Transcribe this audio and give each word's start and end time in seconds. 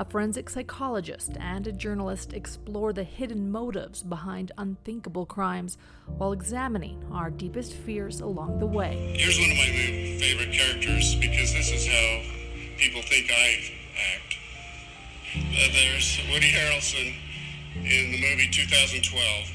A 0.00 0.04
forensic 0.06 0.48
psychologist 0.48 1.32
and 1.38 1.66
a 1.66 1.72
journalist 1.72 2.32
explore 2.32 2.94
the 2.94 3.04
hidden 3.04 3.50
motives 3.50 4.02
behind 4.02 4.50
unthinkable 4.56 5.26
crimes 5.26 5.76
while 6.06 6.32
examining 6.32 7.04
our 7.12 7.28
deepest 7.28 7.74
fears 7.74 8.22
along 8.22 8.60
the 8.60 8.66
way. 8.66 9.12
Here's 9.14 9.38
one 9.38 9.50
of 9.50 9.58
my 9.58 10.16
favorite 10.18 10.54
characters 10.54 11.16
because 11.16 11.52
this 11.52 11.70
is 11.70 11.86
how 11.86 12.22
people 12.78 13.02
think 13.02 13.30
I 13.30 13.60
act. 14.16 14.38
Uh, 15.36 15.68
there's 15.70 16.18
Woody 16.32 16.50
Harrelson 16.50 17.14
in 17.76 18.12
the 18.12 18.22
movie 18.22 18.48
2012, 18.50 19.52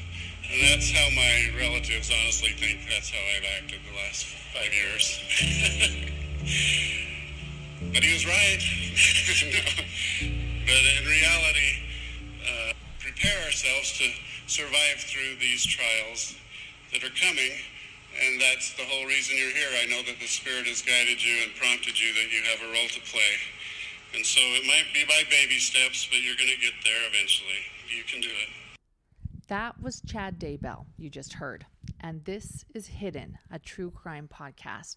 and 0.52 0.62
that's 0.70 0.92
how 0.92 1.10
my 1.16 1.50
relatives 1.58 2.08
honestly 2.22 2.50
think 2.50 2.86
that's 2.88 3.10
how 3.10 3.18
I've 3.36 3.64
acted 3.64 3.80
the 3.82 3.96
last 3.96 4.26
five 4.54 4.72
years. 4.72 5.18
but 7.92 8.04
he 8.04 8.12
was 8.12 8.24
right. 8.24 8.62
no. 10.30 10.45
But 10.66 10.82
in 10.98 11.06
reality, 11.06 11.70
uh, 12.42 12.72
prepare 12.98 13.38
ourselves 13.46 13.96
to 13.98 14.10
survive 14.50 14.98
through 14.98 15.38
these 15.38 15.64
trials 15.64 16.34
that 16.92 17.04
are 17.04 17.14
coming. 17.14 17.54
And 18.18 18.40
that's 18.40 18.74
the 18.74 18.82
whole 18.82 19.06
reason 19.06 19.36
you're 19.38 19.54
here. 19.54 19.70
I 19.80 19.86
know 19.86 20.02
that 20.02 20.18
the 20.18 20.26
Spirit 20.26 20.66
has 20.66 20.82
guided 20.82 21.22
you 21.22 21.38
and 21.44 21.54
prompted 21.54 21.94
you 22.00 22.12
that 22.14 22.32
you 22.32 22.42
have 22.50 22.58
a 22.66 22.72
role 22.72 22.88
to 22.88 23.00
play. 23.06 23.32
And 24.14 24.26
so 24.26 24.40
it 24.42 24.66
might 24.66 24.90
be 24.92 25.04
by 25.04 25.22
baby 25.30 25.58
steps, 25.58 26.08
but 26.10 26.22
you're 26.22 26.36
going 26.36 26.50
to 26.50 26.60
get 26.60 26.74
there 26.82 26.98
eventually. 27.08 27.62
You 27.94 28.02
can 28.02 28.20
do 28.20 28.28
it. 28.28 28.78
That 29.48 29.80
was 29.80 30.00
Chad 30.00 30.40
Daybell, 30.40 30.86
you 30.98 31.10
just 31.10 31.34
heard. 31.34 31.66
And 32.00 32.24
this 32.24 32.64
is 32.74 32.88
Hidden, 32.88 33.38
a 33.52 33.60
true 33.60 33.92
crime 33.92 34.28
podcast. 34.32 34.96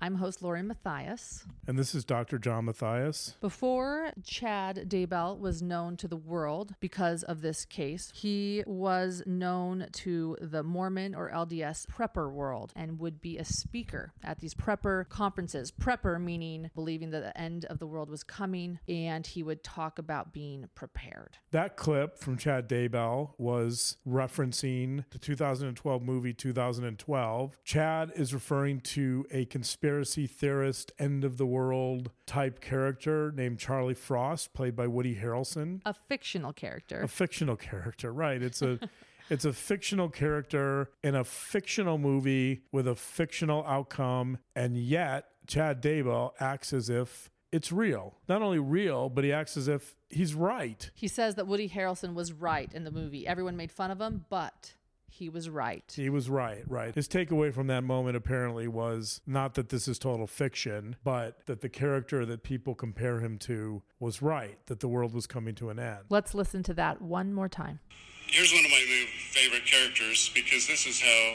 I'm 0.00 0.14
host 0.14 0.42
Lauren 0.42 0.68
Matthias. 0.68 1.44
And 1.66 1.76
this 1.76 1.92
is 1.92 2.04
Dr. 2.04 2.38
John 2.38 2.66
Matthias. 2.66 3.36
Before 3.40 4.12
Chad 4.24 4.88
Daybell 4.88 5.38
was 5.38 5.60
known 5.60 5.96
to 5.96 6.06
the 6.06 6.16
world 6.16 6.74
because 6.78 7.24
of 7.24 7.40
this 7.40 7.64
case, 7.64 8.12
he 8.14 8.62
was 8.66 9.24
known 9.26 9.88
to 9.94 10.36
the 10.40 10.62
Mormon 10.62 11.16
or 11.16 11.32
LDS 11.32 11.86
prepper 11.88 12.30
world 12.30 12.72
and 12.76 13.00
would 13.00 13.20
be 13.20 13.38
a 13.38 13.44
speaker 13.44 14.12
at 14.22 14.38
these 14.38 14.54
prepper 14.54 15.08
conferences. 15.08 15.72
Prepper 15.72 16.20
meaning 16.22 16.70
believing 16.76 17.10
that 17.10 17.22
the 17.22 17.38
end 17.38 17.64
of 17.64 17.80
the 17.80 17.86
world 17.86 18.08
was 18.08 18.22
coming, 18.22 18.78
and 18.88 19.26
he 19.26 19.42
would 19.42 19.64
talk 19.64 19.98
about 19.98 20.32
being 20.32 20.68
prepared. 20.76 21.38
That 21.50 21.76
clip 21.76 22.18
from 22.18 22.38
Chad 22.38 22.68
Daybell 22.68 23.30
was 23.36 23.96
referencing 24.06 25.04
the 25.10 25.18
2012 25.18 26.02
movie 26.02 26.32
2012. 26.32 27.58
Chad 27.64 28.12
is 28.14 28.32
referring 28.32 28.80
to 28.80 29.26
a 29.32 29.44
conspiracy 29.46 29.87
conspiracy 29.88 30.26
theorist, 30.26 30.92
end 30.98 31.24
of 31.24 31.38
the 31.38 31.46
world 31.46 32.10
type 32.26 32.60
character 32.60 33.32
named 33.34 33.58
Charlie 33.58 33.94
Frost, 33.94 34.52
played 34.52 34.76
by 34.76 34.86
Woody 34.86 35.14
Harrelson. 35.14 35.80
A 35.86 35.94
fictional 35.94 36.52
character. 36.52 37.00
A 37.00 37.08
fictional 37.08 37.56
character, 37.56 38.12
right. 38.12 38.42
It's 38.42 38.62
a. 38.62 38.78
It's 39.30 39.44
a 39.44 39.52
fictional 39.52 40.08
character 40.08 40.88
in 41.04 41.14
a 41.14 41.22
fictional 41.22 41.98
movie 41.98 42.62
with 42.72 42.88
a 42.88 42.94
fictional 42.94 43.62
outcome, 43.66 44.38
and 44.56 44.78
yet 44.78 45.26
Chad 45.46 45.82
Daybell 45.82 46.32
acts 46.40 46.72
as 46.72 46.88
if 46.88 47.28
it's 47.52 47.70
real. 47.70 48.14
Not 48.26 48.40
only 48.40 48.58
real, 48.58 49.10
but 49.10 49.24
he 49.24 49.32
acts 49.32 49.58
as 49.58 49.68
if 49.68 49.96
he's 50.08 50.34
right. 50.34 50.90
He 50.94 51.08
says 51.08 51.34
that 51.34 51.46
Woody 51.46 51.68
Harrelson 51.68 52.14
was 52.14 52.32
right 52.32 52.72
in 52.72 52.84
the 52.84 52.90
movie. 52.90 53.26
Everyone 53.26 53.54
made 53.54 53.70
fun 53.70 53.90
of 53.90 54.00
him, 54.00 54.24
but 54.30 54.72
he 55.10 55.28
was 55.28 55.48
right. 55.48 55.92
He 55.94 56.10
was 56.10 56.28
right, 56.28 56.62
right. 56.66 56.94
His 56.94 57.08
takeaway 57.08 57.52
from 57.52 57.66
that 57.68 57.82
moment 57.82 58.16
apparently 58.16 58.68
was 58.68 59.20
not 59.26 59.54
that 59.54 59.70
this 59.70 59.88
is 59.88 59.98
total 59.98 60.26
fiction, 60.26 60.96
but 61.02 61.46
that 61.46 61.60
the 61.60 61.68
character 61.68 62.24
that 62.26 62.42
people 62.42 62.74
compare 62.74 63.20
him 63.20 63.38
to 63.38 63.82
was 63.98 64.22
right, 64.22 64.58
that 64.66 64.80
the 64.80 64.88
world 64.88 65.14
was 65.14 65.26
coming 65.26 65.54
to 65.56 65.70
an 65.70 65.78
end. 65.78 66.04
Let's 66.08 66.34
listen 66.34 66.62
to 66.64 66.74
that 66.74 67.02
one 67.02 67.32
more 67.32 67.48
time. 67.48 67.80
Here's 68.26 68.52
one 68.52 68.64
of 68.64 68.70
my 68.70 68.84
new 68.86 69.06
favorite 69.32 69.64
characters 69.66 70.30
because 70.34 70.66
this 70.66 70.86
is 70.86 71.00
how 71.00 71.34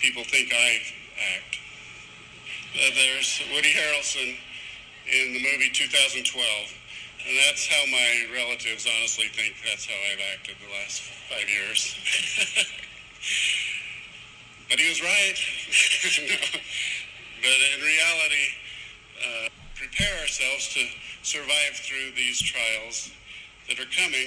people 0.00 0.22
think 0.24 0.52
I 0.52 0.78
act. 1.36 1.58
Uh, 2.74 2.90
there's 2.94 3.42
Woody 3.54 3.72
Harrelson 3.72 4.36
in 5.06 5.32
the 5.32 5.42
movie 5.42 5.70
2012. 5.72 6.42
And 7.26 7.36
that's 7.48 7.66
how 7.66 7.82
my 7.90 8.26
relatives 8.32 8.86
honestly 8.86 9.26
think 9.28 9.56
that's 9.66 9.86
how 9.86 9.98
I've 10.12 10.20
acted 10.38 10.56
the 10.62 10.72
last 10.78 11.02
five 11.26 11.48
years. 11.48 11.96
but 14.70 14.78
he 14.78 14.88
was 14.88 15.02
right. 15.02 15.36
But 17.46 17.60
in 17.78 17.80
reality, 17.84 18.46
uh, 19.22 19.48
prepare 19.76 20.18
ourselves 20.18 20.72
to 20.74 20.82
survive 21.22 21.78
through 21.78 22.10
these 22.16 22.40
trials 22.40 23.12
that 23.68 23.78
are 23.78 23.90
coming. 23.94 24.26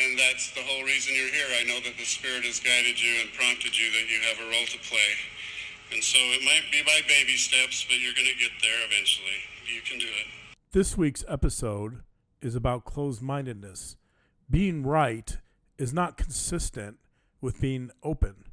And 0.00 0.18
that's 0.18 0.50
the 0.52 0.62
whole 0.62 0.84
reason 0.84 1.14
you're 1.14 1.32
here. 1.32 1.48
I 1.60 1.64
know 1.64 1.80
that 1.80 1.98
the 1.98 2.04
Spirit 2.04 2.44
has 2.44 2.60
guided 2.60 2.96
you 2.96 3.20
and 3.20 3.32
prompted 3.34 3.76
you 3.76 3.90
that 3.92 4.08
you 4.08 4.20
have 4.28 4.38
a 4.40 4.48
role 4.48 4.64
to 4.64 4.78
play. 4.88 5.12
And 5.92 6.04
so 6.04 6.18
it 6.20 6.44
might 6.44 6.70
be 6.70 6.82
by 6.82 7.00
baby 7.08 7.36
steps, 7.36 7.84
but 7.84 7.98
you're 7.98 8.14
going 8.14 8.28
to 8.32 8.38
get 8.38 8.52
there 8.62 8.80
eventually. 8.86 9.44
You 9.68 9.80
can 9.82 9.98
do 9.98 10.06
it. 10.06 10.26
This 10.72 10.96
week's 10.96 11.24
episode 11.26 12.02
is 12.40 12.54
about 12.54 12.84
closed 12.84 13.20
mindedness. 13.20 13.96
Being 14.50 14.84
right 14.84 15.38
is 15.76 15.92
not 15.92 16.16
consistent 16.16 16.98
with 17.40 17.60
being 17.60 17.90
open, 18.02 18.44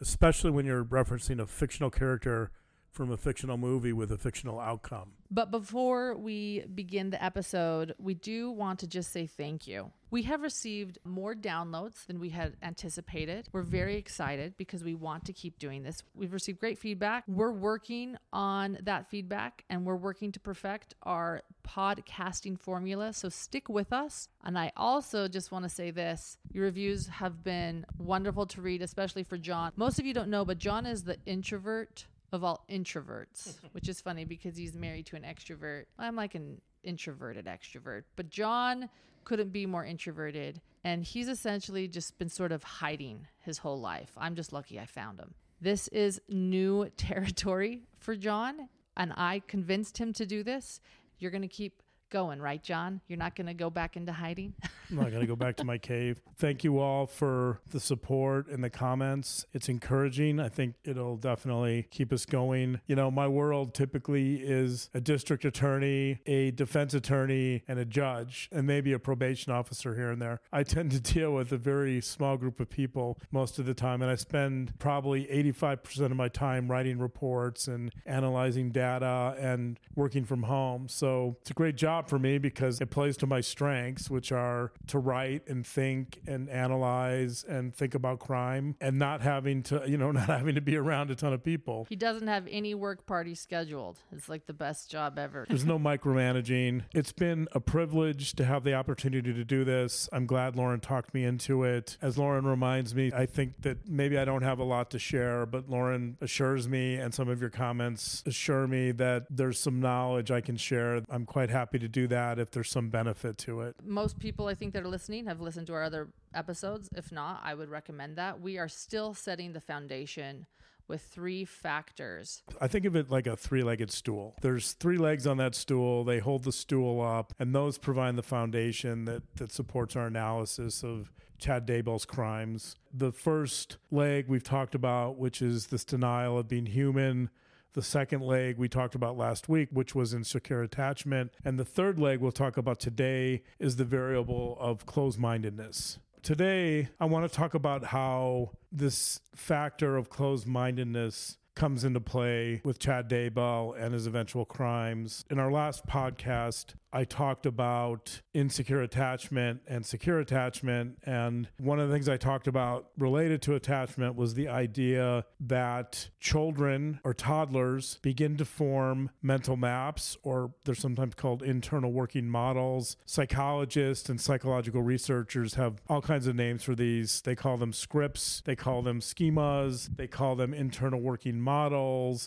especially 0.00 0.50
when 0.50 0.66
you're 0.66 0.84
referencing 0.84 1.40
a 1.40 1.46
fictional 1.46 1.90
character 1.90 2.50
from 2.90 3.10
a 3.10 3.16
fictional 3.16 3.56
movie 3.56 3.92
with 3.92 4.10
a 4.10 4.18
fictional 4.18 4.58
outcome. 4.58 5.12
But 5.30 5.52
before 5.52 6.16
we 6.16 6.64
begin 6.74 7.10
the 7.10 7.22
episode, 7.22 7.94
we 7.98 8.14
do 8.14 8.50
want 8.50 8.80
to 8.80 8.88
just 8.88 9.12
say 9.12 9.26
thank 9.26 9.68
you. 9.68 9.92
We 10.10 10.24
have 10.24 10.42
received 10.42 10.98
more 11.04 11.36
downloads 11.36 12.04
than 12.06 12.18
we 12.18 12.30
had 12.30 12.56
anticipated. 12.64 13.48
We're 13.52 13.62
very 13.62 13.96
excited 13.96 14.56
because 14.56 14.82
we 14.82 14.96
want 14.96 15.26
to 15.26 15.32
keep 15.32 15.60
doing 15.60 15.84
this. 15.84 16.02
We've 16.16 16.32
received 16.32 16.58
great 16.58 16.80
feedback. 16.80 17.22
We're 17.28 17.52
working 17.52 18.16
on 18.32 18.78
that 18.82 19.08
feedback 19.08 19.64
and 19.70 19.86
we're 19.86 19.94
working 19.94 20.32
to 20.32 20.40
perfect 20.40 20.94
our 21.04 21.42
podcasting 21.64 22.58
formula. 22.58 23.12
So 23.12 23.28
stick 23.28 23.68
with 23.68 23.92
us. 23.92 24.28
And 24.42 24.58
I 24.58 24.72
also 24.76 25.28
just 25.28 25.52
want 25.52 25.64
to 25.64 25.68
say 25.68 25.92
this 25.92 26.38
your 26.50 26.64
reviews 26.64 27.06
have 27.06 27.44
been 27.44 27.86
wonderful 27.98 28.46
to 28.46 28.60
read, 28.60 28.82
especially 28.82 29.22
for 29.22 29.38
John. 29.38 29.70
Most 29.76 30.00
of 30.00 30.06
you 30.06 30.12
don't 30.12 30.28
know, 30.28 30.44
but 30.44 30.58
John 30.58 30.86
is 30.86 31.04
the 31.04 31.18
introvert 31.24 32.06
of 32.32 32.44
all 32.44 32.64
introverts, 32.70 33.56
which 33.72 33.88
is 33.88 34.00
funny 34.00 34.24
because 34.24 34.56
he's 34.56 34.74
married 34.74 35.06
to 35.06 35.16
an 35.16 35.22
extrovert. 35.22 35.84
I'm 35.98 36.16
like 36.16 36.34
an 36.34 36.60
introverted 36.82 37.46
extrovert, 37.46 38.04
but 38.16 38.30
John 38.30 38.88
couldn't 39.24 39.52
be 39.52 39.66
more 39.66 39.84
introverted. 39.84 40.60
And 40.84 41.04
he's 41.04 41.28
essentially 41.28 41.88
just 41.88 42.18
been 42.18 42.28
sort 42.28 42.52
of 42.52 42.62
hiding 42.62 43.26
his 43.38 43.58
whole 43.58 43.80
life. 43.80 44.10
I'm 44.16 44.34
just 44.34 44.52
lucky 44.52 44.80
I 44.80 44.86
found 44.86 45.18
him. 45.18 45.34
This 45.60 45.88
is 45.88 46.20
new 46.28 46.88
territory 46.96 47.82
for 47.98 48.16
John, 48.16 48.68
and 48.96 49.12
I 49.16 49.42
convinced 49.46 49.98
him 49.98 50.12
to 50.14 50.26
do 50.26 50.42
this. 50.42 50.80
You're 51.18 51.30
going 51.30 51.42
to 51.42 51.48
keep 51.48 51.82
going, 52.10 52.40
right, 52.40 52.62
John? 52.62 53.00
You're 53.08 53.18
not 53.18 53.34
going 53.34 53.46
to 53.46 53.54
go 53.54 53.70
back 53.70 53.96
into 53.96 54.12
hiding? 54.12 54.54
I'm 54.90 54.96
not 54.96 55.10
going 55.10 55.20
to 55.20 55.26
go 55.26 55.36
back 55.36 55.56
to 55.56 55.64
my 55.64 55.78
cave. 55.78 56.20
Thank 56.36 56.64
you 56.64 56.80
all 56.80 57.06
for 57.06 57.60
the 57.70 57.78
support 57.78 58.48
and 58.48 58.62
the 58.62 58.70
comments. 58.70 59.46
It's 59.52 59.68
encouraging. 59.68 60.40
I 60.40 60.48
think 60.48 60.74
it'll 60.84 61.16
definitely 61.16 61.86
keep 61.90 62.12
us 62.12 62.26
going. 62.26 62.80
You 62.86 62.96
know, 62.96 63.10
my 63.10 63.28
world 63.28 63.72
typically 63.72 64.36
is 64.36 64.90
a 64.92 65.00
district 65.00 65.44
attorney, 65.44 66.20
a 66.26 66.50
defense 66.50 66.92
attorney, 66.92 67.62
and 67.68 67.78
a 67.78 67.84
judge, 67.84 68.48
and 68.50 68.66
maybe 68.66 68.92
a 68.92 68.98
probation 68.98 69.52
officer 69.52 69.94
here 69.94 70.10
and 70.10 70.20
there. 70.20 70.40
I 70.52 70.64
tend 70.64 70.90
to 70.92 71.00
deal 71.00 71.32
with 71.32 71.52
a 71.52 71.58
very 71.58 72.00
small 72.00 72.36
group 72.36 72.58
of 72.58 72.68
people 72.68 73.18
most 73.30 73.58
of 73.58 73.66
the 73.66 73.74
time, 73.74 74.02
and 74.02 74.10
I 74.10 74.16
spend 74.16 74.76
probably 74.78 75.26
85% 75.26 76.06
of 76.06 76.16
my 76.16 76.28
time 76.28 76.68
writing 76.68 76.98
reports 76.98 77.68
and 77.68 77.92
analyzing 78.06 78.70
data 78.70 79.36
and 79.38 79.78
working 79.94 80.24
from 80.24 80.42
home. 80.44 80.88
So 80.88 81.36
it's 81.42 81.50
a 81.50 81.54
great 81.54 81.76
job 81.76 81.99
job 82.00 82.08
for 82.08 82.18
me 82.18 82.38
because 82.38 82.80
it 82.80 82.90
plays 82.90 83.16
to 83.18 83.26
my 83.26 83.40
strengths, 83.40 84.10
which 84.10 84.32
are 84.32 84.72
to 84.86 84.98
write 84.98 85.46
and 85.48 85.66
think 85.66 86.20
and 86.26 86.48
analyze 86.48 87.44
and 87.48 87.74
think 87.74 87.94
about 87.94 88.18
crime 88.18 88.76
and 88.80 88.98
not 88.98 89.20
having 89.20 89.62
to, 89.62 89.82
you 89.86 89.96
know, 89.96 90.10
not 90.20 90.28
having 90.28 90.54
to 90.54 90.60
be 90.60 90.76
around 90.76 91.10
a 91.10 91.14
ton 91.14 91.32
of 91.32 91.42
people. 91.42 91.86
He 91.88 91.96
doesn't 91.96 92.28
have 92.28 92.46
any 92.50 92.74
work 92.74 93.06
party 93.06 93.34
scheduled. 93.34 93.98
It's 94.12 94.28
like 94.28 94.46
the 94.46 94.52
best 94.52 94.90
job 94.90 95.18
ever. 95.18 95.46
There's 95.48 95.64
no 95.64 95.78
micromanaging. 95.78 96.84
It's 96.94 97.12
been 97.12 97.48
a 97.52 97.60
privilege 97.60 98.34
to 98.34 98.44
have 98.44 98.64
the 98.64 98.74
opportunity 98.74 99.32
to 99.32 99.44
do 99.44 99.64
this. 99.64 100.08
I'm 100.12 100.26
glad 100.26 100.56
Lauren 100.56 100.80
talked 100.80 101.14
me 101.14 101.24
into 101.24 101.64
it. 101.64 101.96
As 102.00 102.16
Lauren 102.16 102.46
reminds 102.46 102.94
me, 102.94 103.10
I 103.14 103.26
think 103.26 103.62
that 103.62 103.88
maybe 103.88 104.18
I 104.18 104.24
don't 104.24 104.42
have 104.42 104.58
a 104.58 104.64
lot 104.64 104.90
to 104.92 104.98
share, 104.98 105.46
but 105.46 105.68
Lauren 105.68 106.16
assures 106.20 106.68
me, 106.68 106.94
and 106.94 107.12
some 107.12 107.28
of 107.28 107.40
your 107.40 107.50
comments 107.50 108.22
assure 108.26 108.66
me 108.66 108.92
that 108.92 109.26
there's 109.30 109.58
some 109.58 109.80
knowledge 109.80 110.30
I 110.30 110.40
can 110.40 110.56
share. 110.56 111.02
I'm 111.10 111.26
quite 111.26 111.50
happy 111.50 111.78
to 111.78 111.89
do 111.90 112.06
that 112.08 112.38
if 112.38 112.50
there's 112.50 112.70
some 112.70 112.88
benefit 112.88 113.38
to 113.38 113.60
it. 113.62 113.76
Most 113.84 114.18
people 114.18 114.46
I 114.46 114.54
think 114.54 114.72
that 114.74 114.82
are 114.82 114.88
listening 114.88 115.26
have 115.26 115.40
listened 115.40 115.66
to 115.68 115.74
our 115.74 115.82
other 115.82 116.08
episodes. 116.34 116.88
If 116.96 117.12
not, 117.12 117.40
I 117.44 117.54
would 117.54 117.68
recommend 117.68 118.16
that. 118.16 118.40
We 118.40 118.58
are 118.58 118.68
still 118.68 119.14
setting 119.14 119.52
the 119.52 119.60
foundation 119.60 120.46
with 120.90 121.02
three 121.02 121.44
factors. 121.44 122.42
I 122.60 122.66
think 122.66 122.84
of 122.84 122.96
it 122.96 123.10
like 123.10 123.28
a 123.28 123.36
three 123.36 123.62
legged 123.62 123.92
stool. 123.92 124.34
There's 124.42 124.72
three 124.72 124.98
legs 124.98 125.24
on 125.24 125.36
that 125.36 125.54
stool, 125.54 126.02
they 126.02 126.18
hold 126.18 126.42
the 126.42 126.52
stool 126.52 127.00
up, 127.00 127.32
and 127.38 127.54
those 127.54 127.78
provide 127.78 128.16
the 128.16 128.24
foundation 128.24 129.04
that, 129.04 129.22
that 129.36 129.52
supports 129.52 129.94
our 129.94 130.08
analysis 130.08 130.82
of 130.82 131.12
Chad 131.38 131.66
Daybell's 131.66 132.04
crimes. 132.04 132.76
The 132.92 133.12
first 133.12 133.78
leg 133.90 134.26
we've 134.28 134.42
talked 134.42 134.74
about, 134.74 135.16
which 135.16 135.40
is 135.40 135.68
this 135.68 135.84
denial 135.84 136.38
of 136.38 136.48
being 136.48 136.66
human. 136.66 137.30
The 137.72 137.82
second 137.82 138.22
leg 138.22 138.58
we 138.58 138.68
talked 138.68 138.94
about 138.94 139.16
last 139.16 139.48
week, 139.48 139.68
which 139.70 139.94
was 139.94 140.12
insecure 140.12 140.62
attachment. 140.62 141.32
And 141.44 141.58
the 141.58 141.64
third 141.64 141.98
leg 141.98 142.20
we'll 142.20 142.32
talk 142.32 142.56
about 142.56 142.80
today 142.80 143.42
is 143.58 143.76
the 143.76 143.84
variable 143.84 144.56
of 144.58 144.86
closed 144.86 145.18
mindedness. 145.18 145.98
Today, 146.22 146.88
I 146.98 147.04
want 147.04 147.30
to 147.30 147.34
talk 147.34 147.54
about 147.54 147.84
how 147.84 148.50
this 148.72 149.20
factor 149.34 149.96
of 149.96 150.10
closed 150.10 150.46
mindedness 150.46 151.38
comes 151.60 151.84
into 151.84 152.00
play 152.00 152.62
with 152.64 152.78
Chad 152.78 153.06
Daybell 153.10 153.78
and 153.78 153.92
his 153.92 154.06
eventual 154.06 154.46
crimes. 154.46 155.26
In 155.28 155.38
our 155.38 155.52
last 155.52 155.86
podcast, 155.86 156.72
I 156.92 157.04
talked 157.04 157.46
about 157.46 158.22
insecure 158.34 158.80
attachment 158.82 159.60
and 159.68 159.84
secure 159.86 160.18
attachment. 160.18 160.98
And 161.04 161.48
one 161.58 161.78
of 161.78 161.88
the 161.88 161.94
things 161.94 162.08
I 162.08 162.16
talked 162.16 162.46
about 162.46 162.88
related 162.98 163.42
to 163.42 163.54
attachment 163.54 164.16
was 164.16 164.34
the 164.34 164.48
idea 164.48 165.24
that 165.40 166.08
children 166.18 167.00
or 167.04 167.14
toddlers 167.14 167.98
begin 168.02 168.36
to 168.38 168.44
form 168.44 169.10
mental 169.22 169.56
maps, 169.56 170.16
or 170.22 170.52
they're 170.64 170.74
sometimes 170.74 171.14
called 171.14 171.42
internal 171.42 171.92
working 171.92 172.28
models. 172.28 172.96
Psychologists 173.06 174.08
and 174.08 174.20
psychological 174.20 174.82
researchers 174.82 175.54
have 175.54 175.80
all 175.88 176.02
kinds 176.02 176.26
of 176.26 176.34
names 176.34 176.62
for 176.62 176.74
these. 176.74 177.20
They 177.20 177.36
call 177.36 177.56
them 177.56 177.72
scripts, 177.72 178.42
they 178.44 178.56
call 178.56 178.82
them 178.82 179.00
schemas, 179.00 179.94
they 179.96 180.08
call 180.08 180.34
them 180.36 180.52
internal 180.52 181.00
working 181.00 181.40
models, 181.40 181.49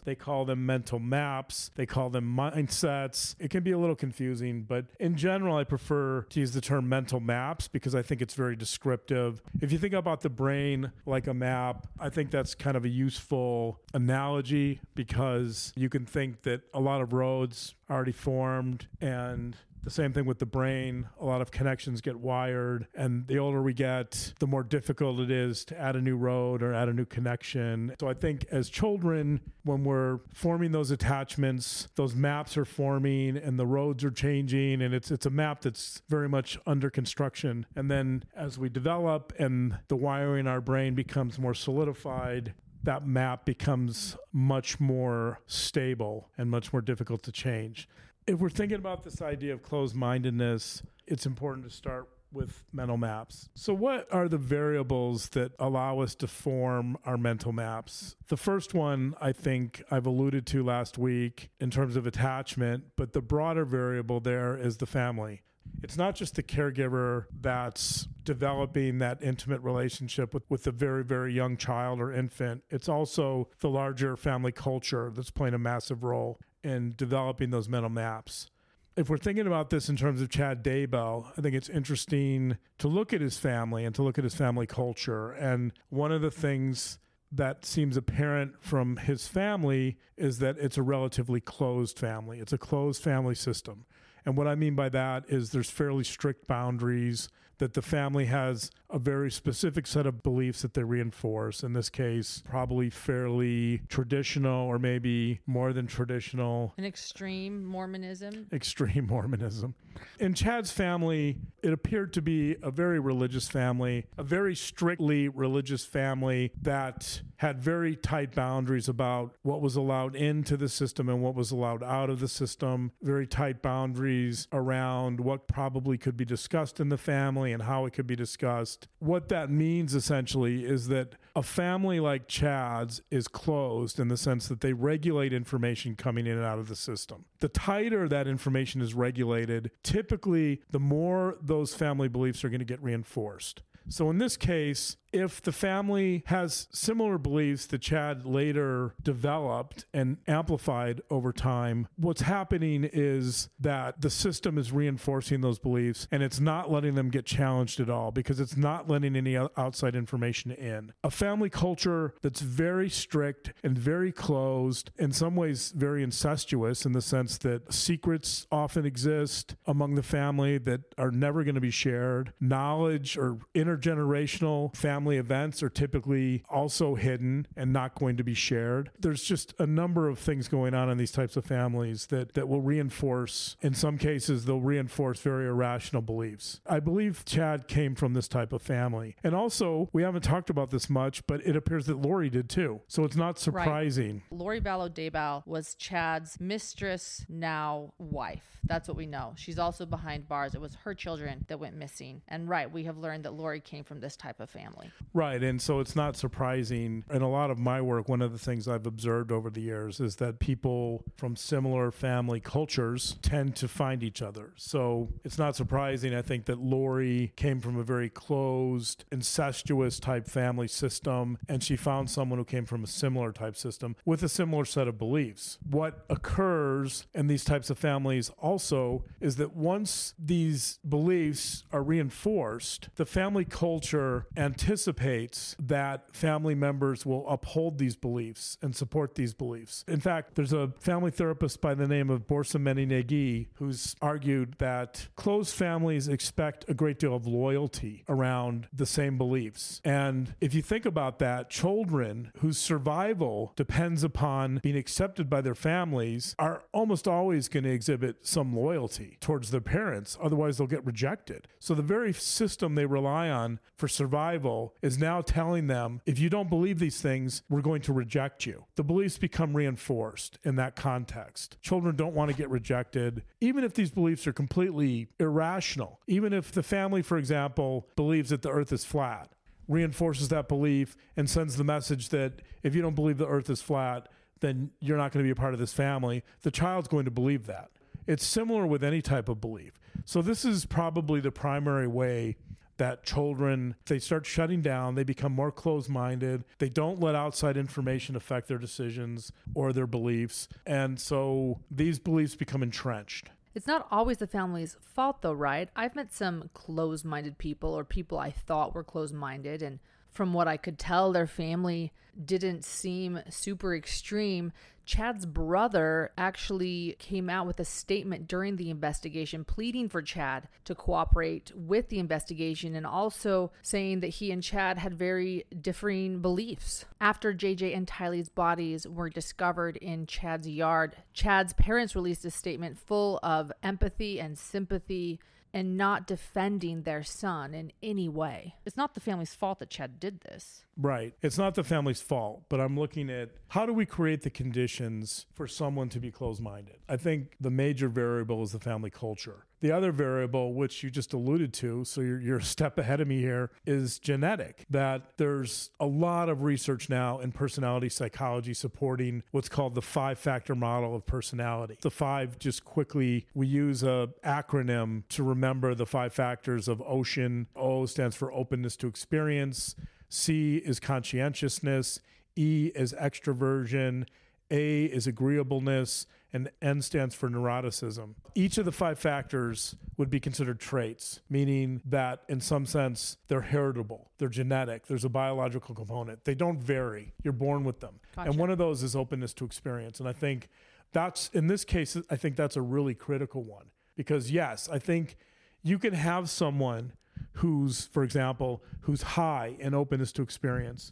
they 0.06 0.16
call 0.16 0.46
them 0.46 0.66
mental 0.66 1.00
maps, 1.00 1.72
they 1.76 1.86
call 1.86 2.10
them 2.10 2.36
mindsets. 2.36 3.36
It 3.40 3.50
can 3.50 3.64
be 3.64 3.72
a 3.72 3.78
little 3.78 3.96
confusing 3.96 4.64
but 4.68 4.86
in 5.00 5.16
general, 5.16 5.56
I 5.58 5.64
prefer 5.64 6.24
to 6.30 6.40
use 6.40 6.52
the 6.52 6.62
term 6.62 6.88
mental 6.90 7.20
maps 7.20 7.68
because 7.68 7.96
I 7.96 8.02
think 8.02 8.22
it's 8.22 8.34
very 8.34 8.56
descriptive. 8.56 9.42
If 9.62 9.72
you 9.72 9.78
think 9.78 9.94
about 9.94 10.22
the 10.22 10.30
brain 10.30 10.92
like 11.06 11.28
a 11.28 11.34
map, 11.34 11.88
I 12.00 12.10
think 12.10 12.32
that's 12.32 12.56
kind 12.56 12.78
of 12.78 12.86
a 12.86 12.90
useful 12.90 13.80
analogy 13.94 14.80
because 14.96 15.74
you 15.76 15.90
can 15.90 16.06
think 16.06 16.44
that 16.44 16.62
a 16.74 16.80
lot 16.80 17.02
of 17.02 17.14
roads 17.14 17.76
already 17.90 18.12
formed 18.12 18.88
and 19.02 19.56
the 19.84 19.92
same 19.92 20.14
thing 20.14 20.26
with 20.26 20.40
the 20.40 20.46
brain. 20.46 21.08
A 21.20 21.26
lot 21.26 21.42
of 21.42 21.52
connections 21.52 22.02
get 22.02 22.20
wired, 22.20 22.88
and 22.96 23.28
the 23.28 23.38
older 23.38 23.62
we 23.62 23.74
get, 23.74 24.34
the 24.40 24.48
more 24.48 24.64
difficult 24.64 25.20
it 25.20 25.32
is 25.32 25.66
to 25.66 25.80
add 25.80 25.96
a 25.96 26.02
new 26.02 26.16
road 26.16 26.64
or 26.64 26.74
add 26.74 26.90
a 26.90 26.94
new 26.94 27.06
connection. 27.06 27.94
So 28.00 28.08
I 28.08 28.14
think 28.14 28.46
as 28.52 28.70
children, 28.70 29.42
when 29.64 29.84
we're 29.84 30.20
forming 30.34 30.72
those 30.72 30.92
attachments, 30.92 31.90
those 31.96 32.16
maps 32.16 32.58
are 32.58 32.66
forming 32.66 33.38
and 33.38 33.60
the 33.60 33.66
roads 33.66 34.04
are 34.04 34.12
changing, 34.12 34.82
and 34.82 34.94
it's 34.94 35.12
it's 35.12 35.26
a 35.26 35.30
map 35.30 35.62
that's 35.62 36.02
very 36.10 36.30
much 36.30 36.58
under 36.66 36.90
construction. 36.90 37.66
And 37.76 37.92
then 37.92 38.24
as 38.36 38.58
we 38.58 38.70
develop 38.70 39.34
and 39.38 39.78
the 39.88 39.96
wiring 39.96 40.42
in 40.42 40.48
our 40.48 40.62
brain 40.62 40.96
becomes 40.96 41.38
more 41.38 41.54
solidified, 41.54 42.54
that 42.84 43.08
map 43.08 43.46
becomes 43.46 44.18
much 44.34 44.80
more 44.80 45.40
stable 45.48 46.30
and 46.38 46.50
much 46.50 46.74
more 46.74 46.82
difficult 46.82 47.24
to 47.24 47.32
change 47.32 47.88
if 48.28 48.40
we're 48.40 48.50
thinking 48.50 48.78
about 48.78 49.04
this 49.04 49.22
idea 49.22 49.54
of 49.54 49.64
closed 49.64 49.96
mindedness, 49.96 50.84
it's 51.08 51.26
important 51.26 51.66
to 51.66 51.76
start 51.76 52.08
with 52.32 52.64
mental 52.74 52.98
maps. 52.98 53.50
So, 53.54 53.74
what 53.74 54.08
are 54.12 54.28
the 54.28 54.38
variables 54.38 55.30
that 55.30 55.52
allow 55.60 56.00
us 56.00 56.16
to 56.16 56.28
form 56.28 56.98
our 57.06 57.18
mental 57.18 57.52
maps? 57.52 58.16
The 58.28 58.38
first 58.38 58.74
one, 58.74 59.16
I 59.22 59.32
think 59.32 59.84
I've 59.92 60.08
alluded 60.08 60.48
to 60.48 60.64
last 60.64 60.98
week 60.98 61.50
in 61.60 61.70
terms 61.70 61.96
of 61.96 62.08
attachment, 62.08 62.86
but 62.96 63.14
the 63.14 63.22
broader 63.22 63.66
variable 63.66 64.20
there 64.20 64.58
is 64.58 64.78
the 64.78 64.88
family. 64.88 65.44
It's 65.82 65.98
not 65.98 66.16
just 66.16 66.36
the 66.36 66.44
caregiver 66.44 67.26
that's 67.42 68.08
developing 68.24 69.00
that 69.00 69.22
intimate 69.22 69.62
relationship 69.62 70.34
with, 70.34 70.44
with 70.50 70.66
a 70.66 70.72
very, 70.72 71.04
very 71.04 71.34
young 71.34 71.58
child 71.58 72.00
or 72.00 72.12
infant. 72.12 72.64
It's 72.70 72.88
also 72.88 73.50
the 73.60 73.70
larger 73.70 74.16
family 74.16 74.52
culture 74.52 75.12
that's 75.14 75.32
playing 75.32 75.54
a 75.54 75.60
massive 75.60 76.04
role 76.04 76.40
in 76.64 76.94
developing 76.96 77.50
those 77.50 77.70
mental 77.70 77.90
maps. 77.90 78.50
If 78.96 79.10
we're 79.10 79.18
thinking 79.18 79.48
about 79.48 79.70
this 79.72 79.90
in 79.90 79.96
terms 79.96 80.22
of 80.22 80.30
Chad 80.30 80.64
Daybell, 80.64 81.32
I 81.38 81.42
think 81.42 81.56
it's 81.56 81.70
interesting 81.70 82.58
to 82.78 82.88
look 82.88 83.12
at 83.12 83.22
his 83.22 83.40
family 83.40 83.86
and 83.86 83.96
to 83.96 84.04
look 84.04 84.18
at 84.18 84.24
his 84.24 84.36
family 84.36 84.68
culture. 84.68 85.32
And 85.32 85.74
one 85.90 86.12
of 86.12 86.22
the 86.22 86.30
things 86.30 87.00
that 87.32 87.66
seems 87.66 87.98
apparent 87.98 88.54
from 88.60 88.98
his 88.98 89.28
family 89.28 89.98
is 90.16 90.38
that 90.40 90.58
it's 90.60 90.78
a 90.78 90.84
relatively 90.84 91.42
closed 91.42 91.98
family. 91.98 92.40
It's 92.40 92.54
a 92.54 92.58
closed 92.58 93.02
family 93.02 93.34
system. 93.34 93.86
And 94.26 94.38
what 94.38 94.48
I 94.48 94.54
mean 94.54 94.76
by 94.76 94.90
that 94.90 95.26
is 95.28 95.50
there's 95.50 95.72
fairly 95.72 96.04
strict 96.04 96.48
boundaries 96.48 97.30
that 97.58 97.74
the 97.74 97.82
family 97.82 98.26
has 98.26 98.72
a 98.90 99.00
very 99.00 99.32
specific 99.32 99.88
set 99.88 100.06
of 100.06 100.22
beliefs 100.22 100.62
that 100.62 100.74
they 100.74 100.84
reinforce. 100.84 101.64
In 101.64 101.74
this 101.74 101.90
case, 101.90 102.44
probably 102.48 102.90
fairly 102.90 103.82
traditional 103.90 104.68
or 104.68 104.78
maybe 104.78 105.40
more 105.48 105.74
than 105.74 105.88
traditional. 105.88 106.74
An 106.78 106.86
extreme 106.86 107.66
Mormonism. 107.66 108.48
Extreme 108.54 109.08
Mormonism. 109.10 109.76
In 110.20 110.34
Chad's 110.34 110.72
family, 110.72 111.38
it 111.62 111.72
appeared 111.72 112.14
to 112.14 112.22
be 112.22 112.56
a 112.62 112.72
very 112.72 113.00
religious 113.00 113.48
family, 113.48 114.06
a 114.18 114.24
very 114.24 114.56
strictly 114.56 115.28
religious 115.28 115.86
family 115.86 116.52
that 116.62 117.22
had 117.38 117.62
very 117.62 117.96
tight 117.96 118.34
boundaries 118.34 118.88
about 118.88 119.36
what 119.44 119.62
was 119.62 119.76
allowed 119.76 120.16
into 120.16 120.56
the 120.56 120.70
system 120.70 121.10
and 121.10 121.22
what 121.22 121.36
was 121.36 121.52
allowed 121.52 121.84
out 121.84 122.10
of 122.10 122.20
the 122.20 122.28
system, 122.28 122.92
very 123.02 123.28
tight 123.28 123.62
boundaries 123.62 124.48
around 124.52 125.20
what 125.20 125.48
probably 125.48 125.98
could 125.98 126.18
be 126.18 126.26
discussed 126.26 126.80
in 126.80 126.90
the 126.90 126.98
family 126.98 127.43
and 127.52 127.64
how 127.64 127.86
it 127.86 127.94
could 127.94 128.08
be 128.08 128.16
discussed. 128.16 128.88
What 129.00 129.30
that 129.30 129.50
means 129.50 129.96
essentially 129.96 130.66
is 130.66 130.88
that 130.88 131.16
a 131.36 131.44
family 131.44 132.00
like 132.00 132.28
Chad's 132.28 133.02
is 133.10 133.28
closed 133.28 134.00
in 134.00 134.08
the 134.08 134.18
sense 134.18 134.48
that 134.48 134.62
they 134.62 134.74
regulate 134.74 135.34
information 135.34 135.96
coming 135.96 136.28
in 136.28 136.38
and 136.38 136.46
out 136.46 136.60
of 136.60 136.68
the 136.70 136.76
system. 136.76 137.26
The 137.40 137.50
tighter 137.50 138.08
that 138.08 138.28
information 138.28 138.82
is 138.82 138.94
regulated, 138.94 139.72
typically 139.84 140.62
the 140.72 140.80
more 140.80 141.38
those 141.42 141.74
family 141.74 142.08
beliefs 142.08 142.44
are 142.44 142.50
going 142.50 142.60
to 142.60 142.66
get 142.66 142.82
reinforced. 142.82 143.64
So 143.90 144.10
in 144.10 144.18
this 144.18 144.38
case, 144.38 144.96
if 145.14 145.42
the 145.42 145.52
family 145.52 146.24
has 146.26 146.68
similar 146.72 147.18
beliefs 147.18 147.68
that 147.68 147.82
Chad 147.82 148.26
later 148.26 148.96
developed 149.02 149.86
and 149.94 150.18
amplified 150.28 151.02
over 151.10 151.32
time, 151.32 151.88
what's 151.96 152.22
happening 152.22 152.90
is 152.92 153.50
that 153.60 154.02
the 154.02 154.10
system 154.10 154.58
is 154.58 154.72
reinforcing 154.72 155.42
those 155.42 155.60
beliefs 155.60 156.08
and 156.12 156.24
it's 156.24 156.40
not 156.40 156.72
letting 156.72 156.96
them 156.96 157.10
get 157.10 157.26
challenged 157.26 157.80
at 157.80 157.90
all 157.90 158.12
because 158.12 158.40
it's 158.40 158.58
not 158.58 158.90
letting 158.90 159.16
any 159.16 159.38
outside 159.38 159.96
information 159.96 160.52
in. 160.52 160.92
A 161.04 161.12
family 161.12 161.50
culture 161.50 162.16
that's 162.22 162.42
very 162.42 162.90
strict 162.90 163.54
and 163.64 163.78
very 163.78 164.12
closed, 164.12 164.90
in 164.98 165.12
some 165.12 165.36
ways 165.36 165.72
very 165.76 166.02
incestuous 166.02 166.86
in 166.86 166.94
the 166.94 167.02
sense 167.02 167.38
that 167.40 167.72
secrets 167.72 168.48
often 168.52 168.86
exist 168.86 169.56
among 169.68 169.96
the 169.96 170.04
family 170.04 170.58
that 170.58 170.82
are 170.98 171.12
never 171.12 171.44
going 171.44 171.56
to 171.56 171.62
be 171.62 171.70
shared, 171.70 172.34
knowledge 172.40 173.18
or 173.18 173.38
intergenerational 173.54 174.76
family 174.76 175.03
family 175.04 175.18
events 175.18 175.62
are 175.62 175.70
typically 175.70 176.44
also 176.50 176.96
hidden 176.96 177.46
and 177.58 177.74
not 177.74 177.94
going 177.94 178.16
to 178.16 178.24
be 178.24 178.34
shared. 178.34 178.90
There's 178.98 179.22
just 179.22 179.54
a 179.60 179.68
number 179.68 180.08
of 180.08 180.18
things 180.18 180.48
going 180.48 180.74
on 180.74 180.90
in 180.90 180.98
these 180.98 181.12
types 181.12 181.36
of 181.36 181.44
families 181.44 182.06
that, 182.06 182.36
that 182.36 182.48
will 182.48 182.62
reinforce, 182.62 183.58
in 183.62 183.74
some 183.74 183.98
cases, 183.98 184.46
they'll 184.46 184.62
reinforce 184.62 185.20
very 185.20 185.48
irrational 185.48 186.02
beliefs. 186.02 186.62
I 186.66 186.80
believe 186.80 187.26
Chad 187.26 187.68
came 187.68 187.96
from 187.96 188.14
this 188.14 188.30
type 188.30 188.54
of 188.54 188.62
family. 188.62 189.18
And 189.26 189.36
also, 189.36 189.90
we 189.92 190.04
haven't 190.04 190.22
talked 190.22 190.50
about 190.50 190.70
this 190.70 190.90
much, 190.90 191.28
but 191.28 191.46
it 191.46 191.58
appears 191.58 191.86
that 191.88 191.98
Lori 191.98 192.30
did 192.30 192.50
too. 192.50 192.80
So 192.88 193.04
it's 193.04 193.18
not 193.18 193.38
surprising. 193.38 194.22
Lori 194.32 194.62
Vallow 194.62 194.90
Daybell 194.90 195.46
was 195.46 195.76
Chad's 195.76 196.40
mistress, 196.40 197.26
now 197.28 197.92
wife. 197.98 198.54
That's 198.64 198.88
what 198.88 198.96
we 198.96 199.06
know. 199.06 199.34
She's 199.36 199.60
also 199.60 199.86
behind 199.86 200.30
bars. 200.30 200.56
It 200.56 200.62
was 200.62 200.76
her 200.86 200.94
children 200.94 201.44
that 201.50 201.60
went 201.60 201.76
missing. 201.76 202.22
And 202.30 202.48
right, 202.48 202.72
we 202.72 202.86
have 202.86 202.98
learned 202.98 203.26
that 203.26 203.34
Lori 203.34 203.60
came 203.60 203.84
from 203.84 204.00
this 204.00 204.16
type 204.16 204.40
of 204.40 204.50
family. 204.50 204.90
Right. 205.14 205.44
And 205.44 205.62
so 205.62 205.80
it's 205.80 205.96
not 205.96 206.16
surprising. 206.16 207.04
In 207.12 207.22
a 207.22 207.30
lot 207.30 207.52
of 207.52 207.60
my 207.60 207.82
work, 207.82 208.10
one 208.10 208.22
of 208.22 208.32
the 208.32 208.40
things 208.40 208.68
I've 208.68 208.88
observed 208.88 209.32
over 209.32 209.50
the 209.50 209.62
years 209.62 210.00
is 210.00 210.16
that 210.18 210.40
people 210.40 211.04
from 211.18 211.36
similar 211.36 211.92
family 211.92 212.40
cultures 212.40 213.18
tend 213.22 213.56
to 213.58 213.68
find 213.68 214.04
each 214.04 214.22
other. 214.22 214.54
So 214.56 215.10
it's 215.24 215.38
not 215.38 215.56
surprising, 215.56 216.16
I 216.16 216.22
think, 216.22 216.46
that 216.46 216.60
Lori 216.60 217.34
came 217.36 217.60
from 217.60 217.78
a 217.78 217.84
very 217.84 218.10
closed, 218.10 219.06
incestuous 219.12 220.00
type 220.00 220.28
family 220.28 220.68
system, 220.68 221.38
and 221.48 221.64
she 221.64 221.76
found 221.76 222.10
someone 222.10 222.40
who 222.40 222.46
came 222.46 222.66
from 222.66 222.84
a 222.84 222.88
similar 222.88 223.32
type 223.32 223.56
system 223.56 223.96
with 224.06 224.24
a 224.24 224.30
similar 224.30 224.66
set 224.66 224.88
of 224.88 224.98
beliefs. 224.98 225.60
What 225.70 226.06
occurs 226.10 227.06
in 227.14 227.28
these 227.28 227.44
types 227.44 227.70
of 227.70 227.78
families 227.78 228.32
also 228.40 229.06
is 229.20 229.36
that 229.36 229.56
once 229.56 230.14
these 230.18 230.80
beliefs 230.88 231.66
are 231.72 231.84
reinforced, 231.84 232.90
the 232.96 233.06
family 233.06 233.46
culture 233.46 234.28
anticipates 234.36 234.83
that 234.86 236.16
family 236.16 236.56
members 236.56 237.06
will 237.06 237.28
uphold 237.28 237.78
these 237.78 237.96
beliefs 237.96 238.58
and 238.62 238.76
support 238.76 239.16
these 239.16 239.34
beliefs. 239.34 239.84
In 239.88 240.00
fact, 240.00 240.36
there's 240.36 240.54
a 240.54 240.72
family 240.80 241.12
therapist 241.12 241.62
by 241.62 241.74
the 241.74 241.88
name 241.88 242.10
of 242.10 242.28
Boszormenyi-Nagy 242.28 243.50
who's 243.56 243.96
argued 244.02 244.56
that 244.60 245.08
close 245.16 245.54
families 245.54 246.08
expect 246.08 246.66
a 246.68 246.74
great 246.74 247.00
deal 247.00 247.16
of 247.16 247.28
loyalty 247.28 248.04
around 248.10 248.68
the 248.74 248.86
same 248.86 249.18
beliefs. 249.18 249.82
And 249.84 250.36
if 250.42 250.54
you 250.54 250.62
think 250.62 250.86
about 250.86 251.20
that, 251.20 251.50
children 251.50 252.32
whose 252.40 252.58
survival 252.58 253.54
depends 253.56 254.04
upon 254.04 254.60
being 254.64 254.78
accepted 254.78 255.30
by 255.30 255.42
their 255.42 255.56
families 255.56 256.36
are 256.40 256.64
almost 256.74 257.08
always 257.08 257.48
going 257.48 257.64
to 257.64 257.72
exhibit 257.72 258.26
some 258.26 258.56
loyalty 258.56 259.18
towards 259.20 259.52
their 259.52 259.62
parents. 259.62 260.18
Otherwise, 260.22 260.58
they'll 260.58 260.68
get 260.68 260.86
rejected. 260.86 261.48
So 261.60 261.74
the 261.74 261.82
very 261.82 262.14
system 262.14 262.76
they 262.76 262.86
rely 262.86 263.30
on 263.30 263.60
for 263.76 263.88
survival 263.88 264.73
is 264.82 264.98
now 264.98 265.22
telling 265.22 265.68
them 265.68 266.02
if 266.06 266.20
you 266.20 266.30
don't 266.30 266.50
believe 266.50 266.80
these 266.80 267.02
things, 267.02 267.44
we're 267.50 267.62
going 267.62 267.82
to 267.84 267.94
reject 267.94 268.46
you. 268.46 268.66
The 268.76 268.84
beliefs 268.84 269.18
become 269.18 269.56
reinforced 269.56 270.40
in 270.44 270.56
that 270.58 270.76
context. 270.76 271.58
Children 271.62 271.96
don't 271.96 272.14
want 272.14 272.32
to 272.32 272.38
get 272.38 272.50
rejected, 272.50 273.24
even 273.42 273.64
if 273.64 273.74
these 273.74 273.92
beliefs 273.92 274.28
are 274.28 274.34
completely 274.34 275.08
irrational. 275.20 276.00
Even 276.08 276.34
if 276.34 276.52
the 276.52 276.64
family, 276.64 277.02
for 277.02 277.18
example, 277.18 277.88
believes 277.96 278.30
that 278.30 278.42
the 278.42 278.50
earth 278.50 278.72
is 278.72 278.84
flat, 278.84 279.30
reinforces 279.68 280.30
that 280.30 280.48
belief 280.48 280.96
and 281.16 281.30
sends 281.30 281.56
the 281.56 281.64
message 281.64 282.10
that 282.10 282.42
if 282.64 282.76
you 282.76 282.82
don't 282.82 282.96
believe 282.96 283.18
the 283.18 283.28
earth 283.28 283.50
is 283.50 283.62
flat, 283.62 284.10
then 284.42 284.72
you're 284.80 284.98
not 284.98 285.12
going 285.12 285.24
to 285.24 285.28
be 285.28 285.32
a 285.32 285.36
part 285.36 285.54
of 285.54 285.60
this 285.60 285.74
family. 285.74 286.24
The 286.42 286.52
child's 286.52 286.88
going 286.88 287.06
to 287.06 287.12
believe 287.12 287.48
that. 287.48 287.70
It's 288.06 288.26
similar 288.26 288.68
with 288.68 288.84
any 288.84 289.02
type 289.02 289.30
of 289.30 289.40
belief. 289.40 289.80
So, 290.06 290.22
this 290.22 290.44
is 290.44 290.66
probably 290.66 291.22
the 291.22 291.32
primary 291.32 291.88
way 291.88 292.36
that 292.78 293.04
children 293.04 293.76
they 293.86 294.00
start 294.00 294.26
shutting 294.26 294.62
down 294.62 294.96
they 294.96 295.04
become 295.04 295.32
more 295.32 295.52
closed-minded 295.52 296.44
they 296.60 296.70
don't 296.70 297.00
let 297.00 297.16
outside 297.16 297.58
information 297.58 298.16
affect 298.16 298.48
their 298.48 298.58
decisions 298.58 299.32
or 299.54 299.72
their 299.74 299.88
beliefs 299.88 300.48
and 300.66 301.00
so 301.00 301.60
these 301.70 302.00
beliefs 302.00 302.36
become 302.36 302.64
entrenched 302.64 303.30
It's 303.56 303.68
not 303.68 303.88
always 303.92 304.18
the 304.18 304.26
family's 304.26 304.78
fault, 304.82 305.22
though, 305.22 305.34
right? 305.34 305.70
I've 305.76 305.96
met 305.96 306.12
some 306.12 306.50
closed 306.56 307.06
minded 307.06 307.38
people 307.38 307.72
or 307.72 307.84
people 307.84 308.18
I 308.18 308.32
thought 308.32 308.74
were 308.74 308.84
closed 308.84 309.14
minded, 309.14 309.62
and 309.62 309.78
from 310.10 310.34
what 310.34 310.48
I 310.48 310.58
could 310.58 310.80
tell, 310.80 311.12
their 311.12 311.28
family 311.28 311.92
didn't 312.26 312.66
seem 312.66 313.20
super 313.30 313.76
extreme. 313.76 314.52
Chad's 314.86 315.26
brother 315.26 316.12
actually 316.18 316.96
came 317.00 317.30
out 317.30 317.48
with 317.48 317.60
a 317.60 317.66
statement 317.66 318.28
during 318.28 318.58
the 318.58 318.70
investigation 318.70 319.46
pleading 319.46 319.90
for 319.90 320.02
Chad 320.02 320.48
to 320.66 320.76
cooperate 320.76 321.52
with 321.56 321.90
the 321.90 322.00
investigation 322.00 322.76
and 322.76 322.86
also 322.86 323.52
saying 323.62 324.02
that 324.02 324.08
he 324.08 324.32
and 324.32 324.44
Chad 324.44 324.78
had 324.78 324.94
very 324.94 325.46
differing 325.62 326.20
beliefs. 326.20 326.86
After 327.00 327.34
JJ 327.34 327.76
and 327.76 327.88
Tylee's 327.88 328.30
bodies 328.30 328.88
were 328.88 329.10
discovered 329.10 329.78
in 329.78 330.06
Chad's 330.06 330.48
yard, 330.48 330.96
Chad's 331.14 331.54
parents 331.54 331.96
released 331.96 332.26
a 332.26 332.32
statement 332.32 332.78
full 332.78 333.20
of 333.24 333.52
empathy 333.64 334.20
and 334.20 334.38
sympathy 334.38 335.20
and 335.54 335.78
not 335.78 336.08
defending 336.08 336.82
their 336.82 337.04
son 337.04 337.54
in 337.54 337.72
any 337.82 338.10
way. 338.10 338.56
It's 338.66 338.76
not 338.76 338.96
the 338.96 339.00
family's 339.00 339.36
fault 339.36 339.60
that 339.60 339.70
Chad 339.70 340.00
did 340.00 340.22
this. 340.22 340.66
Right. 340.76 341.14
It's 341.22 341.38
not 341.38 341.56
the 341.56 341.64
family's 341.64 342.02
fault, 342.02 342.44
but 342.50 342.60
I'm 342.60 342.78
looking 342.78 343.10
at 343.10 343.30
how 343.50 343.66
do 343.66 343.74
we 343.74 343.86
create 343.86 344.24
the 344.24 344.30
conditions 344.30 345.28
for 345.34 345.48
someone 345.48 345.90
to 345.90 346.00
be 346.00 346.12
closed 346.12 346.42
minded? 346.42 346.78
I 346.90 346.98
think 346.98 347.36
the 347.40 347.52
major 347.52 347.88
variable 347.88 348.42
is 348.44 348.52
the 348.52 348.60
family 348.60 348.90
culture. 348.90 349.46
The 349.64 349.72
other 349.72 349.94
variable, 349.94 350.54
which 350.54 350.84
you 350.84 350.92
just 350.92 351.14
alluded 351.14 351.54
to, 351.54 351.86
so 351.86 352.02
you're, 352.02 352.20
you're 352.20 352.40
a 352.40 352.44
step 352.44 352.78
ahead 352.78 353.00
of 353.00 353.08
me 353.08 353.22
here, 353.22 353.50
is 353.66 353.98
genetic. 353.98 354.66
That 354.70 355.14
there's 355.16 355.70
a 355.80 355.86
lot 355.86 356.28
of 356.28 356.42
research 356.42 356.90
now 356.90 357.22
in 357.22 357.32
personality 357.32 357.88
psychology 357.88 358.54
supporting 358.54 359.24
what's 359.32 359.48
called 359.48 359.76
the 359.76 359.82
five 359.82 360.20
factor 360.20 360.54
model 360.54 360.98
of 360.98 361.06
personality. 361.06 361.78
The 361.80 361.90
five, 361.90 362.38
just 362.40 362.66
quickly, 362.66 363.26
we 363.34 363.48
use 363.48 363.84
a 363.84 364.10
acronym 364.26 365.04
to 365.08 365.24
remember 365.24 365.74
the 365.76 365.86
five 365.86 366.12
factors 366.12 366.68
of 366.68 366.80
OCEAN. 366.80 367.46
O 367.56 367.86
stands 367.86 368.18
for 368.18 368.34
openness 368.34 368.76
to 368.76 368.88
experience. 368.88 369.78
C 370.10 370.58
is 370.58 370.82
conscientiousness, 370.82 372.02
E 372.36 372.74
is 372.76 372.92
extroversion, 373.00 374.08
A 374.52 374.84
is 374.84 375.08
agreeableness, 375.08 376.06
and 376.34 376.50
N 376.62 376.82
stands 376.82 377.14
for 377.14 377.30
neuroticism. 377.30 378.16
Each 378.34 378.58
of 378.58 378.66
the 378.66 378.72
five 378.72 378.98
factors 378.98 379.76
would 379.98 380.10
be 380.10 380.20
considered 380.20 380.60
traits, 380.60 381.22
meaning 381.30 381.82
that 381.86 382.24
in 382.28 382.42
some 382.42 382.66
sense 382.66 383.18
they're 383.28 383.42
heritable, 383.42 384.10
they're 384.18 384.28
genetic, 384.28 384.88
there's 384.88 385.06
a 385.06 385.10
biological 385.10 385.76
component. 385.76 386.26
They 386.26 386.36
don't 386.36 386.60
vary, 386.60 387.14
you're 387.24 387.34
born 387.34 387.64
with 387.64 387.80
them. 387.80 388.00
And 388.18 388.36
one 388.38 388.50
of 388.50 388.58
those 388.58 388.82
is 388.82 388.96
openness 388.96 389.34
to 389.36 389.46
experience. 389.46 390.00
And 390.00 390.10
I 390.10 390.14
think 390.14 390.50
that's, 390.92 391.30
in 391.30 391.48
this 391.48 391.64
case, 391.64 391.96
I 392.10 392.16
think 392.16 392.36
that's 392.36 392.56
a 392.56 392.62
really 392.62 392.96
critical 392.96 393.44
one 393.44 393.68
because, 393.96 394.32
yes, 394.32 394.68
I 394.72 394.80
think 394.80 395.16
you 395.62 395.78
can 395.78 395.94
have 395.94 396.30
someone 396.30 396.94
who's, 397.34 397.86
for 397.86 398.04
example, 398.04 398.64
who's 398.82 399.02
high 399.02 399.56
in 399.60 399.74
openness 399.74 400.12
to 400.14 400.22
experience. 400.22 400.92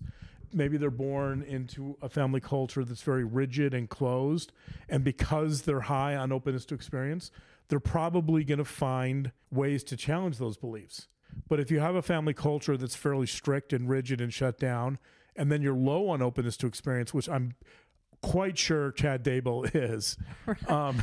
Maybe 0.53 0.77
they're 0.77 0.89
born 0.91 1.41
into 1.43 1.97
a 2.01 2.09
family 2.09 2.39
culture 2.41 2.83
that's 2.83 3.01
very 3.03 3.23
rigid 3.23 3.73
and 3.73 3.89
closed. 3.89 4.51
And 4.89 5.03
because 5.03 5.63
they're 5.63 5.81
high 5.81 6.15
on 6.15 6.31
openness 6.31 6.65
to 6.65 6.75
experience, 6.75 7.31
they're 7.69 7.79
probably 7.79 8.43
going 8.43 8.57
to 8.57 8.65
find 8.65 9.31
ways 9.51 9.83
to 9.85 9.97
challenge 9.97 10.37
those 10.37 10.57
beliefs. 10.57 11.07
But 11.47 11.59
if 11.59 11.71
you 11.71 11.79
have 11.79 11.95
a 11.95 12.01
family 12.01 12.33
culture 12.33 12.75
that's 12.75 12.95
fairly 12.95 13.27
strict 13.27 13.71
and 13.71 13.87
rigid 13.87 14.19
and 14.19 14.33
shut 14.33 14.59
down, 14.59 14.99
and 15.35 15.51
then 15.51 15.61
you're 15.61 15.73
low 15.75 16.09
on 16.09 16.21
openness 16.21 16.57
to 16.57 16.67
experience, 16.67 17.13
which 17.13 17.29
I'm 17.29 17.53
quite 18.21 18.57
sure 18.57 18.91
Chad 18.91 19.23
Daybell 19.23 19.69
is. 19.73 20.17
Um, 20.67 21.01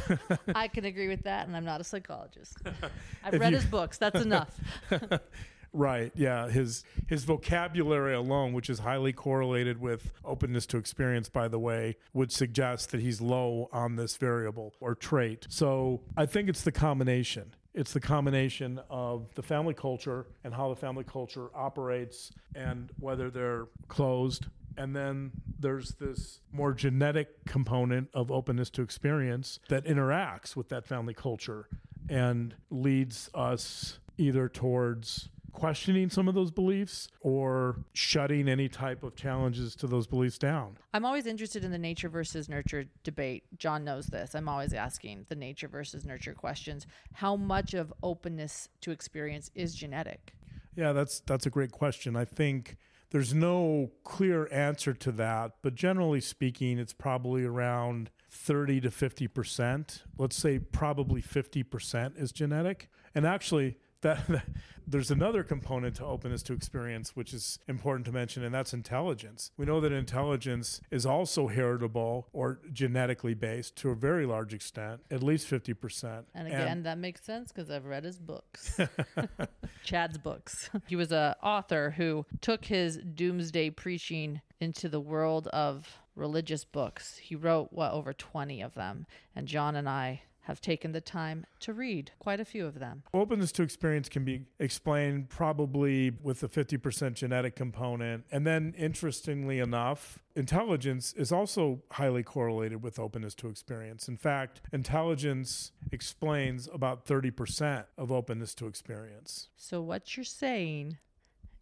I 0.55 0.69
can 0.69 0.85
agree 0.85 1.09
with 1.09 1.23
that, 1.23 1.47
and 1.47 1.57
I'm 1.57 1.65
not 1.65 1.81
a 1.81 1.85
psychologist. 1.85 2.57
I've 3.25 3.35
read 3.41 3.51
you- 3.53 3.57
his 3.57 3.65
books. 3.67 3.97
That's 3.99 4.21
enough. 4.21 4.51
Right. 5.73 6.13
Yeah. 6.15 6.49
His 6.49 6.85
his 7.07 7.25
vocabulary 7.25 8.15
alone, 8.15 8.53
which 8.53 8.71
is 8.71 8.81
highly 8.81 9.13
correlated 9.13 9.81
with 9.81 10.13
openness 10.25 10.67
to 10.67 10.79
experience, 10.79 11.29
by 11.29 11.49
the 11.49 11.59
way, 11.59 11.97
would 12.13 12.33
suggest 12.33 12.91
that 12.93 13.01
he's 13.01 13.21
low 13.21 13.69
on 13.73 13.97
this 13.97 14.17
variable 14.17 14.75
or 14.81 14.95
trait. 14.95 15.47
So 15.51 16.01
I 16.17 16.27
think 16.27 16.49
it's 16.49 16.63
the 16.63 16.73
combination. 16.73 17.55
It's 17.75 17.93
the 17.93 18.01
combination 18.01 18.81
of 18.91 19.29
the 19.35 19.43
family 19.43 19.75
culture 19.75 20.27
and 20.43 20.53
how 20.53 20.69
the 20.69 20.77
family 20.77 21.05
culture 21.05 21.49
operates 21.55 22.33
and 22.55 22.91
whether 22.99 23.31
they're 23.31 23.67
closed. 23.89 24.47
And 24.77 24.97
then 24.97 25.33
there's 25.59 25.91
this 25.93 26.41
more 26.53 26.73
genetic 26.73 27.45
component 27.47 28.09
of 28.15 28.31
openness 28.31 28.71
to 28.71 28.83
experience 28.83 29.61
that 29.69 29.85
interacts 29.85 30.57
with 30.57 30.69
that 30.71 30.87
family 30.87 31.15
culture 31.15 31.69
and 32.09 32.55
leads 32.71 33.29
us 33.35 33.99
either 34.17 34.49
towards 34.49 35.29
questioning 35.53 36.11
some 36.11 36.29
of 36.29 36.35
those 36.35 36.51
beliefs 36.51 37.09
or 37.21 37.77
shutting 37.93 38.49
any 38.49 38.69
type 38.69 39.03
of 39.03 39.17
challenges 39.17 39.75
to 39.77 39.87
those 39.87 40.07
beliefs 40.07 40.39
down. 40.39 40.77
I'm 40.95 41.05
always 41.05 41.27
interested 41.27 41.65
in 41.65 41.71
the 41.71 41.79
nature 41.79 42.09
versus 42.09 42.49
nurture 42.49 42.85
debate. 43.03 43.45
John 43.59 43.85
knows 43.85 44.07
this. 44.07 44.35
I'm 44.35 44.49
always 44.49 44.73
asking 44.73 45.27
the 45.29 45.35
nature 45.35 45.69
versus 45.69 46.05
nurture 46.05 46.35
questions. 46.35 46.87
How 47.15 47.37
much 47.37 47.75
of 47.75 47.93
openness 48.03 48.69
to 48.83 48.91
experience 48.91 49.51
is 49.55 49.75
genetic? 49.75 50.35
Yeah, 50.77 50.93
that's 50.93 51.21
that's 51.21 51.47
a 51.47 51.51
great 51.51 51.73
question. 51.73 52.15
I 52.15 52.25
think 52.25 52.77
There's 53.11 53.33
no 53.33 53.91
clear 54.05 54.49
answer 54.53 54.93
to 54.93 55.13
that, 55.13 55.53
but 55.63 55.75
generally 55.75 56.21
speaking, 56.21 56.79
it's 56.79 56.93
probably 56.93 57.45
around 57.45 58.11
30 58.31 58.83
to 58.83 58.91
50%. 58.91 60.03
Let's 60.19 60.37
say 60.37 60.59
probably 60.59 61.23
50% 61.23 62.21
is 62.21 62.33
genetic. 62.33 62.91
And 63.15 63.27
actually, 63.27 63.79
that, 64.03 64.45
there's 64.87 65.11
another 65.11 65.43
component 65.43 65.97
to 65.97 66.05
openness 66.05 66.43
to 66.45 66.53
experience 66.53 67.15
which 67.15 67.35
is 67.35 67.59
important 67.69 68.07
to 68.07 68.13
mention 68.13 68.43
and 68.45 68.55
that's 68.55 68.73
intelligence 68.73 69.51
we 69.57 69.67
know 69.67 69.81
that 69.81 69.93
intelligence 69.93 70.81
is 70.91 71.05
also 71.05 71.49
heritable 71.49 72.29
or 72.33 72.61
genetically 72.73 73.35
based 73.35 73.77
to 73.77 73.91
a 73.91 73.95
very 73.95 74.25
large 74.27 74.55
extent 74.55 75.01
at 75.11 75.23
least 75.23 75.49
50% 75.49 76.25
And 76.35 76.47
again, 76.47 76.83
that 76.85 76.99
makes 76.99 77.23
sense 77.23 77.53
because 77.53 77.71
I've 77.71 77.85
read 77.85 78.05
his 78.05 78.19
books, 78.19 78.79
Chad's 79.85 80.19
books. 80.19 80.71
He 80.87 80.97
was 80.97 81.13
a 81.13 81.37
author 81.43 81.95
who 81.97 82.27
took 82.41 82.65
his 82.65 82.99
doomsday 82.99 83.71
preaching 83.71 84.41
into 84.61 84.89
the 84.89 85.01
world 85.01 85.49
of 85.49 85.99
religious 86.15 86.65
books. 86.65 87.17
He 87.19 87.35
wrote 87.35 87.69
what 87.73 87.93
over 87.93 88.13
20 88.13 88.61
of 88.63 88.75
them, 88.75 89.07
and 89.35 89.47
John 89.47 89.77
and 89.77 89.89
I 89.89 90.23
have 90.49 90.63
taken 90.63 90.93
the 90.93 91.01
time 91.01 91.45
to 91.61 91.75
read 91.75 92.11
quite 92.19 92.41
a 92.41 92.45
few 92.45 92.65
of 92.65 92.79
them. 92.79 93.03
Openness 93.13 93.53
to 93.53 93.63
experience 93.63 94.09
can 94.09 94.25
be 94.25 94.47
explained 94.59 95.29
probably 95.29 96.11
with 96.23 96.41
the 96.41 96.49
50% 96.49 97.13
genetic 97.13 97.55
component. 97.55 98.25
And 98.33 98.47
then, 98.47 98.75
interestingly 98.79 99.59
enough, 99.59 100.19
intelligence 100.35 101.13
is 101.13 101.31
also 101.31 101.83
highly 101.93 102.23
correlated 102.23 102.83
with 102.83 102.99
openness 102.99 103.35
to 103.37 103.49
experience. 103.49 104.09
In 104.09 104.17
fact, 104.17 104.63
intelligence 104.73 105.73
explains 105.93 106.67
about 106.73 107.05
30% 107.05 107.85
of 107.99 108.11
openness 108.11 108.55
to 108.55 108.67
experience. 108.67 109.49
So 109.55 109.83
what 109.83 110.17
you're 110.17 110.25
saying 110.25 110.97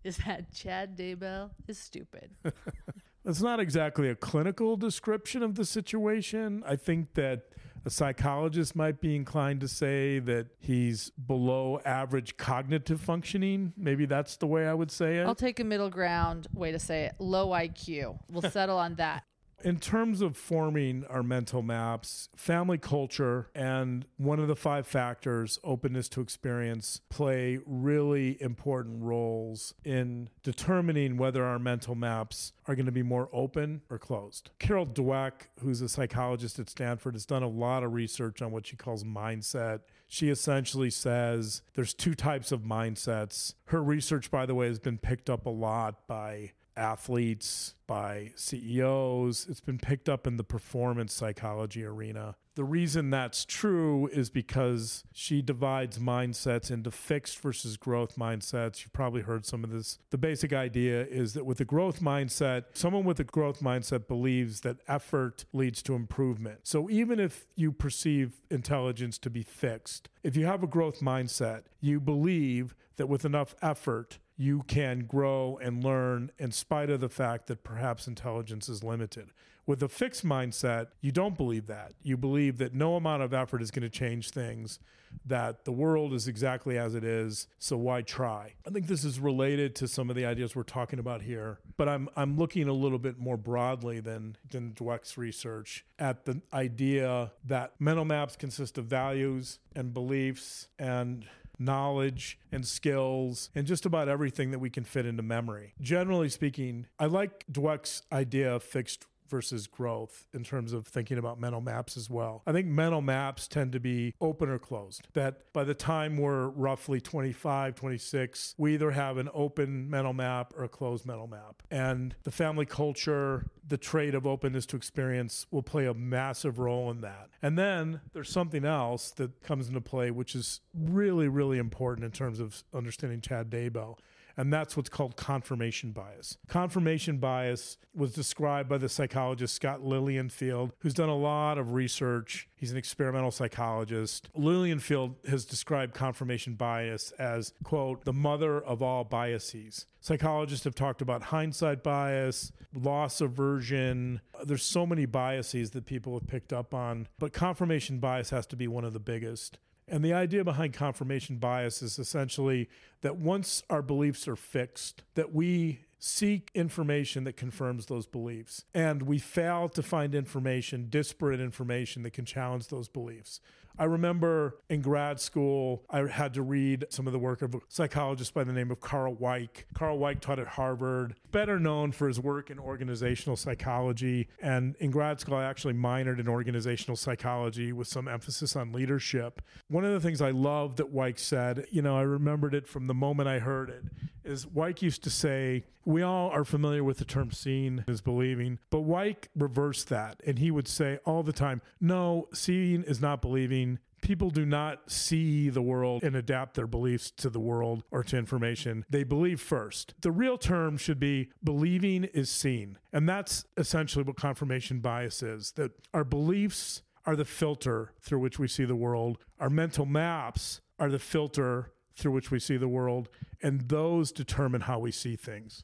is 0.05 0.19
that 0.19 0.53
Chad 0.53 0.97
Daybell 0.97 1.51
is 1.67 1.77
stupid. 1.77 2.31
That's 3.25 3.43
not 3.43 3.59
exactly 3.59 4.09
a 4.09 4.15
clinical 4.15 4.77
description 4.77 5.43
of 5.43 5.57
the 5.57 5.65
situation. 5.65 6.63
I 6.65 6.77
think 6.77 7.15
that 7.15 7.49
a 7.87 7.91
psychologist 7.91 8.75
might 8.75 9.01
be 9.01 9.15
inclined 9.15 9.61
to 9.61 9.69
say 9.69 10.19
that 10.19 10.49
he's 10.59 11.11
below 11.11 11.81
average 11.85 12.37
cognitive 12.37 13.01
functioning. 13.01 13.73
Maybe 13.77 14.07
that's 14.07 14.37
the 14.37 14.47
way 14.49 14.67
I 14.67 14.75
would 14.75 14.91
say 14.91 15.19
it. 15.19 15.27
I'll 15.27 15.37
take 15.37 15.61
a 15.61 15.65
middle 15.65 15.89
ground 15.89 16.49
way 16.53 16.73
to 16.73 16.81
say 16.81 17.05
it. 17.05 17.15
Low 17.21 17.49
IQ. 17.51 18.19
We'll 18.29 18.51
settle 18.51 18.77
on 18.77 18.97
that. 18.97 19.23
In 19.67 19.81
terms 19.81 20.21
of 20.21 20.37
forming 20.37 21.05
our 21.07 21.25
mental 21.25 21.61
maps, 21.61 22.29
family 22.37 22.79
culture 22.79 23.51
and 23.53 24.07
one 24.17 24.39
of 24.39 24.47
the 24.47 24.55
five 24.55 24.87
factors, 24.87 25.59
openness 25.65 26.09
to 26.11 26.21
experience, 26.21 27.01
play 27.09 27.59
really 27.67 28.41
important 28.41 29.03
roles 29.03 29.75
in 29.85 30.29
determining 30.45 31.17
whether 31.17 31.45
our 31.45 31.59
mental 31.59 31.97
maps 31.97 32.53
are 32.69 32.77
going 32.77 32.87
to 32.87 32.93
be 32.93 33.03
more 33.03 33.29
open 33.33 33.83
or 33.91 33.99
closed. 33.99 34.51
Carol 34.61 34.87
Dweck, 34.87 35.49
who's 35.59 35.83
a 35.83 35.89
psychologist 35.89 36.61
at 36.61 36.71
Stanford, 36.71 37.15
has 37.15 37.27
done 37.27 37.43
a 37.43 37.49
lot 37.49 37.83
of 37.83 37.93
research 37.93 38.41
on 38.41 38.53
what 38.53 38.69
she 38.69 38.77
calls 38.77 39.03
mindset. 39.03 39.81
She 40.07 40.29
essentially 40.29 40.91
says 40.91 41.63
there's 41.75 41.93
two 41.93 42.15
types 42.15 42.53
of 42.53 42.61
mindsets. 42.61 43.55
Her 43.65 43.83
research, 43.83 44.31
by 44.31 44.47
the 44.47 44.55
way, 44.55 44.69
has 44.69 44.79
been 44.79 44.99
picked 44.99 45.29
up 45.29 45.45
a 45.45 45.51
lot 45.51 46.07
by 46.07 46.53
athletes, 46.77 47.75
by 47.87 48.33
CEOs. 48.35 49.47
It's 49.49 49.61
been 49.61 49.79
picked 49.79 50.09
up 50.09 50.27
in 50.27 50.37
the 50.37 50.45
performance 50.45 51.13
psychology 51.13 51.85
arena. 51.85 52.37
The 52.55 52.65
reason 52.65 53.11
that's 53.11 53.45
true 53.45 54.09
is 54.09 54.31
because 54.31 55.05
she 55.13 55.43
divides 55.43 55.99
mindsets 55.99 56.71
into 56.71 56.91
fixed 56.91 57.39
versus 57.39 57.77
growth 57.77 58.17
mindsets. 58.17 58.83
You've 58.83 58.95
probably 58.95 59.21
heard 59.23 59.45
some 59.45 59.63
of 59.63 59.71
this. 59.71 59.99
The 60.09 60.17
basic 60.17 60.55
idea 60.55 61.05
is 61.05 61.35
that 61.35 61.45
with 61.45 61.61
a 61.61 61.67
growth 61.67 62.01
mindset, 62.01 62.65
someone 62.73 63.05
with 63.05 63.21
a 63.21 63.25
growth 63.25 63.61
mindset 63.61 64.09
believes 64.09 64.63
that 64.63 64.79
effort 64.89 65.45
leads 65.53 65.83
to 65.83 65.95
improvement. 65.95 66.61
So 66.63 66.89
even 66.89 67.21
if 67.21 67.47
you 67.57 67.73
perceive 67.73 68.41
intelligence 68.51 69.19
to 69.19 69.31
be 69.31 69.43
fixed, 69.43 70.09
if 70.23 70.35
you 70.35 70.47
have 70.47 70.63
a 70.63 70.67
growth 70.67 71.01
mindset, 71.01 71.65
you 71.81 72.01
believe 72.01 72.75
that 72.97 73.07
with 73.07 73.27
enough 73.27 73.55
effort, 73.61 74.19
you 74.37 74.63
can 74.67 75.07
grow 75.07 75.59
and 75.63 75.83
learn 75.83 76.31
in 76.39 76.53
spite 76.53 76.91
of 76.91 77.01
the 77.01 77.09
fact 77.09 77.47
that 77.47 77.65
perhaps 77.65 78.07
intelligence 78.07 78.69
is 78.69 78.85
limited. 78.85 79.31
With 79.67 79.83
a 79.83 79.89
fixed 79.89 80.25
mindset, 80.25 80.89
you 81.01 81.11
don't 81.11 81.37
believe 81.37 81.67
that. 81.67 81.95
You 82.03 82.17
believe 82.17 82.59
that 82.59 82.73
no 82.73 82.95
amount 82.95 83.23
of 83.23 83.35
effort 83.35 83.61
is 83.61 83.73
going 83.73 83.83
to 83.83 83.89
change 83.89 84.31
things, 84.31 84.79
that 85.25 85.65
the 85.65 85.73
world 85.73 86.13
is 86.13 86.29
exactly 86.29 86.79
as 86.79 86.95
it 86.95 87.03
is, 87.03 87.49
so 87.59 87.77
why 87.77 88.03
try? 88.03 88.55
I 88.67 88.71
think 88.71 88.87
this 88.87 89.05
is 89.05 89.19
related 89.19 89.75
to 89.77 89.89
some 89.89 90.09
of 90.09 90.15
the 90.15 90.25
ideas 90.25 90.55
we're 90.55 90.63
talking 90.63 91.01
about 91.01 91.23
here, 91.23 91.59
but 91.77 91.89
I'm 91.89 92.09
I'm 92.17 92.37
looking 92.37 92.69
a 92.69 92.73
little 92.73 92.99
bit 92.99 93.19
more 93.19 93.37
broadly 93.37 93.99
than 93.99 94.37
than 94.49 94.73
Dweck's 94.73 95.19
research 95.19 95.85
at 95.99 96.27
the 96.27 96.43
idea 96.53 97.33
that 97.45 97.73
mental 97.81 98.05
maps 98.05 98.37
consist 98.37 98.79
of 98.79 98.85
values 98.87 99.59
and 99.75 99.93
beliefs 99.93 100.69
and 100.79 101.27
knowledge 101.59 102.39
and 102.53 102.67
skills 102.67 103.51
and 103.55 103.67
just 103.67 103.87
about 103.87 104.09
everything 104.09 104.51
that 104.51 104.59
we 104.59 104.71
can 104.71 104.85
fit 104.85 105.07
into 105.07 105.23
memory. 105.23 105.75
Generally 105.81 106.31
speaking, 106.31 106.87
I 106.99 107.07
like 107.07 107.45
Dweck's 107.51 108.03
idea 108.13 108.55
of 108.55 108.63
fixed 108.63 109.07
versus 109.29 109.67
growth 109.67 110.27
in 110.33 110.45
terms 110.45 110.73
of 110.73 110.87
thinking 110.87 111.19
about 111.19 111.41
mental 111.41 111.61
maps 111.61 111.97
as 111.97 112.09
well. 112.11 112.43
I 112.47 112.53
think 112.53 112.67
mental 112.67 113.01
maps 113.01 113.49
tend 113.49 113.73
to 113.73 113.81
be 113.81 114.15
open 114.21 114.49
or 114.49 114.59
closed. 114.59 115.09
That 115.15 115.53
by 115.53 115.65
the 115.65 115.75
time 115.75 116.17
we're 116.17 116.49
roughly 116.49 117.01
25, 117.01 117.75
26, 117.75 118.55
we 118.59 118.75
either 118.75 118.91
have 118.93 119.17
an 119.17 119.29
open 119.35 119.91
mental 119.91 120.13
map 120.13 120.53
or 120.57 120.65
a 120.65 120.69
closed 120.69 121.07
mental 121.07 121.27
map. 121.27 121.63
And 121.71 122.15
the 122.25 122.31
family 122.31 122.67
culture, 122.67 123.47
the 123.67 123.79
trait 123.79 124.15
of 124.15 124.27
openness 124.27 124.67
to 124.67 124.77
experience 124.77 125.47
will 125.51 125.63
play 125.63 125.87
a 125.87 125.95
massive 125.95 126.59
role 126.59 126.91
in 126.91 127.01
that. 127.03 127.29
And 127.43 127.59
then 127.59 128.01
there's 128.13 128.31
something 128.31 128.65
else 128.65 129.11
that 129.13 129.43
comes 129.43 129.69
into 129.69 129.81
play, 129.81 130.11
which 130.11 130.35
is 130.35 130.61
really, 130.75 131.29
really 131.29 131.59
important 131.59 132.05
in 132.05 132.13
terms 132.13 132.41
of 132.41 132.63
understanding 132.75 133.21
Chad 133.21 133.51
Daybell 133.51 133.99
and 134.37 134.53
that's 134.53 134.77
what's 134.77 134.89
called 134.89 135.17
confirmation 135.17 135.93
bias. 135.93 136.37
Confirmation 136.49 137.19
bias 137.19 137.79
was 137.95 138.13
described 138.13 138.69
by 138.69 138.79
the 138.79 138.89
psychologist 138.89 139.55
Scott 139.55 139.81
Lilienfeld, 139.81 140.73
who's 140.81 140.95
done 140.95 141.09
a 141.09 141.17
lot 141.17 141.59
of 141.59 141.73
research. 141.73 142.49
He's 142.57 142.71
an 142.71 142.77
experimental 142.77 143.31
psychologist. 143.31 144.29
Lilienfeld 144.37 145.27
has 145.29 145.45
described 145.45 145.95
confirmation 145.95 146.55
bias 146.55 147.13
as, 147.13 147.53
quote, 147.65 148.05
the 148.05 148.13
mother 148.13 148.61
of 148.61 148.83
all 148.83 149.05
biases. 149.05 149.87
Psychologists 150.01 150.65
have 150.65 150.75
talked 150.75 151.03
about 151.03 151.23
hindsight 151.25 151.83
bias, 151.83 152.53
loss 152.75 153.21
aversion. 153.21 154.21
There's 154.45 154.65
so 154.65 154.87
many 154.87 155.07
biases 155.07 155.71
that 155.71 155.87
people 155.87 156.15
have 156.15 156.29
picked 156.29 156.53
up 156.53 156.75
on, 156.75 157.09
but 157.19 157.33
confirmation 157.33 157.99
bias 157.99 158.31
has 158.31 158.47
to 158.49 158.57
be 158.57 158.69
one 158.69 158.85
of 158.85 158.93
the 158.93 159.01
biggest. 159.01 159.59
And 159.89 160.05
the 160.05 160.13
idea 160.13 160.43
behind 160.43 160.75
confirmation 160.75 161.37
bias 161.37 161.81
is 161.81 161.99
essentially 161.99 162.69
that 163.03 163.17
once 163.17 163.63
our 163.71 163.83
beliefs 163.83 164.27
are 164.27 164.37
fixed, 164.37 165.03
that 165.15 165.33
we 165.33 165.81
seek 165.99 166.51
information 166.55 167.25
that 167.25 167.37
confirms 167.37 167.87
those 167.87 168.07
beliefs. 168.07 168.65
And 168.75 169.03
we 169.03 169.19
fail 169.19 169.69
to 169.71 169.83
find 169.83 170.15
information, 170.15 170.89
disparate 170.91 171.41
information 171.41 172.03
that 172.03 172.13
can 172.13 172.25
challenge 172.25 172.69
those 172.69 172.89
beliefs. 172.89 173.41
I 173.79 173.85
remember 173.85 174.57
in 174.71 174.81
grad 174.81 175.21
school, 175.21 175.85
I 175.91 176.07
had 176.07 176.35
to 176.35 176.43
read 176.43 176.87
some 176.89 177.07
of 177.07 177.13
the 177.13 177.19
work 177.19 177.43
of 177.43 177.55
a 177.55 177.61
psychologist 177.69 178.33
by 178.33 178.45
the 178.45 178.53
name 178.53 178.71
of 178.71 178.81
Karl 178.81 179.15
Weick. 179.15 179.65
Karl 179.75 179.99
Weick 179.99 180.21
taught 180.21 180.39
at 180.39 180.47
Harvard, 180.47 181.15
better 181.31 181.59
known 181.59 181.93
for 181.93 182.09
his 182.09 182.19
work 182.19 182.51
in 182.51 182.59
organizational 182.59 183.37
psychology. 183.37 184.29
And 184.41 184.77
in 184.81 184.91
grad 184.91 185.21
school, 185.21 185.35
I 185.35 185.45
actually 185.45 185.75
minored 185.75 186.19
in 186.19 186.29
organizational 186.29 186.97
psychology 186.97 187.73
with 187.73 187.89
some 187.89 188.09
emphasis 188.09 188.57
on 188.57 188.73
leadership. 188.73 189.43
One 189.69 189.85
of 189.85 189.93
the 189.93 190.01
things 190.01 190.23
I 190.23 190.31
loved 190.31 190.79
that 190.79 190.95
Weick 190.95 191.19
said, 191.19 191.67
you 191.71 191.83
know, 191.83 191.97
I 191.97 192.03
remembered 192.03 192.55
it 192.55 192.67
from 192.67 192.87
the 192.87 192.95
moment 192.95 193.29
I 193.29 193.41
heard 193.41 193.69
it, 193.69 193.85
is 194.25 194.47
Weick 194.47 194.83
used 194.83 195.05
to 195.05 195.11
say, 195.11 195.65
we 195.85 196.03
all 196.03 196.31
are 196.31 196.45
familiar 196.45 196.83
with 196.83 196.99
the 196.99 197.05
term 197.05 197.31
seeing 197.31 197.85
is 197.87 198.01
believing, 198.01 198.59
but 198.71 198.81
Weick 198.81 199.29
reversed 199.37 199.89
that. 199.91 200.21
And 200.27 200.41
he 200.41 200.51
would 200.51 200.67
say 200.67 200.99
all 201.07 201.23
the 201.23 201.33
time, 201.33 201.63
no, 201.81 202.29
seeing 202.35 202.83
is 202.83 203.01
not 203.01 203.23
believing. 203.23 203.66
People 204.03 204.31
do 204.31 204.47
not 204.47 204.91
see 204.91 205.49
the 205.49 205.63
world 205.63 206.05
and 206.05 206.15
adapt 206.15 206.55
their 206.55 206.67
beliefs 206.67 207.11
to 207.13 207.31
the 207.31 207.41
world 207.41 207.83
or 207.91 208.03
to 208.05 208.17
information. 208.17 208.85
They 208.89 209.05
believe 209.05 209.41
first. 209.41 209.95
The 210.01 210.13
real 210.13 210.39
term 210.39 210.77
should 210.77 211.01
be 211.01 211.31
believing 211.43 212.05
is 212.05 212.31
seen. 212.31 212.79
And 212.93 213.09
that's 213.09 213.45
essentially 213.57 214.05
what 214.05 214.17
confirmation 214.17 214.81
bias 214.81 215.23
is 215.23 215.53
that 215.53 215.73
our 215.93 216.05
beliefs 216.05 216.83
are 217.07 217.17
the 217.17 217.25
filter 217.25 217.93
through 218.01 218.19
which 218.19 218.39
we 218.39 218.49
see 218.49 218.65
the 218.65 218.77
world, 218.77 219.19
our 219.39 219.51
mental 219.51 219.87
maps 219.87 220.61
are 220.79 220.91
the 220.91 220.99
filter 220.99 221.73
through 221.95 222.13
which 222.13 222.31
we 222.31 222.39
see 222.39 222.57
the 222.57 222.69
world, 222.69 223.09
and 223.43 223.69
those 223.69 224.13
determine 224.13 224.63
how 224.63 224.79
we 224.79 224.91
see 224.91 225.17
things, 225.17 225.63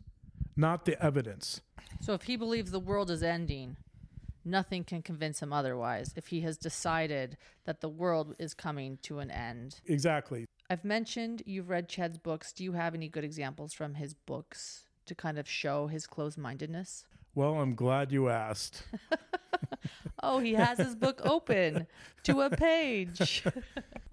not 0.56 0.84
the 0.84 1.00
evidence. 1.04 1.60
So 2.00 2.14
if 2.14 2.22
he 2.22 2.36
believes 2.36 2.70
the 2.70 2.80
world 2.80 3.10
is 3.10 3.22
ending, 3.22 3.76
nothing 4.44 4.84
can 4.84 5.02
convince 5.02 5.40
him 5.40 5.52
otherwise. 5.52 6.12
If 6.16 6.28
he 6.28 6.40
has 6.42 6.56
decided 6.56 7.36
that 7.64 7.80
the 7.80 7.88
world 7.88 8.34
is 8.38 8.54
coming 8.54 8.98
to 9.02 9.18
an 9.18 9.30
end. 9.30 9.80
Exactly. 9.86 10.46
I've 10.70 10.84
mentioned 10.84 11.42
you've 11.46 11.70
read 11.70 11.88
Chad's 11.88 12.18
books. 12.18 12.52
Do 12.52 12.64
you 12.64 12.72
have 12.72 12.94
any 12.94 13.08
good 13.08 13.24
examples 13.24 13.72
from 13.72 13.94
his 13.94 14.14
books 14.14 14.84
to 15.06 15.14
kind 15.14 15.38
of 15.38 15.48
show 15.48 15.86
his 15.86 16.06
closed 16.06 16.38
mindedness? 16.38 17.06
Well, 17.34 17.54
I'm 17.54 17.74
glad 17.74 18.12
you 18.12 18.28
asked. 18.28 18.84
Oh, 20.22 20.38
he 20.38 20.54
has 20.54 20.78
his 20.78 20.94
book 20.94 21.20
open 21.24 21.86
to 22.24 22.42
a 22.42 22.50
page. 22.50 23.44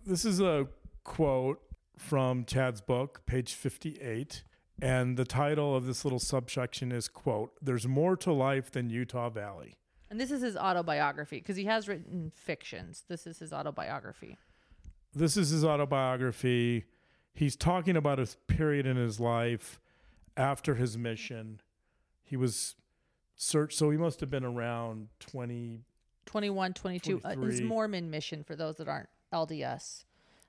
This 0.06 0.26
is 0.26 0.40
a 0.42 0.68
quote 1.04 1.62
from 1.96 2.44
Chad's 2.46 2.82
book, 2.82 3.22
page 3.28 3.54
58. 3.54 4.42
And 4.82 5.18
the 5.18 5.26
title 5.26 5.76
of 5.76 5.86
this 5.86 6.04
little 6.04 6.20
subsection 6.20 6.92
is 6.92 7.08
quote, 7.08 7.52
There's 7.62 7.88
more 7.88 8.16
to 8.18 8.34
life 8.34 8.72
than 8.72 8.90
Utah 8.90 9.30
Valley. 9.30 9.76
And 10.10 10.20
this 10.20 10.32
is 10.32 10.42
his 10.42 10.58
autobiography 10.58 11.38
because 11.38 11.56
he 11.56 11.66
has 11.66 11.88
written 11.88 12.32
fictions. 12.36 13.04
This 13.08 13.28
is 13.28 13.40
his 13.40 13.54
autobiography. 13.54 14.38
This 15.14 15.38
is 15.38 15.50
his 15.50 15.64
autobiography. 15.64 16.86
He's 17.34 17.56
talking 17.56 17.96
about 17.96 18.20
a 18.20 18.28
period 18.48 18.86
in 18.86 18.98
his 18.98 19.20
life 19.20 19.80
after 20.36 20.76
his 20.76 20.98
mission. 20.98 21.62
He 22.24 22.36
was 22.36 22.76
search 23.36 23.76
so 23.76 23.90
he 23.90 23.98
must 23.98 24.20
have 24.20 24.30
been 24.30 24.44
around 24.44 25.08
20 25.20 25.82
21, 26.26 26.74
22. 26.74 27.22
Uh, 27.24 27.36
his 27.38 27.62
Mormon 27.62 28.12
mission, 28.12 28.44
for 28.44 28.56
those 28.56 28.76
that 28.76 28.88
aren't 28.88 29.10
LDS, 29.34 30.04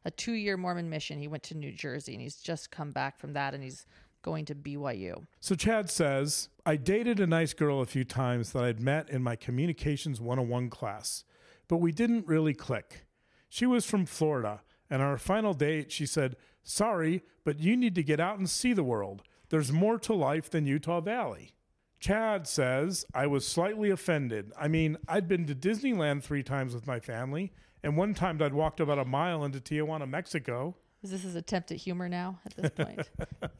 a 0.05 0.11
two 0.11 0.33
year 0.33 0.59
Mormon 0.59 0.91
mission. 0.91 1.19
He 1.19 1.29
went 1.29 1.43
to 1.45 1.55
New 1.57 1.73
Jersey 1.73 2.13
and 2.13 2.23
he's 2.23 2.37
just 2.37 2.71
come 2.71 2.91
back 2.91 3.19
from 3.19 3.33
that 3.33 3.55
and 3.55 3.63
he's 3.63 3.87
going 4.23 4.45
to 4.47 4.55
BYU. 4.55 5.27
So 5.41 5.55
Chad 5.55 5.91
says, 5.91 6.49
I 6.67 6.77
dated 6.77 7.21
a 7.21 7.27
nice 7.27 7.53
girl 7.53 7.81
a 7.81 7.87
few 7.87 8.05
times 8.05 8.53
that 8.53 8.65
I'd 8.65 8.81
met 8.81 9.11
in 9.11 9.23
my 9.23 9.37
communications 9.37 10.21
101 10.21 10.71
class, 10.71 11.25
but 11.69 11.79
we 11.79 11.93
didn't 11.93 12.27
really 12.27 12.55
click. 12.55 13.07
She 13.49 13.67
was 13.67 13.85
from 13.85 14.07
Florida, 14.07 14.63
and 14.89 15.03
on 15.03 15.09
our 15.09 15.19
final 15.19 15.55
date, 15.55 15.91
she 15.91 16.07
said, 16.07 16.37
Sorry, 16.63 17.23
but 17.45 17.59
you 17.59 17.77
need 17.77 17.95
to 17.95 18.03
get 18.03 18.21
out 18.21 18.39
and 18.39 18.49
see 18.49 18.73
the 18.73 18.85
world. 18.85 19.23
There's 19.49 19.73
more 19.73 19.99
to 20.01 20.15
life 20.15 20.51
than 20.51 20.67
Utah 20.67 21.01
Valley. 21.01 21.55
Chad 21.99 22.47
says, 22.47 23.05
I 23.13 23.27
was 23.27 23.47
slightly 23.47 23.91
offended. 23.91 24.53
I 24.59 24.69
mean, 24.69 24.97
I'd 25.07 25.29
been 25.29 25.47
to 25.47 25.55
Disneyland 25.55 26.23
three 26.23 26.43
times 26.43 26.75
with 26.75 26.87
my 26.87 26.99
family, 26.99 27.53
and 27.83 27.97
one 27.97 28.15
time 28.15 28.41
I'd 28.41 28.55
walked 28.55 28.81
about 28.81 28.99
a 28.99 29.05
mile 29.05 29.45
into 29.45 29.61
Tijuana, 29.61 30.09
Mexico. 30.09 30.77
Is 31.03 31.11
this 31.11 31.23
his 31.23 31.35
attempt 31.35 31.71
at 31.71 31.79
humor 31.79 32.09
now 32.09 32.41
at 32.45 32.57
this 32.57 32.71
point? 32.71 33.09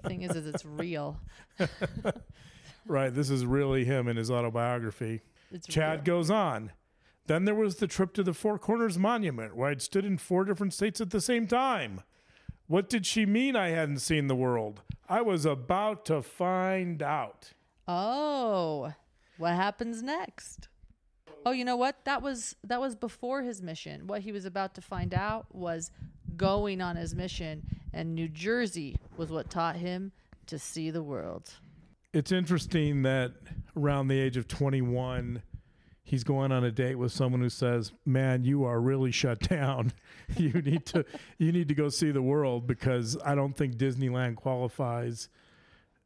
Thing 0.05 0.23
is, 0.23 0.37
is 0.37 0.47
it's 0.47 0.65
real. 0.65 1.19
Right, 2.87 3.15
this 3.15 3.31
is 3.31 3.45
really 3.45 3.85
him 3.85 4.09
in 4.09 4.17
his 4.17 4.31
autobiography. 4.31 5.21
It's 5.53 5.67
Chad 5.67 5.99
real. 5.99 6.17
goes 6.17 6.31
on. 6.31 6.73
Then 7.27 7.45
there 7.45 7.55
was 7.55 7.77
the 7.77 7.87
trip 7.87 8.15
to 8.15 8.23
the 8.23 8.35
Four 8.35 8.59
Corners 8.59 8.99
Monument 8.99 9.55
where 9.55 9.71
I'd 9.71 9.83
stood 9.83 10.05
in 10.05 10.19
four 10.19 10.45
different 10.45 10.75
states 10.75 11.01
at 11.01 11.11
the 11.11 11.21
same 11.21 11.47
time. 11.47 12.01
What 12.67 12.89
did 12.89 13.07
she 13.07 13.27
mean 13.27 13.55
I 13.55 13.69
hadn't 13.69 13.99
seen 13.99 14.27
the 14.27 14.35
world? 14.35 14.83
I 15.09 15.21
was 15.23 15.45
about 15.45 16.05
to 16.07 16.23
find 16.23 17.03
out. 17.03 17.53
Oh, 17.87 18.93
what 19.39 19.55
happens 19.55 20.03
next? 20.03 20.69
Oh, 21.45 21.53
you 21.53 21.65
know 21.65 21.77
what? 21.77 22.05
That 22.05 22.23
was 22.23 22.57
that 22.65 22.81
was 22.81 22.95
before 22.95 23.43
his 23.43 23.63
mission. 23.63 24.07
What 24.07 24.23
he 24.23 24.33
was 24.33 24.45
about 24.45 24.75
to 24.75 24.81
find 24.81 25.15
out 25.15 25.55
was 25.55 25.91
going 26.37 26.81
on 26.81 26.97
his 26.97 27.15
mission, 27.15 27.63
and 27.93 28.15
New 28.15 28.29
Jersey 28.29 28.97
was 29.17 29.31
what 29.31 29.51
taught 29.51 29.77
him 29.77 30.13
to 30.47 30.59
see 30.59 30.91
the 30.91 31.03
world. 31.03 31.53
It's 32.13 32.33
interesting 32.33 33.03
that 33.03 33.33
around 33.77 34.09
the 34.09 34.19
age 34.19 34.37
of 34.37 34.49
21, 34.49 35.43
he's 36.03 36.25
going 36.25 36.51
on 36.51 36.65
a 36.65 36.73
date 36.73 36.97
with 36.97 37.13
someone 37.13 37.41
who 37.41 37.49
says, 37.49 37.93
"Man, 38.05 38.45
you 38.45 38.65
are 38.65 38.81
really 38.81 39.13
shut 39.13 39.39
down. 39.49 39.93
you 40.37 40.53
need 40.63 40.87
to 40.87 41.05
you 41.39 41.53
need 41.53 41.69
to 41.69 41.75
go 41.75 41.89
see 41.89 42.11
the 42.11 42.23
world 42.23 42.67
because 42.67 43.17
I 43.25 43.35
don't 43.35 43.57
think 43.57 43.77
Disneyland 43.77 44.37
qualifies 44.37 45.29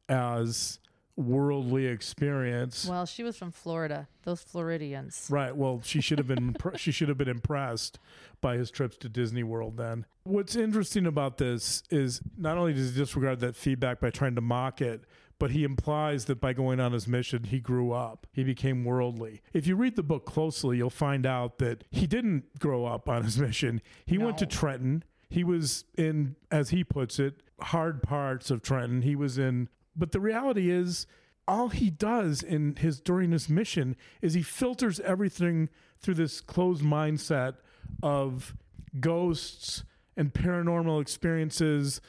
as 0.08 0.78
worldly 1.16 1.86
experience." 1.86 2.86
Well, 2.88 3.06
she 3.06 3.22
was 3.22 3.36
from 3.36 3.50
Florida. 3.50 4.08
Those 4.24 4.42
Floridians. 4.42 5.26
Right. 5.30 5.54
Well, 5.54 5.80
she 5.84 6.00
should 6.00 6.18
have 6.18 6.26
been 6.26 6.52
impre- 6.54 6.78
she 6.78 6.92
should 6.92 7.08
have 7.08 7.18
been 7.18 7.28
impressed 7.28 7.98
by 8.40 8.56
his 8.56 8.70
trips 8.70 8.96
to 8.98 9.08
Disney 9.08 9.42
World. 9.42 9.76
Then, 9.76 10.06
what's 10.24 10.56
interesting 10.56 11.06
about 11.06 11.38
this 11.38 11.82
is 11.90 12.20
not 12.36 12.58
only 12.58 12.72
does 12.72 12.94
he 12.94 12.98
disregard 13.00 13.40
that 13.40 13.56
feedback 13.56 14.00
by 14.00 14.10
trying 14.10 14.34
to 14.34 14.40
mock 14.40 14.80
it, 14.80 15.04
but 15.38 15.50
he 15.50 15.64
implies 15.64 16.26
that 16.26 16.40
by 16.40 16.52
going 16.52 16.80
on 16.80 16.92
his 16.92 17.08
mission, 17.08 17.44
he 17.44 17.58
grew 17.58 17.92
up. 17.92 18.26
He 18.32 18.44
became 18.44 18.84
worldly. 18.84 19.42
If 19.52 19.66
you 19.66 19.76
read 19.76 19.96
the 19.96 20.02
book 20.02 20.24
closely, 20.26 20.76
you'll 20.78 20.90
find 20.90 21.26
out 21.26 21.58
that 21.58 21.84
he 21.90 22.06
didn't 22.06 22.58
grow 22.58 22.86
up 22.86 23.08
on 23.08 23.24
his 23.24 23.38
mission. 23.38 23.80
He 24.06 24.16
went 24.16 24.38
to 24.38 24.46
Trenton. 24.46 25.04
He 25.28 25.42
was 25.42 25.84
in, 25.98 26.36
as 26.50 26.70
he 26.70 26.84
puts 26.84 27.18
it, 27.18 27.42
hard 27.60 28.02
parts 28.02 28.50
of 28.50 28.62
Trenton. 28.62 29.02
He 29.02 29.16
was 29.16 29.36
in, 29.36 29.68
but 29.96 30.12
the 30.12 30.20
reality 30.20 30.70
is, 30.70 31.06
all 31.46 31.68
he 31.68 31.90
does 31.90 32.42
in 32.42 32.76
his 32.76 33.00
during 33.00 33.32
his 33.32 33.48
mission 33.48 33.96
is 34.22 34.34
he 34.34 34.42
filters 34.42 34.98
everything 35.00 35.68
through 36.00 36.14
this 36.14 36.40
closed 36.40 36.82
mindset 36.82 37.56
of 38.02 38.56
ghosts 39.00 39.84
and 40.16 40.32
paranormal 40.32 41.00
experiences. 41.00 42.00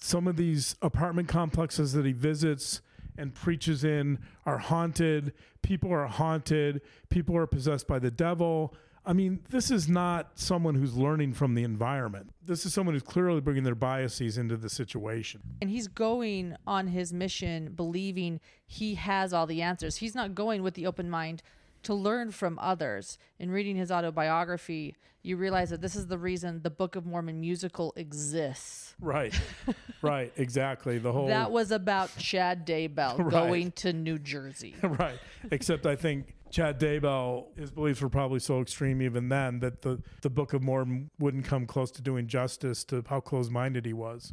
Some 0.00 0.28
of 0.28 0.36
these 0.36 0.76
apartment 0.80 1.28
complexes 1.28 1.92
that 1.94 2.04
he 2.04 2.12
visits 2.12 2.80
and 3.16 3.34
preaches 3.34 3.82
in 3.82 4.20
are 4.46 4.58
haunted. 4.58 5.32
People 5.62 5.92
are 5.92 6.06
haunted. 6.06 6.80
People 7.08 7.36
are 7.36 7.46
possessed 7.46 7.88
by 7.88 7.98
the 7.98 8.12
devil. 8.12 8.74
I 9.08 9.14
mean, 9.14 9.40
this 9.48 9.70
is 9.70 9.88
not 9.88 10.32
someone 10.34 10.74
who's 10.74 10.94
learning 10.94 11.32
from 11.32 11.54
the 11.54 11.64
environment. 11.64 12.30
This 12.44 12.66
is 12.66 12.74
someone 12.74 12.94
who's 12.94 13.02
clearly 13.02 13.40
bringing 13.40 13.64
their 13.64 13.74
biases 13.74 14.36
into 14.36 14.58
the 14.58 14.68
situation. 14.68 15.40
And 15.62 15.70
he's 15.70 15.88
going 15.88 16.56
on 16.66 16.88
his 16.88 17.10
mission 17.10 17.72
believing 17.74 18.38
he 18.66 18.96
has 18.96 19.32
all 19.32 19.46
the 19.46 19.62
answers. 19.62 19.96
He's 19.96 20.14
not 20.14 20.34
going 20.34 20.62
with 20.62 20.74
the 20.74 20.86
open 20.86 21.08
mind 21.08 21.42
to 21.84 21.94
learn 21.94 22.32
from 22.32 22.58
others. 22.58 23.16
In 23.38 23.50
reading 23.50 23.76
his 23.76 23.90
autobiography, 23.90 24.94
you 25.22 25.36
realize 25.36 25.70
that 25.70 25.80
this 25.80 25.96
is 25.96 26.06
the 26.06 26.18
reason 26.18 26.60
the 26.62 26.70
Book 26.70 26.96
of 26.96 27.06
Mormon 27.06 27.40
musical 27.40 27.92
exists. 27.96 28.94
Right. 29.00 29.38
right. 30.02 30.32
Exactly. 30.36 30.98
The 30.98 31.12
whole 31.12 31.28
That 31.28 31.50
was 31.50 31.70
about 31.70 32.16
Chad 32.18 32.66
Daybell 32.66 33.18
Right. 33.18 33.30
going 33.30 33.72
to 33.72 33.92
New 33.92 34.18
Jersey. 34.18 34.74
right. 34.82 35.18
Except 35.50 35.86
I 35.86 35.96
think 35.96 36.34
Chad 36.50 36.80
Daybell, 36.80 37.56
his 37.58 37.70
beliefs 37.70 38.00
were 38.00 38.08
probably 38.08 38.38
so 38.38 38.60
extreme 38.60 39.02
even 39.02 39.28
then 39.28 39.60
that 39.60 39.82
the, 39.82 40.02
the 40.22 40.30
Book 40.30 40.52
of 40.52 40.62
Mormon 40.62 41.10
wouldn't 41.18 41.44
come 41.44 41.66
close 41.66 41.90
to 41.92 42.02
doing 42.02 42.26
justice 42.26 42.84
to 42.84 43.04
how 43.08 43.20
close 43.20 43.50
minded 43.50 43.84
he 43.84 43.92
was. 43.92 44.32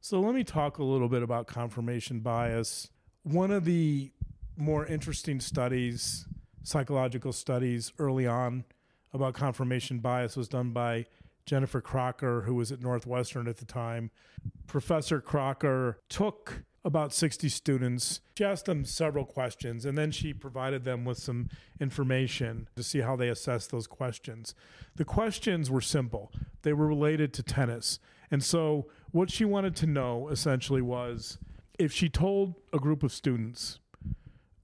So 0.00 0.20
let 0.20 0.34
me 0.34 0.44
talk 0.44 0.78
a 0.78 0.84
little 0.84 1.08
bit 1.08 1.22
about 1.22 1.46
confirmation 1.46 2.20
bias. 2.20 2.90
One 3.22 3.50
of 3.50 3.64
the 3.64 4.12
more 4.56 4.86
interesting 4.86 5.40
studies, 5.40 6.26
psychological 6.62 7.32
studies 7.32 7.92
early 7.98 8.26
on 8.26 8.64
about 9.12 9.34
confirmation 9.34 9.98
bias 9.98 10.36
was 10.36 10.48
done 10.48 10.70
by 10.70 11.06
Jennifer 11.46 11.80
Crocker, 11.80 12.42
who 12.42 12.54
was 12.54 12.70
at 12.70 12.80
Northwestern 12.80 13.48
at 13.48 13.56
the 13.56 13.64
time. 13.64 14.10
Professor 14.66 15.20
Crocker 15.20 15.98
took 16.08 16.64
about 16.88 17.12
60 17.12 17.50
students. 17.50 18.22
She 18.38 18.44
asked 18.44 18.64
them 18.64 18.86
several 18.86 19.26
questions 19.26 19.84
and 19.84 19.96
then 19.96 20.10
she 20.10 20.32
provided 20.32 20.84
them 20.84 21.04
with 21.04 21.18
some 21.18 21.50
information 21.78 22.66
to 22.76 22.82
see 22.82 23.00
how 23.00 23.14
they 23.14 23.28
assessed 23.28 23.70
those 23.70 23.86
questions. 23.86 24.54
The 24.96 25.04
questions 25.04 25.70
were 25.70 25.82
simple, 25.82 26.32
they 26.62 26.72
were 26.72 26.86
related 26.86 27.34
to 27.34 27.42
tennis. 27.42 27.98
And 28.30 28.42
so, 28.42 28.86
what 29.10 29.30
she 29.30 29.44
wanted 29.44 29.76
to 29.76 29.86
know 29.86 30.28
essentially 30.28 30.80
was 30.80 31.38
if 31.78 31.92
she 31.92 32.08
told 32.08 32.54
a 32.72 32.78
group 32.78 33.02
of 33.02 33.12
students 33.12 33.78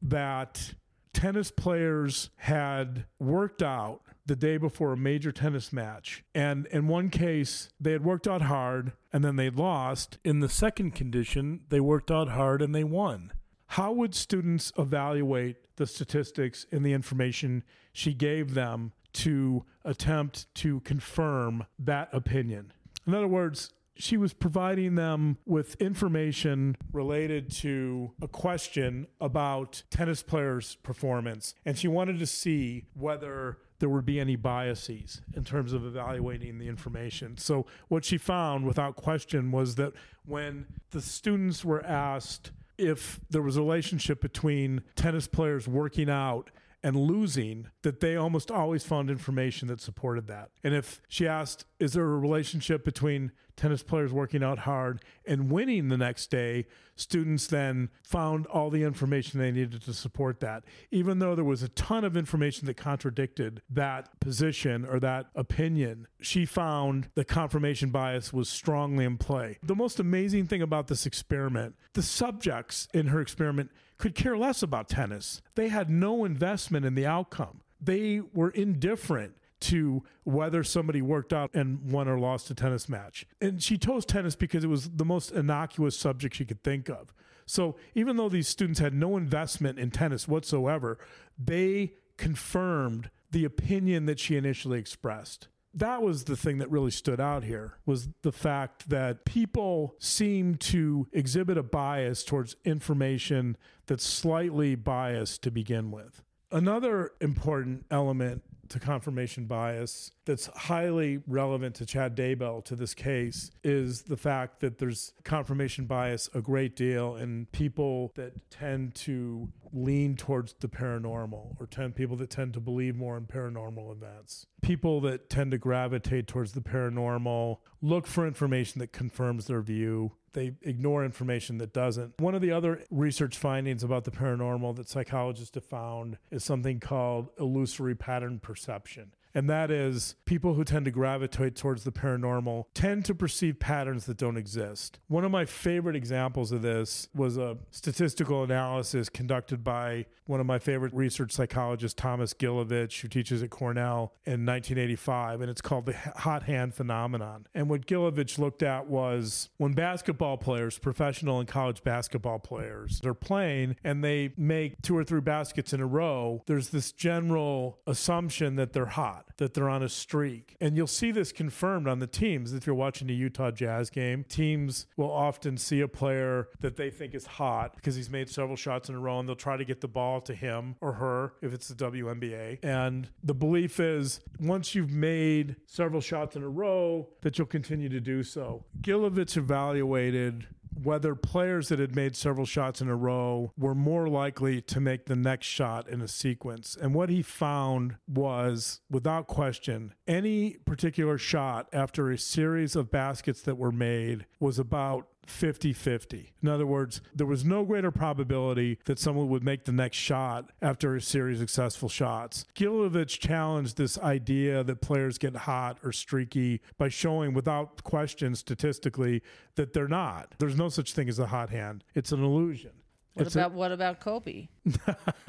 that 0.00 0.72
tennis 1.12 1.50
players 1.50 2.30
had 2.36 3.04
worked 3.18 3.62
out 3.62 4.00
the 4.26 4.36
day 4.36 4.56
before 4.56 4.92
a 4.92 4.96
major 4.96 5.32
tennis 5.32 5.72
match. 5.72 6.24
And 6.34 6.66
in 6.66 6.88
one 6.88 7.10
case, 7.10 7.68
they 7.80 7.92
had 7.92 8.04
worked 8.04 8.26
out 8.26 8.42
hard 8.42 8.92
and 9.12 9.24
then 9.24 9.36
they 9.36 9.50
lost. 9.50 10.18
In 10.24 10.40
the 10.40 10.48
second 10.48 10.94
condition, 10.94 11.60
they 11.68 11.80
worked 11.80 12.10
out 12.10 12.30
hard 12.30 12.62
and 12.62 12.74
they 12.74 12.84
won. 12.84 13.32
How 13.68 13.92
would 13.92 14.14
students 14.14 14.72
evaluate 14.78 15.56
the 15.76 15.86
statistics 15.86 16.66
and 16.70 16.84
the 16.84 16.92
information 16.92 17.64
she 17.92 18.14
gave 18.14 18.54
them 18.54 18.92
to 19.14 19.64
attempt 19.84 20.52
to 20.56 20.80
confirm 20.80 21.66
that 21.78 22.08
opinion? 22.12 22.72
In 23.06 23.14
other 23.14 23.28
words, 23.28 23.72
she 23.96 24.16
was 24.16 24.32
providing 24.32 24.96
them 24.96 25.38
with 25.46 25.80
information 25.80 26.76
related 26.92 27.50
to 27.50 28.12
a 28.20 28.28
question 28.28 29.06
about 29.20 29.82
tennis 29.90 30.22
players' 30.22 30.76
performance. 30.82 31.54
And 31.64 31.78
she 31.78 31.88
wanted 31.88 32.18
to 32.18 32.26
see 32.26 32.86
whether 32.94 33.58
there 33.78 33.88
would 33.88 34.06
be 34.06 34.20
any 34.20 34.36
biases 34.36 35.20
in 35.34 35.44
terms 35.44 35.72
of 35.72 35.84
evaluating 35.84 36.58
the 36.58 36.68
information. 36.68 37.36
So, 37.36 37.66
what 37.88 38.04
she 38.04 38.18
found 38.18 38.66
without 38.66 38.96
question 38.96 39.50
was 39.50 39.74
that 39.76 39.92
when 40.26 40.66
the 40.90 41.00
students 41.00 41.64
were 41.64 41.84
asked 41.84 42.52
if 42.78 43.20
there 43.30 43.42
was 43.42 43.56
a 43.56 43.60
relationship 43.60 44.20
between 44.20 44.82
tennis 44.96 45.26
players 45.26 45.68
working 45.68 46.10
out 46.10 46.50
and 46.84 46.94
losing, 46.96 47.68
that 47.82 48.00
they 48.00 48.14
almost 48.14 48.50
always 48.50 48.84
found 48.84 49.08
information 49.08 49.68
that 49.68 49.80
supported 49.80 50.28
that. 50.28 50.50
And 50.62 50.74
if 50.74 51.00
she 51.08 51.26
asked, 51.26 51.64
is 51.80 51.94
there 51.94 52.04
a 52.04 52.18
relationship 52.18 52.84
between 52.84 53.32
tennis 53.56 53.82
players 53.82 54.12
working 54.12 54.42
out 54.42 54.60
hard 54.60 55.00
and 55.26 55.50
winning 55.50 55.88
the 55.88 55.96
next 55.96 56.30
day, 56.30 56.66
students 56.96 57.46
then 57.46 57.88
found 58.02 58.46
all 58.46 58.70
the 58.70 58.82
information 58.82 59.40
they 59.40 59.50
needed 59.50 59.82
to 59.82 59.92
support 59.92 60.40
that. 60.40 60.64
Even 60.90 61.18
though 61.18 61.34
there 61.34 61.44
was 61.44 61.62
a 61.62 61.68
ton 61.70 62.04
of 62.04 62.16
information 62.16 62.66
that 62.66 62.76
contradicted 62.76 63.62
that 63.70 64.20
position 64.20 64.84
or 64.84 65.00
that 65.00 65.26
opinion, 65.34 66.06
she 66.20 66.44
found 66.44 67.08
the 67.14 67.24
confirmation 67.24 67.90
bias 67.90 68.32
was 68.32 68.48
strongly 68.48 69.04
in 69.04 69.16
play. 69.16 69.58
The 69.62 69.74
most 69.74 70.00
amazing 70.00 70.46
thing 70.46 70.62
about 70.62 70.88
this 70.88 71.06
experiment, 71.06 71.76
the 71.94 72.02
subjects 72.02 72.88
in 72.92 73.08
her 73.08 73.20
experiment 73.20 73.70
could 73.98 74.14
care 74.14 74.36
less 74.36 74.62
about 74.62 74.88
tennis. 74.88 75.40
They 75.54 75.68
had 75.68 75.90
no 75.90 76.24
investment 76.24 76.84
in 76.84 76.94
the 76.94 77.06
outcome. 77.06 77.60
They 77.80 78.20
were 78.32 78.50
indifferent 78.50 79.36
to 79.60 80.02
whether 80.24 80.62
somebody 80.62 81.00
worked 81.00 81.32
out 81.32 81.50
and 81.54 81.90
won 81.90 82.08
or 82.08 82.18
lost 82.18 82.50
a 82.50 82.54
tennis 82.54 82.88
match. 82.88 83.26
And 83.40 83.62
she 83.62 83.78
chose 83.78 84.04
tennis 84.04 84.36
because 84.36 84.64
it 84.64 84.68
was 84.68 84.90
the 84.90 85.04
most 85.04 85.30
innocuous 85.30 85.96
subject 85.96 86.36
she 86.36 86.44
could 86.44 86.62
think 86.62 86.88
of. 86.88 87.14
So 87.46 87.76
even 87.94 88.16
though 88.16 88.28
these 88.28 88.48
students 88.48 88.80
had 88.80 88.94
no 88.94 89.16
investment 89.16 89.78
in 89.78 89.90
tennis 89.90 90.28
whatsoever, 90.28 90.98
they 91.38 91.94
confirmed 92.16 93.10
the 93.30 93.44
opinion 93.44 94.06
that 94.06 94.18
she 94.18 94.36
initially 94.36 94.78
expressed 94.78 95.48
that 95.74 96.02
was 96.02 96.24
the 96.24 96.36
thing 96.36 96.58
that 96.58 96.70
really 96.70 96.90
stood 96.90 97.20
out 97.20 97.44
here 97.44 97.78
was 97.84 98.08
the 98.22 98.32
fact 98.32 98.88
that 98.88 99.24
people 99.24 99.94
seem 99.98 100.54
to 100.56 101.08
exhibit 101.12 101.58
a 101.58 101.62
bias 101.62 102.22
towards 102.22 102.56
information 102.64 103.56
that's 103.86 104.04
slightly 104.04 104.74
biased 104.74 105.42
to 105.42 105.50
begin 105.50 105.90
with. 105.90 106.22
Another 106.52 107.12
important 107.20 107.84
element 107.90 108.42
to 108.68 108.78
confirmation 108.78 109.46
bias 109.46 110.12
that's 110.24 110.46
highly 110.46 111.20
relevant 111.26 111.74
to 111.76 111.86
Chad 111.86 112.16
Daybell 112.16 112.64
to 112.64 112.76
this 112.76 112.94
case 112.94 113.50
is 113.62 114.02
the 114.02 114.16
fact 114.16 114.60
that 114.60 114.78
there's 114.78 115.12
confirmation 115.24 115.86
bias 115.86 116.28
a 116.34 116.40
great 116.40 116.76
deal 116.76 117.16
in 117.16 117.46
people 117.52 118.12
that 118.14 118.50
tend 118.50 118.94
to 118.94 119.48
lean 119.72 120.16
towards 120.16 120.54
the 120.60 120.68
paranormal 120.68 121.56
or 121.58 121.66
tend 121.66 121.94
people 121.94 122.16
that 122.16 122.30
tend 122.30 122.54
to 122.54 122.60
believe 122.60 122.96
more 122.96 123.16
in 123.16 123.26
paranormal 123.26 123.92
events. 123.92 124.46
People 124.62 125.00
that 125.02 125.28
tend 125.28 125.50
to 125.50 125.58
gravitate 125.58 126.26
towards 126.26 126.52
the 126.52 126.60
paranormal 126.60 127.58
look 127.82 128.06
for 128.06 128.26
information 128.26 128.78
that 128.78 128.92
confirms 128.92 129.46
their 129.46 129.60
view 129.60 130.12
they 130.34 130.52
ignore 130.62 131.04
information 131.04 131.58
that 131.58 131.72
doesn't. 131.72 132.20
One 132.20 132.34
of 132.34 132.42
the 132.42 132.50
other 132.50 132.84
research 132.90 133.38
findings 133.38 133.82
about 133.82 134.04
the 134.04 134.10
paranormal 134.10 134.76
that 134.76 134.88
psychologists 134.88 135.54
have 135.54 135.64
found 135.64 136.18
is 136.30 136.44
something 136.44 136.80
called 136.80 137.30
illusory 137.38 137.94
pattern 137.94 138.40
perception. 138.40 139.12
And 139.34 139.50
that 139.50 139.70
is 139.70 140.14
people 140.24 140.54
who 140.54 140.64
tend 140.64 140.84
to 140.84 140.90
gravitate 140.90 141.56
towards 141.56 141.84
the 141.84 141.90
paranormal 141.90 142.66
tend 142.72 143.04
to 143.06 143.14
perceive 143.14 143.58
patterns 143.58 144.06
that 144.06 144.16
don't 144.16 144.36
exist. 144.36 145.00
One 145.08 145.24
of 145.24 145.30
my 145.30 145.44
favorite 145.44 145.96
examples 145.96 146.52
of 146.52 146.62
this 146.62 147.08
was 147.14 147.36
a 147.36 147.58
statistical 147.70 148.44
analysis 148.44 149.08
conducted 149.08 149.64
by 149.64 150.06
one 150.26 150.40
of 150.40 150.46
my 150.46 150.58
favorite 150.58 150.94
research 150.94 151.32
psychologists, 151.32 152.00
Thomas 152.00 152.32
Gilovich, 152.32 153.00
who 153.00 153.08
teaches 153.08 153.42
at 153.42 153.50
Cornell 153.50 154.12
in 154.24 154.46
1985. 154.46 155.40
And 155.40 155.50
it's 155.50 155.60
called 155.60 155.86
the 155.86 155.94
hot 156.16 156.44
hand 156.44 156.74
phenomenon. 156.74 157.46
And 157.54 157.68
what 157.68 157.86
Gilovich 157.86 158.38
looked 158.38 158.62
at 158.62 158.86
was 158.86 159.50
when 159.56 159.72
basketball 159.72 160.36
players, 160.36 160.78
professional 160.78 161.40
and 161.40 161.48
college 161.48 161.82
basketball 161.82 162.38
players, 162.38 163.00
they're 163.02 163.14
playing 163.14 163.76
and 163.82 164.04
they 164.04 164.32
make 164.36 164.80
two 164.82 164.96
or 164.96 165.04
three 165.04 165.20
baskets 165.20 165.72
in 165.72 165.80
a 165.80 165.86
row, 165.86 166.42
there's 166.46 166.70
this 166.70 166.92
general 166.92 167.80
assumption 167.86 168.56
that 168.56 168.72
they're 168.72 168.86
hot 168.86 169.23
that 169.36 169.54
they're 169.54 169.68
on 169.68 169.82
a 169.82 169.88
streak. 169.88 170.56
And 170.60 170.76
you'll 170.76 170.86
see 170.86 171.10
this 171.10 171.32
confirmed 171.32 171.88
on 171.88 171.98
the 171.98 172.06
teams. 172.06 172.52
If 172.52 172.66
you're 172.66 172.74
watching 172.74 173.10
a 173.10 173.12
Utah 173.12 173.50
Jazz 173.50 173.90
game, 173.90 174.24
teams 174.24 174.86
will 174.96 175.10
often 175.10 175.56
see 175.56 175.80
a 175.80 175.88
player 175.88 176.48
that 176.60 176.76
they 176.76 176.90
think 176.90 177.14
is 177.14 177.26
hot 177.26 177.74
because 177.76 177.96
he's 177.96 178.10
made 178.10 178.28
several 178.28 178.56
shots 178.56 178.88
in 178.88 178.94
a 178.94 179.00
row 179.00 179.18
and 179.18 179.28
they'll 179.28 179.36
try 179.36 179.56
to 179.56 179.64
get 179.64 179.80
the 179.80 179.88
ball 179.88 180.20
to 180.22 180.34
him 180.34 180.76
or 180.80 180.92
her 180.92 181.34
if 181.42 181.52
it's 181.52 181.68
the 181.68 181.74
WNBA. 181.74 182.58
And 182.62 183.08
the 183.22 183.34
belief 183.34 183.80
is 183.80 184.20
once 184.40 184.74
you've 184.74 184.92
made 184.92 185.56
several 185.66 186.00
shots 186.00 186.36
in 186.36 186.42
a 186.42 186.48
row, 186.48 187.08
that 187.22 187.38
you'll 187.38 187.46
continue 187.46 187.88
to 187.88 188.00
do 188.00 188.22
so. 188.22 188.64
Gilovich 188.80 189.36
evaluated 189.36 190.46
whether 190.82 191.14
players 191.14 191.68
that 191.68 191.78
had 191.78 191.94
made 191.94 192.16
several 192.16 192.46
shots 192.46 192.80
in 192.80 192.88
a 192.88 192.96
row 192.96 193.52
were 193.56 193.74
more 193.74 194.08
likely 194.08 194.60
to 194.62 194.80
make 194.80 195.06
the 195.06 195.16
next 195.16 195.46
shot 195.46 195.88
in 195.88 196.00
a 196.00 196.08
sequence. 196.08 196.76
And 196.80 196.94
what 196.94 197.10
he 197.10 197.22
found 197.22 197.96
was, 198.06 198.80
without 198.90 199.26
question, 199.26 199.94
any 200.06 200.56
particular 200.64 201.18
shot 201.18 201.68
after 201.72 202.10
a 202.10 202.18
series 202.18 202.76
of 202.76 202.90
baskets 202.90 203.42
that 203.42 203.58
were 203.58 203.72
made 203.72 204.26
was 204.40 204.58
about 204.58 205.08
50 205.26 205.72
50. 205.72 206.32
In 206.42 206.48
other 206.48 206.66
words, 206.66 207.00
there 207.14 207.26
was 207.26 207.44
no 207.44 207.64
greater 207.64 207.90
probability 207.90 208.78
that 208.84 208.98
someone 208.98 209.28
would 209.28 209.44
make 209.44 209.64
the 209.64 209.72
next 209.72 209.96
shot 209.96 210.50
after 210.60 210.96
a 210.96 211.00
series 211.00 211.40
of 211.40 211.50
successful 211.50 211.88
shots. 211.88 212.44
Gilovich 212.54 213.18
challenged 213.18 213.76
this 213.76 213.98
idea 213.98 214.64
that 214.64 214.80
players 214.80 215.18
get 215.18 215.36
hot 215.36 215.78
or 215.82 215.92
streaky 215.92 216.60
by 216.78 216.88
showing 216.88 217.32
without 217.34 217.84
question 217.84 218.34
statistically 218.34 219.22
that 219.54 219.72
they're 219.72 219.88
not. 219.88 220.34
There's 220.38 220.56
no 220.56 220.68
such 220.68 220.92
thing 220.92 221.08
as 221.08 221.18
a 221.18 221.26
hot 221.26 221.50
hand, 221.50 221.84
it's 221.94 222.12
an 222.12 222.22
illusion. 222.22 222.72
What 223.14 223.26
It's 223.26 223.36
about 223.36 223.52
a, 223.52 223.54
what 223.54 223.72
about 223.72 224.00
Kobe? 224.00 224.48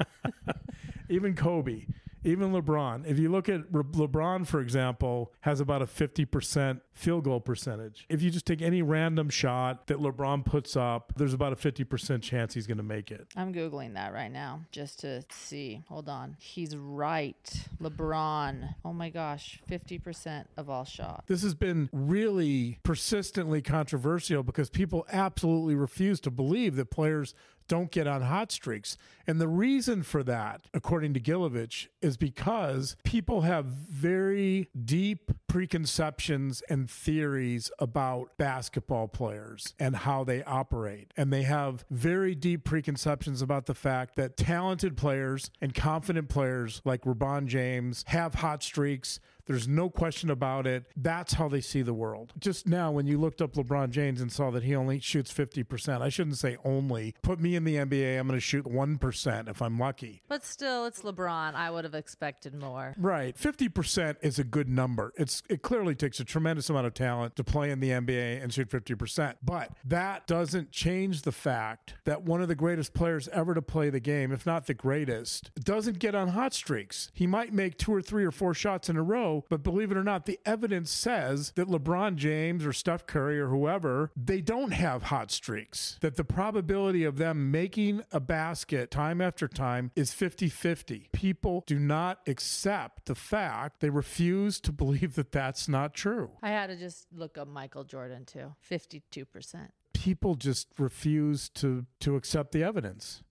even 1.08 1.34
Kobe? 1.34 1.86
Even 2.26 2.50
LeBron, 2.50 3.06
if 3.06 3.20
you 3.20 3.30
look 3.30 3.48
at 3.48 3.62
Re- 3.70 3.84
LeBron, 3.84 4.48
for 4.48 4.60
example, 4.60 5.32
has 5.42 5.60
about 5.60 5.80
a 5.80 5.86
50% 5.86 6.80
field 6.92 7.22
goal 7.22 7.40
percentage. 7.40 8.04
If 8.08 8.20
you 8.20 8.30
just 8.32 8.46
take 8.46 8.60
any 8.60 8.82
random 8.82 9.28
shot 9.30 9.86
that 9.86 9.98
LeBron 9.98 10.44
puts 10.44 10.76
up, 10.76 11.12
there's 11.16 11.32
about 11.32 11.52
a 11.52 11.56
50% 11.56 12.22
chance 12.22 12.54
he's 12.54 12.66
going 12.66 12.78
to 12.78 12.82
make 12.82 13.12
it. 13.12 13.28
I'm 13.36 13.54
googling 13.54 13.94
that 13.94 14.12
right 14.12 14.32
now 14.32 14.62
just 14.72 14.98
to 15.00 15.24
see. 15.30 15.84
Hold 15.88 16.08
on. 16.08 16.36
He's 16.40 16.76
right. 16.76 17.68
LeBron. 17.80 18.74
Oh 18.84 18.92
my 18.92 19.08
gosh, 19.08 19.60
50% 19.70 20.46
of 20.56 20.68
all 20.68 20.84
shots. 20.84 21.22
This 21.28 21.42
has 21.42 21.54
been 21.54 21.88
really 21.92 22.80
persistently 22.82 23.62
controversial 23.62 24.42
because 24.42 24.68
people 24.68 25.06
absolutely 25.12 25.76
refuse 25.76 26.18
to 26.20 26.32
believe 26.32 26.74
that 26.74 26.90
players 26.90 27.34
don't 27.68 27.90
get 27.90 28.06
on 28.06 28.22
hot 28.22 28.52
streaks. 28.52 28.96
And 29.26 29.40
the 29.40 29.48
reason 29.48 30.02
for 30.02 30.22
that, 30.22 30.62
according 30.72 31.14
to 31.14 31.20
Gilovich, 31.20 31.88
is 32.00 32.16
because 32.16 32.96
people 33.04 33.42
have 33.42 33.64
very 33.64 34.68
deep 34.84 35.32
preconceptions 35.48 36.62
and 36.68 36.88
theories 36.88 37.70
about 37.78 38.36
basketball 38.38 39.08
players 39.08 39.74
and 39.80 39.96
how 39.96 40.22
they 40.22 40.44
operate. 40.44 41.12
And 41.16 41.32
they 41.32 41.42
have 41.42 41.84
very 41.90 42.34
deep 42.34 42.64
preconceptions 42.64 43.42
about 43.42 43.66
the 43.66 43.74
fact 43.74 44.16
that 44.16 44.36
talented 44.36 44.96
players 44.96 45.50
and 45.60 45.74
confident 45.74 46.28
players 46.28 46.82
like 46.84 47.02
LeBron 47.02 47.46
James 47.46 48.04
have 48.08 48.36
hot 48.36 48.62
streaks. 48.62 49.18
There's 49.46 49.68
no 49.68 49.88
question 49.88 50.30
about 50.30 50.66
it. 50.66 50.84
That's 50.96 51.34
how 51.34 51.48
they 51.48 51.60
see 51.60 51.82
the 51.82 51.94
world. 51.94 52.32
Just 52.38 52.66
now, 52.66 52.90
when 52.90 53.06
you 53.06 53.18
looked 53.18 53.40
up 53.40 53.54
LeBron 53.54 53.90
James 53.90 54.20
and 54.20 54.30
saw 54.30 54.50
that 54.50 54.64
he 54.64 54.74
only 54.74 55.00
shoots 55.00 55.32
50%, 55.32 56.02
I 56.02 56.08
shouldn't 56.08 56.36
say 56.36 56.56
only. 56.64 57.14
Put 57.22 57.40
me 57.40 57.54
in 57.56 57.64
the 57.64 57.76
NBA, 57.76 58.18
I'm 58.18 58.26
going 58.26 58.36
to 58.36 58.40
shoot 58.40 58.64
1% 58.64 59.48
if 59.48 59.62
I'm 59.62 59.78
lucky. 59.78 60.22
But 60.28 60.44
still, 60.44 60.86
it's 60.86 61.02
LeBron. 61.02 61.54
I 61.54 61.70
would 61.70 61.84
have 61.84 61.94
expected 61.94 62.54
more. 62.54 62.94
Right. 62.98 63.36
50% 63.36 64.16
is 64.22 64.38
a 64.38 64.44
good 64.44 64.68
number. 64.68 65.12
It's 65.16 65.42
it 65.48 65.62
clearly 65.62 65.94
takes 65.94 66.20
a 66.20 66.24
tremendous 66.24 66.68
amount 66.70 66.86
of 66.86 66.94
talent 66.94 67.36
to 67.36 67.44
play 67.44 67.70
in 67.70 67.80
the 67.80 67.90
NBA 67.90 68.42
and 68.42 68.52
shoot 68.52 68.68
50%. 68.68 69.34
But 69.42 69.70
that 69.84 70.26
doesn't 70.26 70.72
change 70.72 71.22
the 71.22 71.32
fact 71.32 71.94
that 72.04 72.22
one 72.22 72.42
of 72.42 72.48
the 72.48 72.54
greatest 72.54 72.94
players 72.94 73.28
ever 73.28 73.54
to 73.54 73.62
play 73.62 73.90
the 73.90 74.00
game, 74.00 74.32
if 74.32 74.44
not 74.46 74.66
the 74.66 74.74
greatest, 74.74 75.50
doesn't 75.62 75.98
get 75.98 76.14
on 76.14 76.28
hot 76.28 76.54
streaks. 76.54 77.10
He 77.14 77.26
might 77.26 77.52
make 77.52 77.78
two 77.78 77.94
or 77.94 78.02
three 78.02 78.24
or 78.24 78.30
four 78.30 78.54
shots 78.54 78.88
in 78.88 78.96
a 78.96 79.02
row, 79.02 79.35
but 79.48 79.62
believe 79.62 79.90
it 79.90 79.96
or 79.96 80.04
not, 80.04 80.26
the 80.26 80.38
evidence 80.44 80.90
says 80.90 81.52
that 81.56 81.68
LeBron 81.68 82.16
James 82.16 82.64
or 82.64 82.72
Steph 82.72 83.06
Curry 83.06 83.38
or 83.40 83.48
whoever, 83.48 84.10
they 84.16 84.40
don't 84.40 84.72
have 84.72 85.04
hot 85.04 85.30
streaks. 85.30 85.98
That 86.00 86.16
the 86.16 86.24
probability 86.24 87.04
of 87.04 87.16
them 87.16 87.50
making 87.50 88.02
a 88.12 88.20
basket 88.20 88.90
time 88.90 89.20
after 89.20 89.48
time 89.48 89.90
is 89.96 90.12
50 90.12 90.48
50. 90.48 91.08
People 91.12 91.64
do 91.66 91.78
not 91.78 92.20
accept 92.26 93.06
the 93.06 93.14
fact, 93.14 93.80
they 93.80 93.90
refuse 93.90 94.60
to 94.60 94.72
believe 94.86 95.14
that 95.14 95.32
that's 95.32 95.68
not 95.68 95.94
true. 95.94 96.30
I 96.42 96.50
had 96.50 96.68
to 96.68 96.76
just 96.76 97.06
look 97.12 97.38
up 97.38 97.48
Michael 97.48 97.84
Jordan 97.84 98.24
too. 98.24 98.54
52%. 98.70 99.68
People 99.92 100.34
just 100.34 100.68
refuse 100.78 101.48
to, 101.50 101.86
to 102.00 102.16
accept 102.16 102.52
the 102.52 102.62
evidence. 102.62 103.22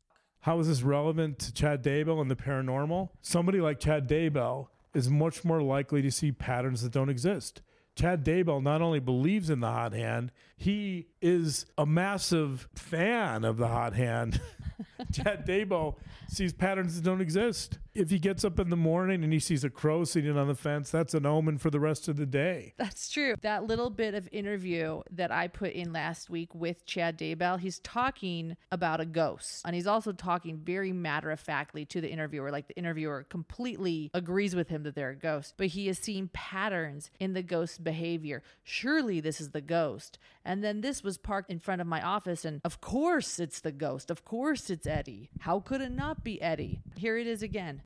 How 0.41 0.59
is 0.59 0.67
this 0.67 0.83
relevant 0.83 1.39
to 1.39 1.53
Chad 1.53 1.83
Daybell 1.83 2.21
and 2.21 2.29
the 2.29 2.35
paranormal? 2.35 3.09
Somebody 3.21 3.61
like 3.61 3.79
Chad 3.79 4.07
Daybell 4.07 4.67
is 4.95 5.09
much 5.09 5.43
more 5.43 5.61
likely 5.61 6.01
to 6.01 6.11
see 6.11 6.31
patterns 6.31 6.81
that 6.81 6.91
don't 6.91 7.09
exist. 7.09 7.61
Chad 7.95 8.25
Daybell 8.25 8.61
not 8.61 8.81
only 8.81 8.99
believes 8.99 9.49
in 9.49 9.61
the 9.61 9.71
hot 9.71 9.93
hand, 9.93 10.31
he 10.57 11.07
is 11.21 11.65
a 11.77 11.85
massive 11.85 12.67
fan 12.75 13.45
of 13.45 13.57
the 13.57 13.67
hot 13.67 13.93
hand. 13.93 14.41
Chad 15.11 15.45
Daybell 15.45 15.95
sees 16.27 16.53
patterns 16.53 16.95
that 16.95 17.03
don't 17.03 17.21
exist. 17.21 17.79
If 17.93 18.09
he 18.09 18.19
gets 18.19 18.43
up 18.43 18.59
in 18.59 18.69
the 18.69 18.75
morning 18.75 19.23
and 19.23 19.31
he 19.31 19.39
sees 19.39 19.63
a 19.63 19.69
crow 19.69 20.03
sitting 20.03 20.37
on 20.37 20.47
the 20.47 20.55
fence, 20.55 20.91
that's 20.91 21.13
an 21.13 21.25
omen 21.25 21.57
for 21.57 21.69
the 21.69 21.79
rest 21.79 22.07
of 22.07 22.17
the 22.17 22.25
day. 22.25 22.73
That's 22.77 23.09
true. 23.09 23.35
That 23.41 23.65
little 23.65 23.89
bit 23.89 24.13
of 24.13 24.27
interview 24.31 25.01
that 25.11 25.31
I 25.31 25.47
put 25.47 25.73
in 25.73 25.93
last 25.93 26.29
week 26.29 26.53
with 26.53 26.85
Chad 26.85 27.17
Daybell, 27.17 27.59
he's 27.59 27.79
talking 27.79 28.57
about 28.71 28.99
a 28.99 29.05
ghost. 29.05 29.61
And 29.65 29.75
he's 29.75 29.87
also 29.87 30.11
talking 30.11 30.57
very 30.57 30.91
matter 30.91 31.31
of 31.31 31.39
factly 31.39 31.85
to 31.85 32.01
the 32.01 32.09
interviewer. 32.09 32.51
Like 32.51 32.67
the 32.67 32.77
interviewer 32.77 33.25
completely 33.29 34.11
agrees 34.13 34.55
with 34.55 34.69
him 34.69 34.83
that 34.83 34.95
they're 34.95 35.11
a 35.11 35.15
ghost, 35.15 35.55
but 35.57 35.67
he 35.67 35.87
is 35.87 35.97
seeing 35.97 36.29
patterns 36.33 37.11
in 37.19 37.33
the 37.33 37.43
ghost's 37.43 37.77
behavior. 37.77 38.43
Surely 38.63 39.19
this 39.19 39.39
is 39.39 39.51
the 39.51 39.61
ghost. 39.61 40.17
And 40.43 40.63
then 40.63 40.81
this 40.81 41.03
was 41.03 41.17
parked 41.17 41.49
in 41.49 41.59
front 41.59 41.81
of 41.81 41.87
my 41.87 42.01
office, 42.01 42.45
and 42.45 42.61
of 42.63 42.79
course 42.79 43.39
it's 43.39 43.59
the 43.59 43.71
ghost. 43.71 44.11
Of 44.11 44.23
course 44.23 44.69
it's 44.69 44.84
Eddie. 44.87 45.29
How 45.39 45.59
could 45.59 45.81
it 45.81 45.91
not 45.91 46.23
be 46.23 46.41
Eddie? 46.41 46.79
Here 46.95 47.17
it 47.17 47.27
is 47.27 47.41
again. 47.43 47.81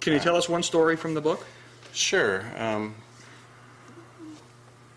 Can 0.00 0.12
you 0.12 0.18
tell 0.18 0.36
us 0.36 0.48
one 0.48 0.62
story 0.62 0.96
from 0.96 1.14
the 1.14 1.20
book? 1.20 1.46
Sure. 1.92 2.44
Um, 2.56 2.94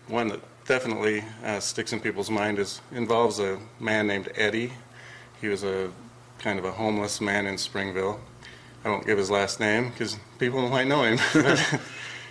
one 0.08 0.28
that 0.28 0.40
definitely 0.66 1.24
uh, 1.44 1.60
sticks 1.60 1.92
in 1.92 2.00
people's 2.00 2.30
mind 2.30 2.58
is 2.58 2.80
involves 2.92 3.38
a 3.38 3.58
man 3.80 4.06
named 4.06 4.30
Eddie. 4.34 4.72
He 5.40 5.48
was 5.48 5.64
a 5.64 5.90
kind 6.38 6.58
of 6.58 6.64
a 6.64 6.72
homeless 6.72 7.20
man 7.20 7.46
in 7.46 7.58
Springville. 7.58 8.20
I 8.84 8.90
won't 8.90 9.06
give 9.06 9.18
his 9.18 9.30
last 9.30 9.60
name 9.60 9.90
because 9.90 10.18
people 10.38 10.68
might 10.68 10.86
know 10.86 11.04
him. 11.04 11.18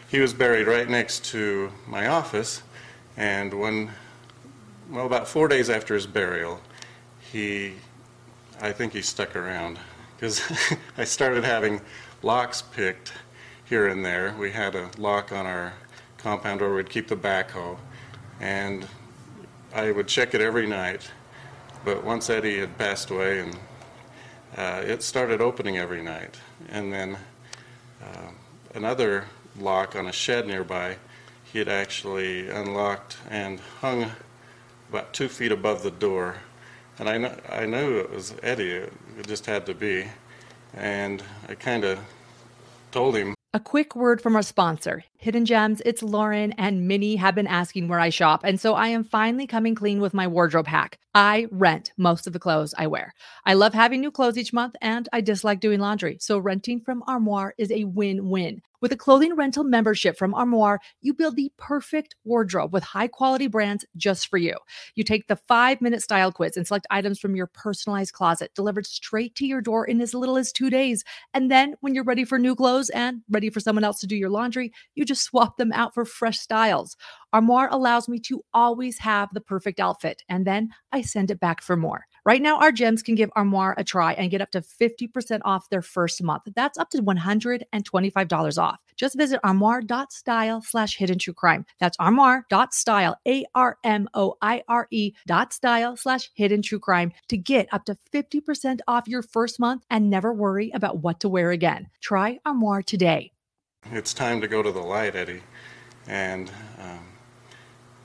he 0.10 0.20
was 0.20 0.34
buried 0.34 0.68
right 0.68 0.88
next 0.88 1.26
to 1.26 1.72
my 1.88 2.08
office, 2.08 2.62
and 3.18 3.54
when, 3.54 3.90
well, 4.90 5.08
about 5.08 5.28
four 5.28 5.48
days 5.48 5.70
after 5.70 5.96
his 5.96 6.06
burial, 6.06 6.62
he, 7.32 7.74
I 8.62 8.72
think 8.72 8.94
he 8.94 9.02
stuck 9.02 9.36
around 9.36 9.80
because 10.16 10.42
I 10.98 11.04
started 11.04 11.44
having 11.44 11.82
locks 12.22 12.62
picked 12.62 13.14
here 13.66 13.88
and 13.88 14.06
there. 14.06 14.36
We 14.38 14.52
had 14.52 14.76
a 14.76 14.90
lock 14.98 15.32
on 15.32 15.46
our 15.46 15.74
compound 16.18 16.62
where 16.62 16.74
we'd 16.74 16.90
keep 16.90 17.08
the 17.08 17.16
backhoe, 17.16 17.78
and 18.40 18.88
I 19.74 19.92
would 19.92 20.08
check 20.08 20.34
it 20.34 20.42
every 20.42 20.68
night. 20.68 21.10
But 21.84 22.04
once 22.04 22.30
Eddie 22.30 22.60
had 22.60 22.78
passed 22.78 23.10
away, 23.10 23.40
and 23.40 23.58
uh, 24.56 24.84
it 24.86 25.04
started 25.04 25.42
opening 25.42 25.78
every 25.78 26.02
night, 26.02 26.38
and 26.70 26.94
then 26.94 27.18
uh, 28.02 28.32
another 28.76 29.26
lock 29.60 29.96
on 29.96 30.08
a 30.08 30.12
shed 30.12 30.48
nearby, 30.48 30.98
he 31.44 31.60
had 31.60 31.68
actually 31.68 32.50
unlocked 32.50 33.18
and 33.30 33.60
hung 33.82 34.12
about 34.90 35.14
two 35.14 35.28
feet 35.28 35.52
above 35.52 35.84
the 35.84 35.92
door, 35.92 36.38
and 37.00 37.10
I 37.10 37.18
kn- 37.18 37.42
I 37.50 37.66
knew 37.66 38.00
it 38.00 38.12
was 38.12 38.36
Eddie. 38.44 38.72
It 39.18 39.28
just 39.28 39.46
had 39.46 39.66
to 39.66 39.74
be, 39.74 40.06
and 40.74 41.24
I 41.48 41.56
kind 41.56 41.84
of 41.84 42.00
told 42.92 43.16
him 43.16 43.34
A 43.54 43.60
quick 43.60 43.96
word 43.96 44.22
from 44.22 44.36
our 44.36 44.42
sponsor, 44.44 45.04
Hidden 45.18 45.46
Gems. 45.46 45.82
It's 45.86 46.04
Lauren 46.04 46.54
and 46.54 46.88
Minnie 46.88 47.16
have 47.18 47.36
been 47.36 47.48
asking 47.48 47.88
where 47.88 48.00
I 48.00 48.10
shop. 48.10 48.42
And 48.44 48.60
so 48.60 48.74
I 48.76 48.88
am 48.88 49.04
finally 49.04 49.48
coming 49.48 49.76
clean 49.76 50.00
with 50.02 50.14
my 50.14 50.28
wardrobe 50.28 50.68
hack. 50.68 51.00
I 51.16 51.48
rent 51.52 51.92
most 51.98 52.26
of 52.28 52.34
the 52.34 52.40
clothes 52.40 52.74
I 52.78 52.88
wear. 52.88 53.14
I 53.46 53.54
love 53.54 53.74
having 53.74 54.02
new 54.02 54.12
clothes 54.12 54.38
each 54.38 54.54
month 54.54 54.76
and 54.82 55.08
I 55.14 55.22
dislike 55.22 55.60
doing 55.60 55.80
laundry. 55.80 56.18
So 56.20 56.38
renting 56.40 56.80
from 56.82 57.04
Armoire 57.08 57.54
is 57.58 57.72
a 57.72 57.84
win 57.84 58.30
win. 58.30 58.62
With 58.84 58.92
a 58.92 58.98
clothing 58.98 59.38
rental 59.38 59.64
membership 59.64 60.18
from 60.18 60.34
Armoire, 60.34 60.82
you 61.00 61.14
build 61.14 61.38
the 61.38 61.54
perfect 61.56 62.16
wardrobe 62.26 62.74
with 62.74 62.84
high 62.84 63.08
quality 63.08 63.48
brands 63.48 63.86
just 63.96 64.28
for 64.28 64.36
you. 64.36 64.58
You 64.96 65.06
take 65.06 65.28
the 65.28 65.38
five 65.38 65.80
minute 65.80 66.04
style 66.04 66.34
quiz 66.34 66.58
and 66.58 66.68
select 66.68 66.86
items 66.92 67.18
from 67.18 67.34
your 67.34 67.48
personalized 67.48 68.12
closet 68.12 68.52
delivered 68.56 68.86
straight 68.86 69.36
to 69.36 69.46
your 69.46 69.62
door 69.62 69.86
in 69.86 70.02
as 70.02 70.14
little 70.14 70.36
as 70.36 70.52
two 70.52 70.70
days. 70.70 71.06
And 71.34 71.50
then 71.50 71.76
when 71.80 71.96
you're 71.96 72.04
ready 72.04 72.26
for 72.26 72.38
new 72.38 72.58
clothes 72.58 72.90
and 72.90 73.22
ready 73.30 73.50
for 73.50 73.62
someone 73.62 73.86
else 73.86 74.02
to 74.02 74.08
do 74.08 74.18
your 74.18 74.30
laundry, 74.30 74.74
you 74.96 75.06
just 75.06 75.24
swap 75.24 75.56
them 75.56 75.72
out 75.72 75.94
for 75.94 76.04
fresh 76.04 76.40
styles. 76.40 76.98
Armoire 77.32 77.70
allows 77.72 78.10
me 78.10 78.20
to 78.20 78.44
always 78.54 78.98
have 78.98 79.30
the 79.32 79.40
perfect 79.40 79.80
outfit, 79.80 80.24
and 80.28 80.46
then 80.46 80.72
I 80.92 81.04
send 81.04 81.32
it 81.32 81.40
back 81.40 81.62
for 81.62 81.78
more. 81.78 82.04
Right 82.26 82.42
now, 82.42 82.58
our 82.60 82.72
gems 82.72 83.04
can 83.04 83.16
give 83.16 83.30
Armoire 83.36 83.76
a 83.78 83.84
try 83.84 84.14
and 84.14 84.32
get 84.32 84.42
up 84.42 84.52
to 84.52 84.62
50% 84.62 85.42
off 85.44 85.70
their 85.70 85.82
first 85.82 86.24
month. 86.24 86.44
That's 86.56 86.78
up 86.78 86.90
to 86.92 87.00
$125 87.00 88.58
off. 88.58 88.80
Just 88.96 89.18
visit 89.18 89.42
armoire.style 89.44 90.62
slash 90.62 90.96
hidden 90.96 91.20
true 91.20 91.34
crime. 91.34 91.66
That's 91.82 91.98
armoire.style, 92.00 93.18
A 93.28 93.46
R 93.54 93.78
M 93.84 94.08
O 94.14 94.36
I 94.42 94.64
R 94.70 94.88
E 94.90 95.12
dot 95.28 95.52
style 95.52 95.98
slash 95.98 96.32
hidden 96.34 96.62
true 96.62 96.80
crime 96.80 97.12
to 97.28 97.36
get 97.36 97.68
up 97.74 97.84
to 97.86 97.98
50% 98.14 98.80
off 98.88 99.08
your 99.08 99.22
first 99.22 99.60
month 99.60 99.84
and 99.90 100.10
never 100.10 100.32
worry 100.32 100.72
about 100.74 101.00
what 101.00 101.20
to 101.22 101.30
wear 101.30 101.52
again. 101.52 101.90
Try 102.00 102.40
Armoire 102.46 102.84
today. 102.84 103.34
it's 103.92 104.14
time 104.14 104.40
to 104.40 104.48
go 104.48 104.64
to 104.64 104.72
the 104.72 104.80
light, 104.80 105.16
Eddie. 105.16 105.42
And 106.08 106.50
um, 106.80 107.06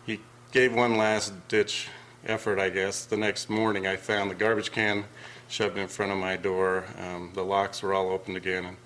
he 0.04 0.20
gave 0.50 0.74
one 0.74 0.96
last 0.96 1.32
ditch 1.46 1.88
effort, 2.26 2.58
I 2.58 2.70
guess. 2.70 3.04
The 3.04 3.16
next 3.16 3.48
morning, 3.48 3.86
I 3.86 3.96
found 3.96 4.30
the 4.30 4.34
garbage 4.34 4.72
can 4.72 5.04
shoved 5.48 5.78
in 5.78 5.88
front 5.88 6.12
of 6.12 6.18
my 6.18 6.36
door. 6.36 6.84
Um, 6.98 7.30
the 7.34 7.42
locks 7.42 7.82
were 7.82 7.94
all 7.94 8.10
opened 8.10 8.36
again. 8.36 8.64
And 8.64 8.76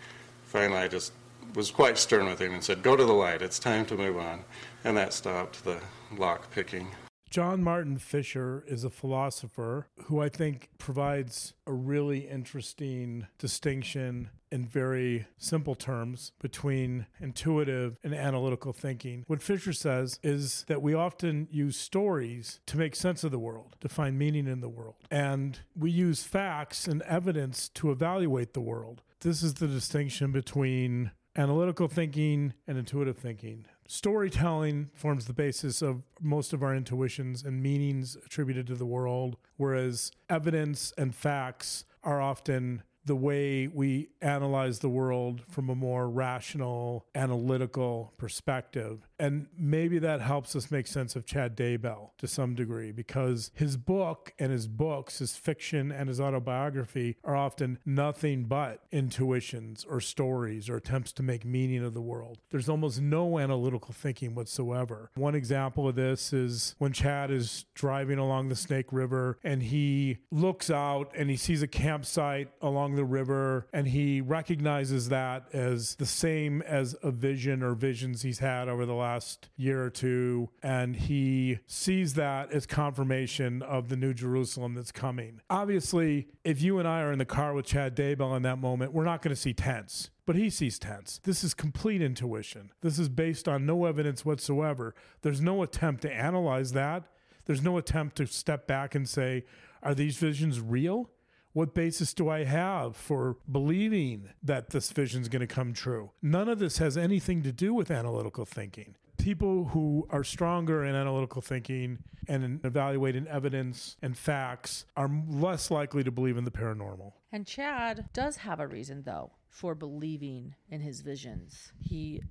finally, 0.45 0.79
I 0.79 0.89
just 0.89 1.13
was 1.55 1.71
quite 1.71 1.99
stern 1.99 2.27
with 2.27 2.41
him 2.41 2.55
and 2.55 2.65
said, 2.65 2.83
Go 2.83 2.97
to 2.97 3.05
the 3.05 3.13
light. 3.13 3.43
It's 3.43 3.59
time 3.59 3.85
to 3.87 3.97
move 3.97 4.17
on. 4.17 4.45
And 4.85 4.97
that 4.97 5.13
stopped 5.13 5.65
the 5.65 5.81
lock 6.17 6.51
picking. 6.51 6.89
John 7.29 7.63
Martin 7.63 7.99
Fisher 7.99 8.63
is 8.67 8.85
a 8.85 8.91
philosopher 8.91 9.87
who 10.05 10.21
I 10.21 10.29
think 10.29 10.69
provides 10.79 11.55
a 11.67 11.73
really 11.73 12.29
interesting 12.29 13.27
distinction 13.39 14.31
in 14.53 14.67
very 14.67 15.27
simple 15.39 15.75
terms 15.75 16.33
between 16.41 17.07
intuitive 17.19 17.97
and 18.05 18.15
analytical 18.15 18.73
thinking. 18.73 19.25
What 19.27 19.43
Fisher 19.43 19.73
says 19.73 20.21
is 20.23 20.65
that 20.69 20.83
we 20.83 20.95
often 20.95 21.49
use 21.51 21.77
stories 21.77 22.61
to 22.67 22.77
make 22.77 22.95
sense 22.95 23.25
of 23.25 23.31
the 23.31 23.39
world, 23.39 23.77
to 23.81 23.89
find 23.89 24.19
meaning 24.19 24.47
in 24.47 24.61
the 24.61 24.69
world. 24.69 24.97
And 25.11 25.59
we 25.75 25.91
use 25.91 26.23
facts 26.23 26.87
and 26.87 27.03
evidence 27.03 27.69
to 27.71 27.91
evaluate 27.91 28.53
the 28.53 28.61
world. 28.61 29.03
This 29.21 29.43
is 29.43 29.55
the 29.55 29.69
distinction 29.69 30.33
between 30.33 31.13
analytical 31.35 31.89
thinking 31.89 32.53
and 32.67 32.77
intuitive 32.77 33.17
thinking. 33.17 33.65
Storytelling 33.89 34.91
forms 34.95 35.27
the 35.27 35.33
basis 35.33 35.83
of 35.83 36.03
most 36.21 36.53
of 36.53 36.63
our 36.63 36.75
intuitions 36.75 37.43
and 37.43 37.63
meanings 37.63 38.17
attributed 38.27 38.67
to 38.67 38.75
the 38.75 38.87
world, 38.87 39.37
whereas 39.57 40.13
evidence 40.29 40.93
and 40.99 41.15
facts 41.15 41.85
are 42.03 42.21
often 42.21 42.83
the 43.05 43.17
way 43.17 43.67
we 43.67 44.09
analyze 44.21 44.79
the 44.79 44.89
world 44.89 45.43
from 45.49 45.69
a 45.69 45.75
more 45.75 46.09
rational, 46.09 47.07
analytical 47.15 48.13
perspective. 48.17 49.09
And 49.23 49.47
maybe 49.57 50.01
that 50.01 50.21
helps 50.21 50.57
us 50.57 50.73
make 50.73 50.89
sense 50.89 51.15
of 51.15 51.25
Chad 51.25 51.57
Daybell 51.57 52.11
to 52.19 52.27
some 52.27 52.57
degree 52.57 52.91
because 52.91 53.53
his 53.55 53.77
book 53.77 54.35
and 54.37 54.51
his 54.51 54.67
books, 54.67 55.21
his 55.21 55.37
fiction 55.37 55.93
and 55.93 56.09
his 56.09 56.21
autobiography, 56.21 57.17
are 57.23 57.37
often 57.37 57.79
nothing 57.87 58.47
but 58.47 58.81
intuitions 58.91 59.85
or 59.89 60.01
stories 60.01 60.69
or 60.69 60.75
attempts 60.75 61.13
to 61.13 61.23
make 61.23 61.45
meaning 61.45 61.85
of 61.85 61.95
the 61.95 62.01
world. 62.01 62.39
There's 62.51 62.69
almost 62.69 63.01
no 63.01 63.39
analytical 63.39 63.95
thinking 63.95 64.35
whatsoever. 64.35 65.13
One 65.15 65.37
example 65.37 65.87
of 65.87 65.95
this 65.95 66.33
is 66.33 66.75
when 66.79 66.93
Chad 66.93 67.31
is 67.31 67.65
driving 67.75 68.19
along 68.19 68.49
the 68.49 68.57
Snake 68.57 68.93
River 68.93 69.39
and 69.45 69.63
he 69.63 70.19
looks 70.33 70.69
out 70.69 71.13
and 71.17 71.31
he 71.31 71.37
sees 71.37 71.63
a 71.63 71.69
campsite 71.69 72.49
along 72.61 72.97
the 72.97 73.05
river 73.05 73.69
and 73.73 73.87
he 73.87 74.21
recognizes 74.21 75.11
that 75.11 75.47
as 75.53 75.95
the 75.95 76.07
same 76.07 76.61
as 76.63 76.97
a 77.05 77.13
vision 77.13 77.63
or 77.63 77.75
visions 77.75 78.23
he's 78.23 78.41
had 78.41 78.69
over 78.69 78.85
the 78.85 78.93
last 78.93 79.12
year 79.57 79.85
or 79.85 79.91
two 79.91 80.49
and 80.63 80.97
he 80.97 81.59
sees 81.67 82.15
that 82.15 82.53
as 82.53 82.67
confirmation 82.67 83.63
of 83.63 83.89
the 83.89 83.97
new 83.97 84.15
Jerusalem 84.15 84.75
that's 84.75 84.93
coming. 84.93 85.41
Obviously, 85.51 86.29
if 86.45 86.63
you 86.63 86.79
and 86.79 86.87
I 86.87 87.03
are 87.03 87.13
in 87.13 87.19
the 87.19 87.25
car 87.25 87.55
with 87.55 87.67
Chad 87.67 87.97
Daybell 87.97 88.37
in 88.37 88.43
that 88.43 88.59
moment, 88.59 88.93
we're 88.93 89.05
not 89.05 89.23
going 89.23 89.35
to 89.35 89.41
see 89.41 89.53
tents. 89.53 90.11
But 90.25 90.37
he 90.37 90.51
sees 90.51 90.79
tents. 90.79 91.21
This 91.25 91.43
is 91.43 91.53
complete 91.53 92.01
intuition. 92.01 92.71
This 92.81 92.99
is 92.99 93.09
based 93.09 93.49
on 93.49 93.67
no 93.67 93.87
evidence 93.87 94.25
whatsoever. 94.25 94.95
There's 95.23 95.41
no 95.41 95.63
attempt 95.63 96.03
to 96.03 96.13
analyze 96.13 96.73
that. 96.73 97.05
There's 97.45 97.63
no 97.63 97.77
attempt 97.77 98.17
to 98.17 98.27
step 98.27 98.69
back 98.69 98.95
and 98.95 99.09
say, 99.09 99.45
are 99.83 99.95
these 99.95 100.17
visions 100.17 100.61
real? 100.61 101.11
What 101.55 101.75
basis 101.75 102.15
do 102.15 102.31
I 102.31 102.45
have 102.45 102.97
for 102.97 103.37
believing 103.51 104.31
that 104.43 104.71
this 104.71 104.91
vision 104.91 105.21
is 105.21 105.29
going 105.29 105.41
to 105.41 105.47
come 105.47 105.75
true? 105.75 106.13
None 106.23 106.49
of 106.49 106.59
this 106.59 106.79
has 106.79 106.97
anything 106.97 107.43
to 107.43 107.53
do 107.53 107.75
with 107.75 107.91
analytical 107.91 108.47
thinking. 108.47 108.95
People 109.23 109.67
who 109.67 110.07
are 110.11 110.25
stronger 110.25 110.85
in 110.85 110.95
analytical 110.95 111.41
thinking 111.41 111.99
and 112.29 112.45
in 112.45 112.61
evaluating 112.65 113.29
evidence 113.29 113.97
and 114.03 114.17
facts 114.17 114.85
are 114.97 115.11
less 115.29 115.71
likely 115.71 116.03
to 116.03 116.11
believe 116.11 116.37
in 116.37 116.45
the 116.45 116.51
paranormal. 116.51 117.13
And 117.31 117.47
Chad 117.47 118.09
does 118.13 118.39
have 118.39 118.59
a 118.59 118.67
reason, 118.67 119.03
though, 119.05 119.33
for 119.49 119.75
believing 119.75 120.57
in 120.69 120.81
his 120.81 121.03
visions. 121.03 121.73
He 121.79 122.23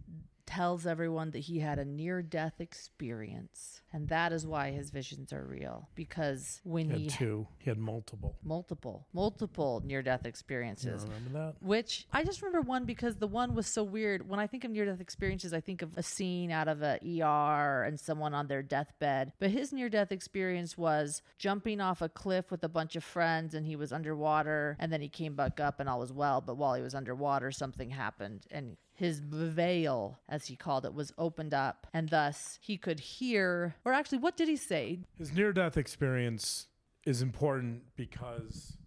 tells 0.45 0.85
everyone 0.85 1.31
that 1.31 1.39
he 1.39 1.59
had 1.59 1.79
a 1.79 1.85
near 1.85 2.21
death 2.21 2.59
experience. 2.59 3.81
And 3.93 4.07
that 4.07 4.31
is 4.31 4.47
why 4.47 4.71
his 4.71 4.89
visions 4.89 5.33
are 5.33 5.43
real. 5.45 5.89
Because 5.95 6.61
when 6.63 6.89
He 6.89 6.97
he, 6.97 7.03
had 7.05 7.13
two. 7.13 7.47
He 7.59 7.69
had 7.69 7.77
multiple. 7.77 8.37
multiple, 8.43 9.07
multiple 9.13 9.81
near 9.85 10.01
death 10.01 10.25
experiences. 10.25 11.03
Remember 11.03 11.29
that? 11.39 11.55
Which 11.61 12.07
I 12.13 12.23
just 12.23 12.41
remember 12.41 12.61
one 12.61 12.85
because 12.85 13.17
the 13.17 13.27
one 13.27 13.53
was 13.53 13.67
so 13.67 13.83
weird. 13.83 14.27
When 14.29 14.39
I 14.39 14.47
think 14.47 14.63
of 14.63 14.71
near 14.71 14.85
death 14.85 15.01
experiences, 15.01 15.53
I 15.53 15.59
think 15.59 15.81
of 15.81 15.97
a 15.97 16.03
scene 16.03 16.51
out 16.51 16.67
of 16.69 16.81
a 16.81 16.99
ER 17.03 17.83
and 17.83 17.99
someone 17.99 18.33
on 18.33 18.47
their 18.47 18.63
deathbed. 18.63 19.33
But 19.39 19.49
his 19.51 19.73
near 19.73 19.89
death 19.89 20.11
experience 20.11 20.77
was 20.77 21.21
jumping 21.37 21.81
off 21.81 22.01
a 22.01 22.09
cliff 22.09 22.49
with 22.49 22.63
a 22.63 22.69
bunch 22.69 22.95
of 22.95 23.03
friends 23.03 23.53
and 23.53 23.65
he 23.65 23.75
was 23.75 23.91
underwater 23.91 24.77
and 24.79 24.91
then 24.91 25.01
he 25.01 25.09
came 25.09 25.35
back 25.35 25.59
up 25.59 25.79
and 25.79 25.89
all 25.89 25.99
was 25.99 26.13
well. 26.13 26.39
But 26.41 26.55
while 26.55 26.75
he 26.75 26.81
was 26.81 26.95
underwater, 26.95 27.51
something 27.51 27.89
happened 27.89 28.45
and 28.51 28.77
his 29.01 29.17
veil, 29.19 30.19
as 30.29 30.45
he 30.45 30.55
called 30.55 30.85
it, 30.85 30.93
was 30.93 31.11
opened 31.17 31.55
up, 31.55 31.87
and 31.91 32.09
thus 32.09 32.59
he 32.61 32.77
could 32.77 32.99
hear. 32.99 33.73
Or 33.83 33.93
actually, 33.93 34.19
what 34.19 34.37
did 34.37 34.47
he 34.47 34.55
say? 34.55 34.99
His 35.17 35.33
near 35.33 35.51
death 35.51 35.75
experience 35.75 36.67
is 37.03 37.23
important 37.23 37.81
because 37.95 38.77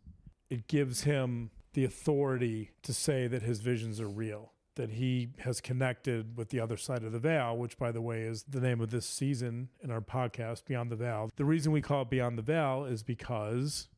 it 0.48 0.68
gives 0.68 1.02
him 1.02 1.50
the 1.72 1.84
authority 1.84 2.70
to 2.84 2.94
say 2.94 3.26
that 3.26 3.42
his 3.42 3.58
visions 3.58 4.00
are 4.00 4.06
real, 4.06 4.52
that 4.76 4.90
he 4.90 5.30
has 5.40 5.60
connected 5.60 6.36
with 6.36 6.50
the 6.50 6.60
other 6.60 6.76
side 6.76 7.02
of 7.02 7.10
the 7.10 7.18
veil, 7.18 7.56
which, 7.56 7.76
by 7.76 7.90
the 7.90 8.00
way, 8.00 8.22
is 8.22 8.44
the 8.44 8.60
name 8.60 8.80
of 8.80 8.90
this 8.90 9.06
season 9.06 9.68
in 9.82 9.90
our 9.90 10.00
podcast, 10.00 10.64
Beyond 10.64 10.92
the 10.92 10.96
Veil. 10.96 11.28
The 11.34 11.44
reason 11.44 11.72
we 11.72 11.82
call 11.82 12.02
it 12.02 12.10
Beyond 12.10 12.38
the 12.38 12.42
Veil 12.42 12.84
is 12.84 13.02
because 13.02 13.88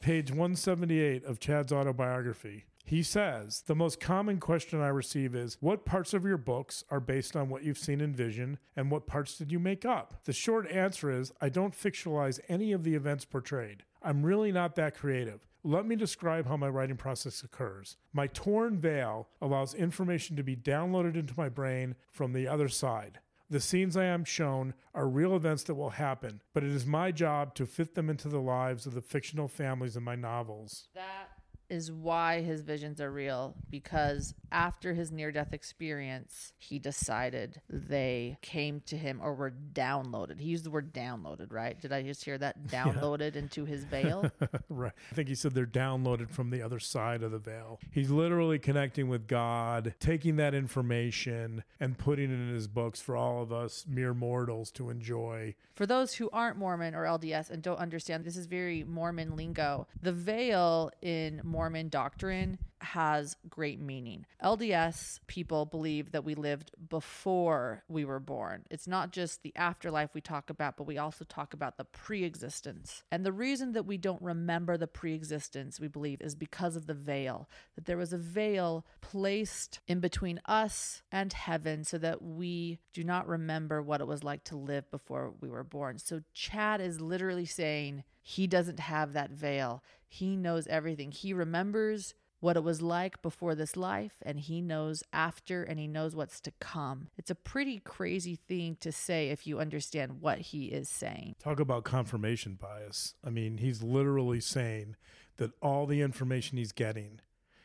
page 0.00 0.30
178 0.30 1.24
of 1.24 1.38
Chad's 1.38 1.72
autobiography. 1.72 2.64
He 2.90 3.04
says, 3.04 3.62
The 3.68 3.76
most 3.76 4.00
common 4.00 4.40
question 4.40 4.80
I 4.80 4.88
receive 4.88 5.36
is, 5.36 5.56
What 5.60 5.84
parts 5.84 6.12
of 6.12 6.24
your 6.24 6.36
books 6.36 6.82
are 6.90 6.98
based 6.98 7.36
on 7.36 7.48
what 7.48 7.62
you've 7.62 7.78
seen 7.78 8.00
in 8.00 8.12
vision, 8.12 8.58
and 8.74 8.90
what 8.90 9.06
parts 9.06 9.38
did 9.38 9.52
you 9.52 9.60
make 9.60 9.84
up? 9.84 10.24
The 10.24 10.32
short 10.32 10.68
answer 10.68 11.08
is, 11.08 11.30
I 11.40 11.50
don't 11.50 11.72
fictionalize 11.72 12.40
any 12.48 12.72
of 12.72 12.82
the 12.82 12.96
events 12.96 13.24
portrayed. 13.24 13.84
I'm 14.02 14.26
really 14.26 14.50
not 14.50 14.74
that 14.74 14.96
creative. 14.96 15.46
Let 15.62 15.86
me 15.86 15.94
describe 15.94 16.48
how 16.48 16.56
my 16.56 16.68
writing 16.68 16.96
process 16.96 17.44
occurs. 17.44 17.96
My 18.12 18.26
torn 18.26 18.76
veil 18.80 19.28
allows 19.40 19.72
information 19.72 20.34
to 20.34 20.42
be 20.42 20.56
downloaded 20.56 21.14
into 21.14 21.34
my 21.36 21.48
brain 21.48 21.94
from 22.10 22.32
the 22.32 22.48
other 22.48 22.68
side. 22.68 23.20
The 23.48 23.60
scenes 23.60 23.96
I 23.96 24.06
am 24.06 24.24
shown 24.24 24.74
are 24.94 25.08
real 25.08 25.36
events 25.36 25.62
that 25.64 25.76
will 25.76 25.90
happen, 25.90 26.42
but 26.52 26.64
it 26.64 26.70
is 26.70 26.86
my 26.86 27.12
job 27.12 27.54
to 27.54 27.66
fit 27.66 27.94
them 27.94 28.10
into 28.10 28.28
the 28.28 28.40
lives 28.40 28.84
of 28.84 28.94
the 28.94 29.00
fictional 29.00 29.46
families 29.46 29.96
in 29.96 30.02
my 30.02 30.16
novels. 30.16 30.88
That 30.94 31.39
is 31.70 31.90
why 31.90 32.42
his 32.42 32.60
visions 32.62 33.00
are 33.00 33.10
real 33.10 33.56
because 33.70 34.34
after 34.52 34.94
his 34.94 35.12
near 35.12 35.32
death 35.32 35.52
experience, 35.52 36.52
he 36.58 36.78
decided 36.78 37.60
they 37.68 38.38
came 38.42 38.80
to 38.86 38.96
him 38.96 39.20
or 39.22 39.34
were 39.34 39.52
downloaded. 39.72 40.38
He 40.38 40.48
used 40.48 40.64
the 40.64 40.70
word 40.70 40.92
downloaded, 40.92 41.52
right? 41.52 41.80
Did 41.80 41.92
I 41.92 42.02
just 42.02 42.24
hear 42.24 42.38
that? 42.38 42.66
Downloaded 42.70 43.36
into 43.36 43.64
his 43.64 43.84
veil? 43.84 44.30
right. 44.68 44.92
I 45.10 45.14
think 45.14 45.28
he 45.28 45.34
said 45.34 45.52
they're 45.52 45.66
downloaded 45.66 46.30
from 46.30 46.50
the 46.50 46.62
other 46.62 46.78
side 46.78 47.22
of 47.22 47.32
the 47.32 47.38
veil. 47.38 47.80
He's 47.90 48.10
literally 48.10 48.58
connecting 48.58 49.08
with 49.08 49.26
God, 49.26 49.94
taking 49.98 50.36
that 50.36 50.54
information 50.54 51.64
and 51.78 51.98
putting 51.98 52.30
it 52.30 52.34
in 52.34 52.54
his 52.54 52.68
books 52.68 53.00
for 53.00 53.16
all 53.16 53.42
of 53.42 53.52
us 53.52 53.86
mere 53.88 54.14
mortals 54.14 54.70
to 54.72 54.90
enjoy. 54.90 55.54
For 55.74 55.86
those 55.86 56.14
who 56.14 56.30
aren't 56.32 56.56
Mormon 56.56 56.94
or 56.94 57.04
LDS 57.04 57.50
and 57.50 57.62
don't 57.62 57.78
understand, 57.78 58.24
this 58.24 58.36
is 58.36 58.46
very 58.46 58.84
Mormon 58.84 59.36
lingo. 59.36 59.86
The 60.02 60.12
veil 60.12 60.90
in 61.02 61.40
Mormon 61.44 61.88
doctrine 61.88 62.58
has 62.82 63.36
great 63.48 63.80
meaning. 63.80 64.26
LDS 64.42 65.20
people 65.26 65.66
believe 65.66 66.12
that 66.12 66.24
we 66.24 66.34
lived 66.34 66.72
before 66.88 67.82
we 67.88 68.04
were 68.04 68.20
born. 68.20 68.64
It's 68.70 68.86
not 68.86 69.12
just 69.12 69.42
the 69.42 69.54
afterlife 69.56 70.10
we 70.14 70.20
talk 70.20 70.50
about, 70.50 70.76
but 70.76 70.86
we 70.86 70.98
also 70.98 71.24
talk 71.24 71.54
about 71.54 71.76
the 71.76 71.84
pre 71.84 72.24
existence. 72.24 73.02
And 73.10 73.24
the 73.24 73.32
reason 73.32 73.72
that 73.72 73.86
we 73.86 73.96
don't 73.96 74.22
remember 74.22 74.76
the 74.76 74.86
pre 74.86 75.14
existence, 75.14 75.80
we 75.80 75.88
believe, 75.88 76.20
is 76.20 76.34
because 76.34 76.76
of 76.76 76.86
the 76.86 76.94
veil, 76.94 77.48
that 77.74 77.86
there 77.86 77.96
was 77.96 78.12
a 78.12 78.18
veil 78.18 78.84
placed 79.00 79.80
in 79.86 80.00
between 80.00 80.40
us 80.46 81.02
and 81.12 81.32
heaven 81.32 81.84
so 81.84 81.98
that 81.98 82.22
we 82.22 82.78
do 82.92 83.04
not 83.04 83.28
remember 83.28 83.82
what 83.82 84.00
it 84.00 84.06
was 84.06 84.24
like 84.24 84.44
to 84.44 84.56
live 84.56 84.90
before 84.90 85.32
we 85.40 85.48
were 85.48 85.64
born. 85.64 85.98
So 85.98 86.22
Chad 86.32 86.80
is 86.80 87.00
literally 87.00 87.46
saying 87.46 88.04
he 88.22 88.46
doesn't 88.46 88.80
have 88.80 89.12
that 89.12 89.30
veil. 89.30 89.82
He 90.06 90.36
knows 90.36 90.66
everything. 90.66 91.12
He 91.12 91.32
remembers 91.32 92.14
what 92.40 92.56
it 92.56 92.64
was 92.64 92.82
like 92.82 93.22
before 93.22 93.54
this 93.54 93.76
life, 93.76 94.14
and 94.22 94.40
he 94.40 94.60
knows 94.60 95.04
after, 95.12 95.62
and 95.62 95.78
he 95.78 95.86
knows 95.86 96.16
what's 96.16 96.40
to 96.40 96.52
come. 96.58 97.08
It's 97.16 97.30
a 97.30 97.34
pretty 97.34 97.78
crazy 97.78 98.36
thing 98.36 98.76
to 98.80 98.90
say 98.90 99.28
if 99.28 99.46
you 99.46 99.60
understand 99.60 100.20
what 100.20 100.38
he 100.38 100.66
is 100.66 100.88
saying. 100.88 101.36
Talk 101.38 101.60
about 101.60 101.84
confirmation 101.84 102.58
bias. 102.60 103.14
I 103.24 103.30
mean, 103.30 103.58
he's 103.58 103.82
literally 103.82 104.40
saying 104.40 104.96
that 105.36 105.52
all 105.62 105.86
the 105.86 106.00
information 106.00 106.58
he's 106.58 106.72
getting 106.72 107.20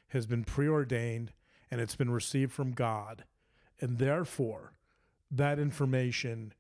has 0.10 0.26
been 0.26 0.44
preordained 0.44 1.32
and 1.72 1.82
it's 1.82 1.96
been 1.96 2.12
received 2.12 2.52
from 2.52 2.72
God. 2.72 3.24
And 3.82 3.98
therefore, 3.98 4.74
that 5.32 5.60
information 5.60 6.54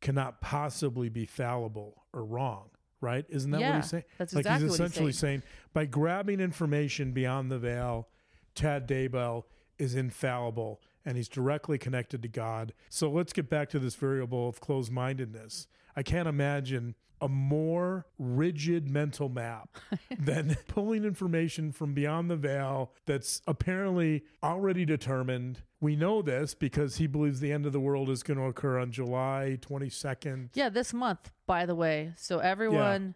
cannot 0.00 0.40
possibly 0.40 1.08
be 1.08 1.26
fallible 1.26 2.04
or 2.12 2.24
wrong, 2.24 2.70
right? 3.04 3.24
Isn't 3.28 3.50
that 3.52 3.60
what 3.60 3.76
he's 3.76 3.90
saying? 3.90 4.04
that's 4.18 4.34
like 4.34 4.40
exactly 4.40 4.68
he's 4.68 4.70
what 4.70 4.84
he's 4.84 4.90
essentially 4.90 5.12
saying. 5.12 5.40
saying 5.40 5.42
by 5.72 5.84
grabbing 5.84 6.40
information 6.40 7.12
beyond 7.12 7.50
the 7.50 7.58
veil, 7.58 8.08
Chad 8.54 8.88
Daybell 8.88 9.44
is 9.78 9.94
infallible 9.94 10.80
and 11.04 11.16
he's 11.16 11.28
directly 11.28 11.78
connected 11.78 12.22
to 12.22 12.28
God. 12.28 12.72
So 12.88 13.10
let's 13.10 13.32
get 13.32 13.50
back 13.50 13.68
to 13.70 13.78
this 13.78 13.94
variable 13.94 14.48
of 14.48 14.60
closed 14.60 14.90
mindedness. 14.90 15.66
I 15.94 16.02
can't 16.02 16.26
imagine 16.26 16.94
a 17.20 17.28
more 17.28 18.06
rigid 18.18 18.88
mental 18.88 19.28
map 19.28 19.76
than 20.18 20.56
pulling 20.68 21.04
information 21.04 21.72
from 21.72 21.94
beyond 21.94 22.30
the 22.30 22.36
veil 22.36 22.92
that's 23.06 23.40
apparently 23.46 24.24
already 24.42 24.84
determined. 24.84 25.62
We 25.80 25.96
know 25.96 26.22
this 26.22 26.54
because 26.54 26.96
he 26.96 27.06
believes 27.06 27.40
the 27.40 27.52
end 27.52 27.66
of 27.66 27.72
the 27.72 27.80
world 27.80 28.10
is 28.10 28.22
going 28.22 28.38
to 28.38 28.44
occur 28.44 28.78
on 28.78 28.90
July 28.90 29.58
22nd. 29.60 30.50
Yeah, 30.54 30.68
this 30.68 30.92
month, 30.92 31.30
by 31.46 31.66
the 31.66 31.74
way. 31.74 32.12
So 32.16 32.38
everyone, 32.38 33.14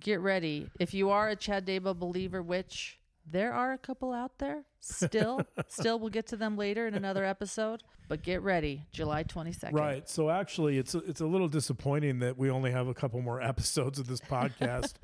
get 0.00 0.20
ready. 0.20 0.68
If 0.78 0.94
you 0.94 1.10
are 1.10 1.28
a 1.28 1.36
Chad 1.36 1.66
Daybell 1.66 1.98
believer, 1.98 2.42
which 2.42 2.98
there 3.30 3.52
are 3.52 3.72
a 3.72 3.78
couple 3.78 4.12
out 4.12 4.38
there 4.38 4.64
still, 4.80 5.42
still 5.68 5.98
we'll 5.98 6.10
get 6.10 6.26
to 6.28 6.36
them 6.36 6.56
later 6.56 6.86
in 6.86 6.94
another 6.94 7.24
episode. 7.24 7.82
But 8.08 8.22
get 8.22 8.42
ready, 8.42 8.86
July 8.92 9.24
twenty 9.24 9.52
second. 9.52 9.76
Right. 9.76 10.08
So 10.08 10.30
actually, 10.30 10.78
it's 10.78 10.94
a, 10.94 10.98
it's 10.98 11.20
a 11.20 11.26
little 11.26 11.48
disappointing 11.48 12.20
that 12.20 12.38
we 12.38 12.50
only 12.50 12.70
have 12.70 12.86
a 12.86 12.94
couple 12.94 13.20
more 13.20 13.42
episodes 13.42 13.98
of 13.98 14.06
this 14.06 14.20
podcast 14.30 14.94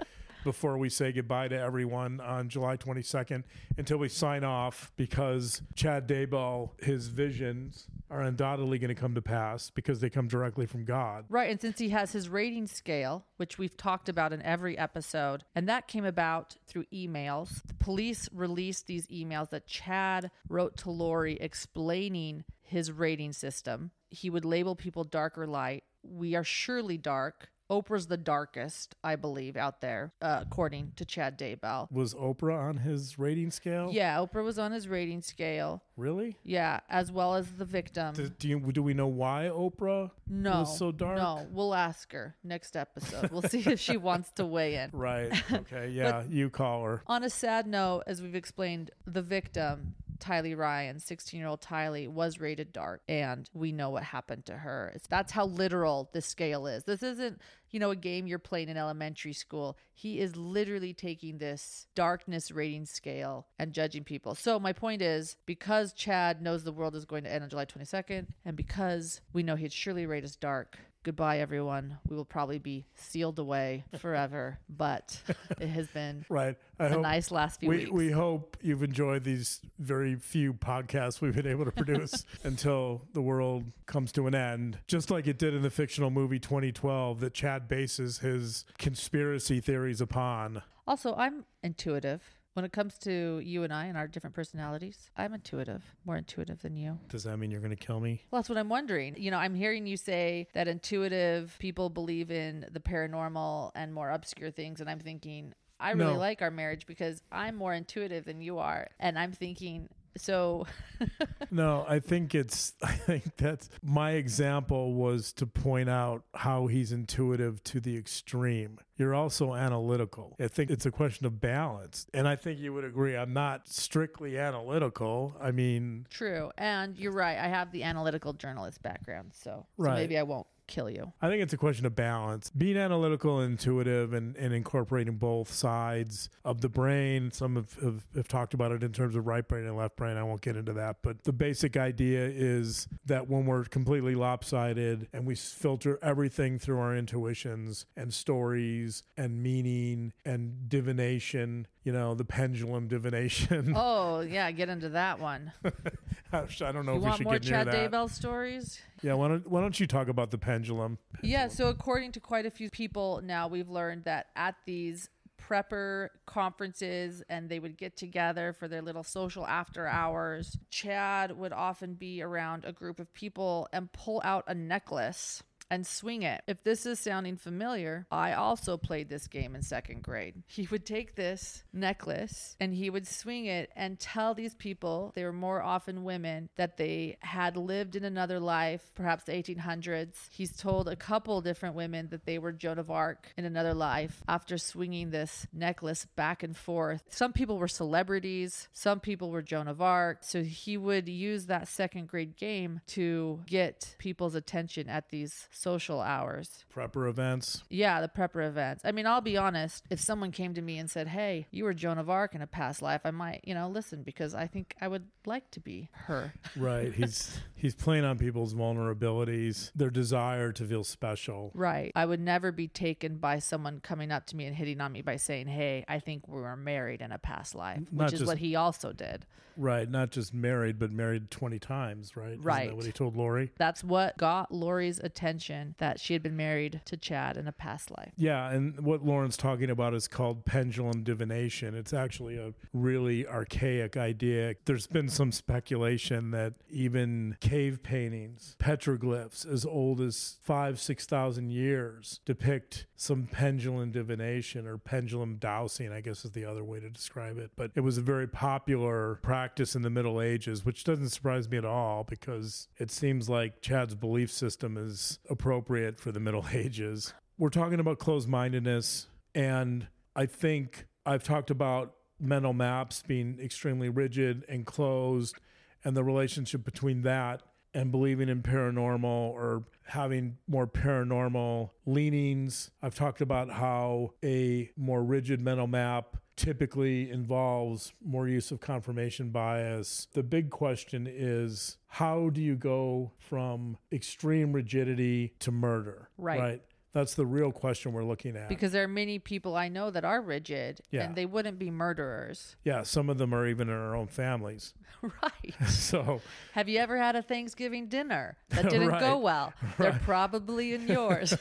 before 0.45 0.79
we 0.79 0.89
say 0.89 1.13
goodbye 1.13 1.49
to 1.49 1.59
everyone 1.59 2.21
on 2.21 2.49
July 2.49 2.77
22nd 2.77 3.45
until 3.77 3.99
we 3.99 4.09
sign 4.09 4.45
off 4.45 4.93
because 4.97 5.63
Chad 5.75 6.09
Daybell, 6.09 6.71
his 6.83 7.09
visions 7.09 7.87
are 8.11 8.21
undoubtedly 8.21 8.79
going 8.79 8.95
to 8.95 9.01
come 9.01 9.15
to 9.15 9.23
pass 9.23 9.71
because 9.71 10.01
they 10.01 10.11
come 10.11 10.29
directly 10.29 10.67
from 10.67 10.85
God. 10.85 11.25
Right, 11.29 11.51
and 11.51 11.61
since 11.61 11.79
he 11.79 11.91
has 11.91 12.13
his 12.13 12.29
rating 12.29 12.67
scale, 12.67 13.25
which 13.37 13.59
we've 13.59 13.77
talked 13.77 14.09
about 14.09 14.33
in 14.33 14.43
every 14.43 14.77
episode, 14.77 15.45
and 15.55 15.69
that 15.69 15.89
came 15.89 16.05
about 16.05 16.57
through 16.67 16.85
emails. 16.93 17.63
The 17.67 17.75
police 17.75 18.29
released 18.33 18.87
these 18.87 19.07
emails 19.07 19.51
that 19.51 19.67
Chad 19.67 20.31
wrote 20.49 20.77
to 20.79 20.91
Lori 20.91 21.39
explaining 21.41 22.45
his 22.63 22.91
rating 22.91 23.33
system. 23.33 23.91
He 24.11 24.31
would 24.31 24.45
label 24.45 24.75
people 24.75 25.05
dark 25.05 25.39
or 25.39 25.47
light. 25.47 25.85
We 26.03 26.35
are 26.35 26.45
surely 26.45 26.99
dark. 26.99 27.51
Oprah's 27.73 28.07
the 28.07 28.19
darkest, 28.19 28.95
I 29.03 29.17
believe, 29.17 29.57
out 29.57 29.81
there, 29.81 30.13
uh, 30.21 30.41
according 30.43 30.93
to 30.97 31.07
Chad 31.07 31.39
Daybell. 31.39 31.91
Was 31.91 32.13
Oprah 32.13 32.69
on 32.69 32.77
his 32.77 33.19
rating 33.19 33.51
scale? 33.51 33.89
Yeah, 33.91 34.19
Oprah 34.19 34.45
was 34.45 34.59
on 34.59 34.73
his 34.73 34.89
rating 34.89 35.23
scale. 35.23 35.83
Really? 35.97 36.37
Yeah, 36.45 36.81
as 36.91 37.11
well 37.11 37.35
as 37.35 37.51
the 37.53 37.65
victim. 37.65 38.15
Do, 38.15 38.29
do, 38.29 38.49
you, 38.49 38.61
do 38.61 38.83
we 38.83 38.93
know 38.93 39.07
why 39.07 39.51
Oprah 39.51 40.11
no, 40.29 40.61
was 40.61 40.79
so 40.79 40.93
dark? 40.93 41.17
No, 41.17 41.47
we'll 41.51 41.75
ask 41.75 42.13
her 42.13 42.37
next 42.45 42.77
episode. 42.77 43.31
We'll 43.31 43.41
see 43.41 43.61
if 43.61 43.81
she 43.81 43.97
wants 43.97 44.31
to 44.33 44.45
weigh 44.45 44.75
in. 44.77 44.91
Right. 45.03 45.33
Okay. 45.53 45.89
Yeah. 45.89 46.23
you 46.29 46.51
call 46.51 46.85
her. 46.85 47.03
On 47.07 47.25
a 47.25 47.31
sad 47.31 47.67
note, 47.67 48.03
as 48.07 48.21
we've 48.21 48.35
explained, 48.35 48.91
the 49.07 49.23
victim, 49.23 49.95
Tylee 50.23 50.57
Ryan, 50.57 51.01
16 51.01 51.39
year 51.39 51.49
old 51.49 51.61
Tylee, 51.61 52.09
was 52.09 52.39
rated 52.39 52.73
dark, 52.73 53.03
and 53.09 53.49
we 53.53 53.73
know 53.73 53.91
what 53.91 54.05
happened 54.05 54.47
to 54.47 54.57
her. 54.57 54.93
It's, 54.95 55.07
that's 55.09 55.33
how 55.33 55.47
literal 55.47 56.09
this 56.13 56.27
scale 56.27 56.67
is. 56.67 56.85
This 56.85 57.03
isn't, 57.03 57.41
you 57.73 57.81
know, 57.81 57.91
a 57.91 57.97
game 57.97 58.27
you're 58.27 58.39
playing 58.39 58.69
in 58.69 58.77
elementary 58.77 59.33
school. 59.33 59.77
He 59.93 60.21
is 60.21 60.37
literally 60.37 60.95
taking 60.95 61.39
this 61.39 61.87
darkness 61.95 62.53
rating 62.53 62.85
scale 62.85 63.47
and 63.59 63.73
judging 63.73 64.05
people. 64.05 64.35
So, 64.35 64.61
my 64.61 64.73
point 64.73 65.03
is 65.03 65.37
because 65.47 65.93
Chad 65.93 66.43
knows 66.43 66.63
the 66.63 66.73
world 66.73 66.95
is 66.95 67.05
going 67.05 67.25
to 67.25 67.33
end 67.33 67.43
on 67.43 67.51
July 67.51 67.65
22nd, 67.65 68.27
and 68.45 68.57
because 68.57 69.21
we 69.33 69.43
know 69.43 69.57
he'd 69.57 69.73
surely 69.73 70.07
rate 70.07 70.25
us 70.25 70.37
dark, 70.37 70.79
goodbye, 71.03 71.39
everyone. 71.39 71.99
We 72.09 72.17
will 72.17 72.25
probably 72.25 72.59
be 72.59 72.87
sealed 72.95 73.39
away 73.39 73.85
forever, 73.99 74.59
but 74.69 75.21
it 75.61 75.69
has 75.69 75.89
been 75.89 76.25
Right. 76.31 76.57
I 76.79 76.87
a 76.87 76.99
nice 76.99 77.31
last 77.31 77.61
few 77.61 77.69
we, 77.69 77.77
weeks. 77.79 77.91
we 77.91 78.11
hope 78.11 78.57
you've 78.61 78.83
enjoyed 78.83 79.25
these 79.25 79.61
very 79.79 80.17
few 80.17 80.53
podcasts 80.55 81.21
we've 81.21 81.35
been 81.35 81.47
able 81.47 81.65
to 81.65 81.71
produce 81.73 82.25
until 82.45 83.03
the 83.13 83.23
world 83.23 83.65
comes 83.87 84.13
to 84.13 84.27
an 84.27 84.35
end. 84.35 84.79
Just 84.89 85.11
like 85.11 85.27
it 85.27 85.39
did 85.39 85.55
in 85.55 85.63
the 85.63 85.71
fictional 85.71 86.11
movie 86.11 86.39
2012 86.39 87.21
that 87.21 87.35
Chad 87.35 87.69
bases 87.69 88.19
his 88.19 88.65
conspiracy 88.79 89.61
theories 89.61 90.01
upon. 90.01 90.63
Also, 90.87 91.15
I'm 91.15 91.45
intuitive. 91.63 92.23
When 92.55 92.67
it 92.67 92.73
comes 92.73 92.99
to 92.99 93.41
you 93.43 93.63
and 93.63 93.73
I 93.73 93.87
and 93.87 93.97
our 93.97 94.07
different 94.07 94.37
personalities, 94.37 95.09
I'm 95.17 95.33
intuitive, 95.33 95.83
more 96.05 96.17
intuitive 96.17 96.61
than 96.61 96.77
you. 96.77 96.99
Does 97.09 97.25
that 97.25 97.39
mean 97.39 97.51
you're 97.51 97.61
going 97.63 97.75
to 97.75 97.83
kill 97.83 97.99
me? 97.99 98.21
Well, 98.31 98.43
that's 98.43 98.51
what 98.51 98.59
I'm 98.59 98.69
wondering. 98.69 99.15
You 99.17 99.31
know, 99.31 99.39
I'm 99.39 99.55
hearing 99.55 99.87
you 99.87 99.97
say 99.97 100.49
that 100.53 100.69
intuitive 100.69 101.57
people 101.59 101.89
believe 101.89 102.31
in 102.31 102.67
the 102.71 102.81
paranormal 102.81 103.71
and 103.75 103.95
more 103.95 104.11
obscure 104.11 104.51
things. 104.51 104.83
And 104.83 104.91
I'm 104.91 105.01
thinking, 105.01 105.55
I 105.81 105.93
really 105.93 106.13
No. 106.13 106.19
like 106.19 106.43
our 106.43 106.51
marriage 106.51 106.85
because 106.87 107.23
I'm 107.33 107.57
more 107.57 107.73
intuitive 107.73 108.27
than 108.27 108.43
you 108.43 108.59
are. 108.59 108.89
And 109.01 109.19
I'm 109.19 109.33
thinking, 109.33 109.89
so 110.17 110.67
No, 111.51 111.85
I 111.89 111.99
think 111.99 112.35
it's, 112.35 112.73
I 112.83 112.93
think 112.93 113.37
that's 113.37 113.69
my 113.83 114.13
example 114.13 114.95
was 114.95 115.33
to 115.35 115.47
point 115.47 115.89
out 115.89 116.25
how 116.35 116.67
he's 116.67 116.93
intuitive 116.93 117.63
to 117.65 117.81
the 117.81 117.97
extreme. 117.97 118.79
You're 118.97 119.15
also 119.15 119.55
analytical. 119.55 120.37
I 120.41 120.49
think 120.49 120.71
it's 120.71 120.87
a 120.87 120.91
question 120.91 121.27
of 121.27 121.41
balance. 121.41 122.07
And 122.15 122.29
I 122.29 122.37
think 122.37 122.59
you 122.59 122.73
would 122.73 122.85
agree, 122.85 123.17
I'm 123.17 123.33
not 123.33 123.69
strictly 123.69 124.39
analytical. 124.39 125.35
I 125.41 125.51
mean, 125.51 126.07
true. 126.09 126.51
And 126.57 126.97
you're 126.97 127.13
right. 127.13 127.39
I 127.39 127.49
have 127.49 127.73
the 127.73 127.83
analytical 127.83 128.33
journalist 128.33 128.83
background. 128.83 129.33
So, 129.35 129.67
so 129.77 129.91
maybe 129.91 130.19
I 130.19 130.23
won't 130.23 130.47
kill 130.73 130.91
you. 130.91 131.13
I 131.21 131.29
think 131.29 131.43
it's 131.43 131.53
a 131.53 131.59
question 131.59 131.85
of 131.85 131.95
balance. 131.95 132.51
Being 132.51 132.77
analytical 132.77 133.41
and 133.41 133.53
intuitive 133.53 134.15
and, 134.15 134.35
and 134.37 134.55
incorporating 134.55 135.17
both 135.17 135.53
sides 135.53 136.31
of 136.45 136.63
the 136.63 136.69
brain. 136.69 137.31
Some 137.31 137.57
have, 137.57 137.75
have, 137.83 138.07
have 138.17 138.29
talked 138.29 138.55
about 138.55 138.73
it 138.73 138.83
in 138.83 138.93
terms 138.93 139.15
of 139.15 139.27
right 139.27 139.47
brain 139.47 139.67
and 139.67 139.77
left 139.77 139.97
brain. 139.97 140.17
I 140.17 140.23
won't 140.23 140.41
get 140.41 140.57
into 140.57 140.73
that. 140.73 140.97
But 141.03 141.25
the 141.25 141.33
basic 141.33 141.77
idea 141.77 142.27
is 142.27 142.89
that 143.05 143.29
when 143.29 143.45
we're 143.45 143.65
completely 143.65 144.15
lopsided 144.15 145.09
and 145.13 145.27
we 145.27 145.35
filter 145.35 145.99
everything 146.03 146.59
through 146.59 146.79
our 146.79 146.97
intuitions 146.97 147.85
and 147.97 148.13
stories 148.13 149.03
and 149.17 149.43
meaning 149.43 150.13
and 150.25 150.69
divination, 150.69 151.67
you 151.85 151.93
know, 151.93 152.15
the 152.15 152.25
pendulum 152.25 152.87
divination. 152.89 153.73
Oh, 153.77 154.21
yeah. 154.29 154.51
Get 154.53 154.69
into 154.69 154.91
that 154.91 155.19
one. 155.19 155.53
I 156.33 156.47
don't 156.73 156.87
know 156.87 156.93
you 156.93 156.99
if 156.99 157.03
we 157.03 157.09
want 157.09 157.17
should 157.17 157.25
more 157.25 157.35
get 157.35 157.45
near 157.45 157.53
Chad 157.53 157.67
that. 157.69 157.93
Daybell 157.93 158.11
stories? 158.11 158.81
Yeah, 159.03 159.15
why 159.15 159.29
don't, 159.29 159.51
why 159.51 159.61
don't 159.61 159.79
you 159.79 159.87
talk 159.87 160.09
about 160.09 160.31
the 160.31 160.39
pendulum? 160.39 160.99
Yeah, 161.23 161.49
so 161.49 161.69
according 161.69 162.13
to 162.13 162.21
quite 162.21 162.47
a 162.47 162.51
few 162.51 162.71
people 162.71 163.21
now, 163.23 163.49
we've 163.49 163.69
learned 163.69 164.05
that 164.05 164.29
at 164.37 164.55
these 164.65 165.09
prepper 165.43 166.09
conferences 166.25 167.23
and 167.29 167.49
they 167.49 167.59
would 167.59 167.77
get 167.77 167.97
together 167.97 168.53
for 168.53 168.69
their 168.69 168.81
little 168.81 169.03
social 169.03 169.47
after 169.47 169.87
hours, 169.87 170.57
Chad 170.71 171.37
would 171.37 171.53
often 171.53 171.95
be 171.95 172.23
around 172.23 172.65
a 172.65 172.73
group 172.73 172.99
of 173.01 173.13
people 173.13 173.69
and 173.73 173.93
pull 173.93 174.21
out 174.25 174.45
a 174.47 174.55
necklace 174.55 175.43
and 175.73 175.87
swing 175.87 176.21
it. 176.21 176.43
If 176.47 176.63
this 176.65 176.85
is 176.85 177.01
sounding 177.01 177.39
familiar, 177.39 178.07
I 178.11 178.35
also 178.35 178.77
played 178.77 179.09
this 179.09 179.27
game 179.27 179.55
in 179.55 179.63
second 179.63 180.03
grade. 180.03 180.43
He 180.53 180.69
would 180.71 180.85
take 180.85 181.17
this 181.17 181.65
necklace 181.73 182.57
and 182.61 182.75
he 182.75 182.91
would 182.91 183.07
swing 183.07 183.47
it 183.47 183.71
and 183.75 183.99
tell 183.99 184.35
these 184.35 184.55
people, 184.55 185.13
they 185.15 185.25
were 185.25 185.33
more 185.33 185.63
often 185.63 186.05
women, 186.05 186.51
that 186.57 186.77
they 186.77 187.17
had 187.21 187.57
lived 187.57 187.97
in 187.97 188.05
another 188.05 188.39
life, 188.39 188.93
perhaps 188.95 189.25
the 189.25 189.33
1800s. 189.33 190.29
He's 190.31 190.55
told 190.55 190.89
a 190.89 190.95
couple 190.95 191.41
different 191.41 191.75
women 191.75 192.09
that 192.11 192.27
they 192.27 192.39
were 192.39 192.53
Joan 192.53 192.79
of 192.79 192.91
Arc 192.91 193.33
in 193.39 193.47
another 193.47 193.73
life 193.73 194.23
after 194.29 194.59
swinging 194.59 195.11
this 195.11 195.47
necklace 195.55 196.07
back 196.17 196.43
and 196.43 196.55
forth. 196.55 197.03
Some 197.09 197.33
people 197.33 197.57
were 197.59 197.67
celebrities, 197.67 198.69
some 198.75 199.01
people 199.01 199.31
were 199.31 199.43
Joan 199.43 199.69
of 199.69 199.81
Arc. 199.81 200.19
So 200.21 200.43
he 200.43 200.77
would 200.77 201.09
use 201.09 201.47
that 201.47 201.67
second 201.67 202.09
grade 202.09 202.37
game 202.37 202.83
to 202.89 203.41
get 203.47 203.97
people's 203.99 204.35
attention 204.35 204.91
at 204.91 205.09
these 205.09 205.49
social 205.63 206.01
hours. 206.01 206.65
Prepper 206.75 207.09
events. 207.09 207.63
Yeah, 207.71 208.01
the 208.01 208.09
prepper 208.09 208.47
events. 208.47 208.83
I 208.85 208.91
mean, 208.93 209.07
I'll 209.07 209.21
be 209.21 209.37
honest. 209.37 209.85
If 209.91 210.01
someone 210.01 210.33
came 210.33 210.55
to 210.55 210.63
me 210.63 210.79
and 210.79 210.91
said, 210.91 211.07
"Hey, 211.09 211.47
you 211.51 211.65
were 211.65 211.75
Joan 211.75 211.99
of 211.99 212.11
Arc 212.11 212.35
in 212.35 212.43
a 212.43 212.47
past 212.47 212.83
life," 212.83 213.03
I 213.05 213.11
might, 213.13 213.41
you 213.45 213.55
know, 213.55 213.69
listen 213.69 214.03
because 214.03 214.35
I 214.35 214.47
think 214.47 214.75
I 214.81 214.89
would 214.89 215.07
like 215.27 215.51
to 215.53 215.61
be 215.61 215.89
her. 215.93 216.33
Right. 216.57 216.93
He's 216.93 217.39
he's 217.55 217.75
playing 217.75 218.05
on 218.05 218.19
people's 218.19 218.55
vulnerabilities, 218.55 219.71
their 219.75 219.91
desire 219.91 220.53
to 220.53 220.65
feel 220.65 220.85
special. 220.85 221.51
Right. 221.55 221.93
I 221.95 222.05
would 222.05 222.21
never 222.21 222.53
be 222.53 222.69
taken 222.69 223.17
by 223.19 223.39
someone 223.39 223.81
coming 223.81 224.11
up 224.11 224.27
to 224.27 224.37
me 224.37 224.47
and 224.47 224.55
hitting 224.57 224.81
on 224.81 224.93
me 224.93 225.03
by 225.03 225.17
saying, 225.17 225.47
"Hey, 225.47 225.85
I 225.89 225.99
think 226.01 226.29
we 226.29 226.41
were 226.41 226.57
married 226.57 227.01
in 227.01 227.13
a 227.13 227.19
past 227.19 227.55
life," 227.55 227.81
which 227.81 227.93
Not 227.93 228.13
is 228.13 228.19
just- 228.21 228.27
what 228.29 228.39
he 228.39 228.55
also 228.57 228.93
did. 228.93 229.27
Right. 229.55 229.87
Not 229.89 230.11
just 230.11 230.33
married, 230.33 230.79
but 230.79 230.91
married 230.91 231.31
20 231.31 231.59
times, 231.59 232.17
right? 232.17 232.33
Isn't 232.33 232.43
Right. 232.43 232.69
that 232.71 232.75
what 232.77 232.87
he 232.87 232.93
told 232.93 233.17
Lori? 233.17 233.53
That's 233.59 233.85
what 233.85 234.17
got 234.17 234.51
Lori's 234.51 234.99
attention 234.99 235.42
that 235.79 236.01
she 236.01 236.13
had 236.13 236.23
been 236.23 236.37
married 236.37 236.81
to 236.87 236.97
Chad 236.97 237.37
in 237.37 237.49
a 237.49 237.53
past 237.53 237.91
life. 237.91 238.13
Yeah. 238.17 238.51
And 238.51 238.81
what 238.81 239.05
Lauren's 239.05 239.37
talking 239.37 239.71
about 239.71 239.95
is 239.95 240.09
called 240.09 240.45
pendulum 240.45 241.03
divination. 241.03 241.75
It's 241.75 241.93
actually 241.93 242.37
a 242.37 242.53
really 242.73 243.27
archaic 243.27 243.97
idea. 243.97 244.55
There's 244.65 244.87
been 244.87 245.09
some 245.09 245.33
speculation 245.33 246.31
that 246.33 246.55
even 246.71 247.37
cave 247.41 247.83
paintings, 247.83 248.57
petroglyphs 248.59 249.47
as 249.51 249.65
old 249.65 250.01
as 250.01 250.37
five, 250.43 250.81
6,000 250.81 251.51
years 251.51 252.21
depict 252.25 252.87
some 252.97 253.27
pendulum 253.27 253.91
divination 253.91 254.67
or 254.67 254.79
pendulum 254.79 255.37
dowsing, 255.37 255.93
I 255.93 256.01
guess 256.01 256.25
is 256.25 256.31
the 256.31 256.45
other 256.45 256.63
way 256.63 256.79
to 256.81 256.89
describe 256.89 257.39
it. 257.39 257.51
But 257.57 257.73
it 257.75 257.81
was 257.81 257.99
a 257.99 258.03
very 258.03 258.29
popular 258.29 259.19
practice 259.23 259.75
in 259.75 259.83
the 259.83 259.91
Middle 259.91 260.21
Ages, 260.21 260.65
which 260.65 260.85
doesn't 260.85 261.09
surprise 261.09 261.49
me 261.49 261.59
at 261.59 261.65
all 261.65 262.05
because 262.05 262.69
it 262.79 262.91
seems 262.91 263.29
like 263.29 263.61
Chad's 263.61 263.95
belief 263.95 264.31
system 264.31 264.77
is 264.77 265.19
appropriate 265.33 265.99
for 265.99 266.13
the 266.13 266.21
Middle 266.21 266.47
Ages. 266.53 267.13
We're 267.39 267.49
talking 267.49 267.81
about 267.81 267.99
closed 267.99 268.29
mindedness, 268.29 269.09
and 269.35 269.89
I 270.15 270.27
think 270.27 270.87
I've 271.05 271.25
talked 271.25 271.51
about 271.51 271.95
mental 272.21 272.53
maps 272.53 273.03
being 273.05 273.39
extremely 273.43 273.89
rigid 273.89 274.45
and 274.49 274.65
closed, 274.65 275.37
and 275.85 275.97
the 275.97 276.05
relationship 276.05 276.65
between 276.65 277.03
that 277.03 277.43
and 277.75 277.91
believing 277.91 278.29
in 278.29 278.43
paranormal 278.43 279.05
or 279.05 279.65
having 279.87 280.37
more 280.47 280.67
paranormal 280.67 281.71
leanings. 281.87 282.71
I've 282.83 282.95
talked 282.95 283.21
about 283.21 283.51
how 283.51 284.13
a 284.23 284.71
more 284.77 285.03
rigid 285.03 285.41
mental 285.41 285.67
map 285.67 286.19
typically 286.37 287.11
involves 287.11 287.93
more 288.05 288.29
use 288.29 288.51
of 288.51 288.61
confirmation 288.61 289.31
bias. 289.31 290.09
The 290.13 290.23
big 290.23 290.51
question 290.51 291.09
is 291.11 291.79
how 291.87 292.31
do 292.31 292.41
you 292.41 292.57
go 292.57 293.13
from 293.19 293.77
extreme 293.93 294.53
rigidity 294.53 295.35
to 295.41 295.51
murder? 295.51 296.09
Right. 296.17 296.41
Right. 296.41 296.63
That's 296.93 297.15
the 297.15 297.25
real 297.27 297.53
question 297.53 297.93
we're 297.93 298.05
looking 298.05 298.37
at. 298.37 298.49
Because 298.49 298.73
there 298.73 298.85
are 298.85 298.89
many 298.89 299.19
people 299.19 299.57
I 299.57 299.69
know 299.69 299.91
that 299.91 300.05
are 300.05 300.21
rigid 300.21 300.81
Yeah. 300.91 301.05
and 301.05 301.15
they 301.17 301.25
wouldn't 301.27 301.59
be 301.59 301.71
murderers. 301.71 302.57
yeah, 302.65 302.83
some 302.83 303.09
of 303.09 303.19
them 303.19 303.35
are 303.35 303.47
even 303.47 303.69
in 303.69 303.75
our 303.75 303.95
own 303.97 304.09
families. 304.09 304.75
right. 305.03 305.55
So, 305.69 306.21
Have 306.53 306.69
you 306.69 306.79
ever 306.79 306.97
had 306.99 307.17
a 307.17 307.23
Thanksgiving 307.23 307.87
dinner 307.89 308.37
that 308.51 308.69
didn't 308.71 308.99
go 309.01 309.19
well? 309.19 309.53
Right. 309.63 309.79
well? 309.79 309.91
They're 309.91 310.01
probably 310.05 310.75
in 310.75 310.87
yours. 310.87 311.35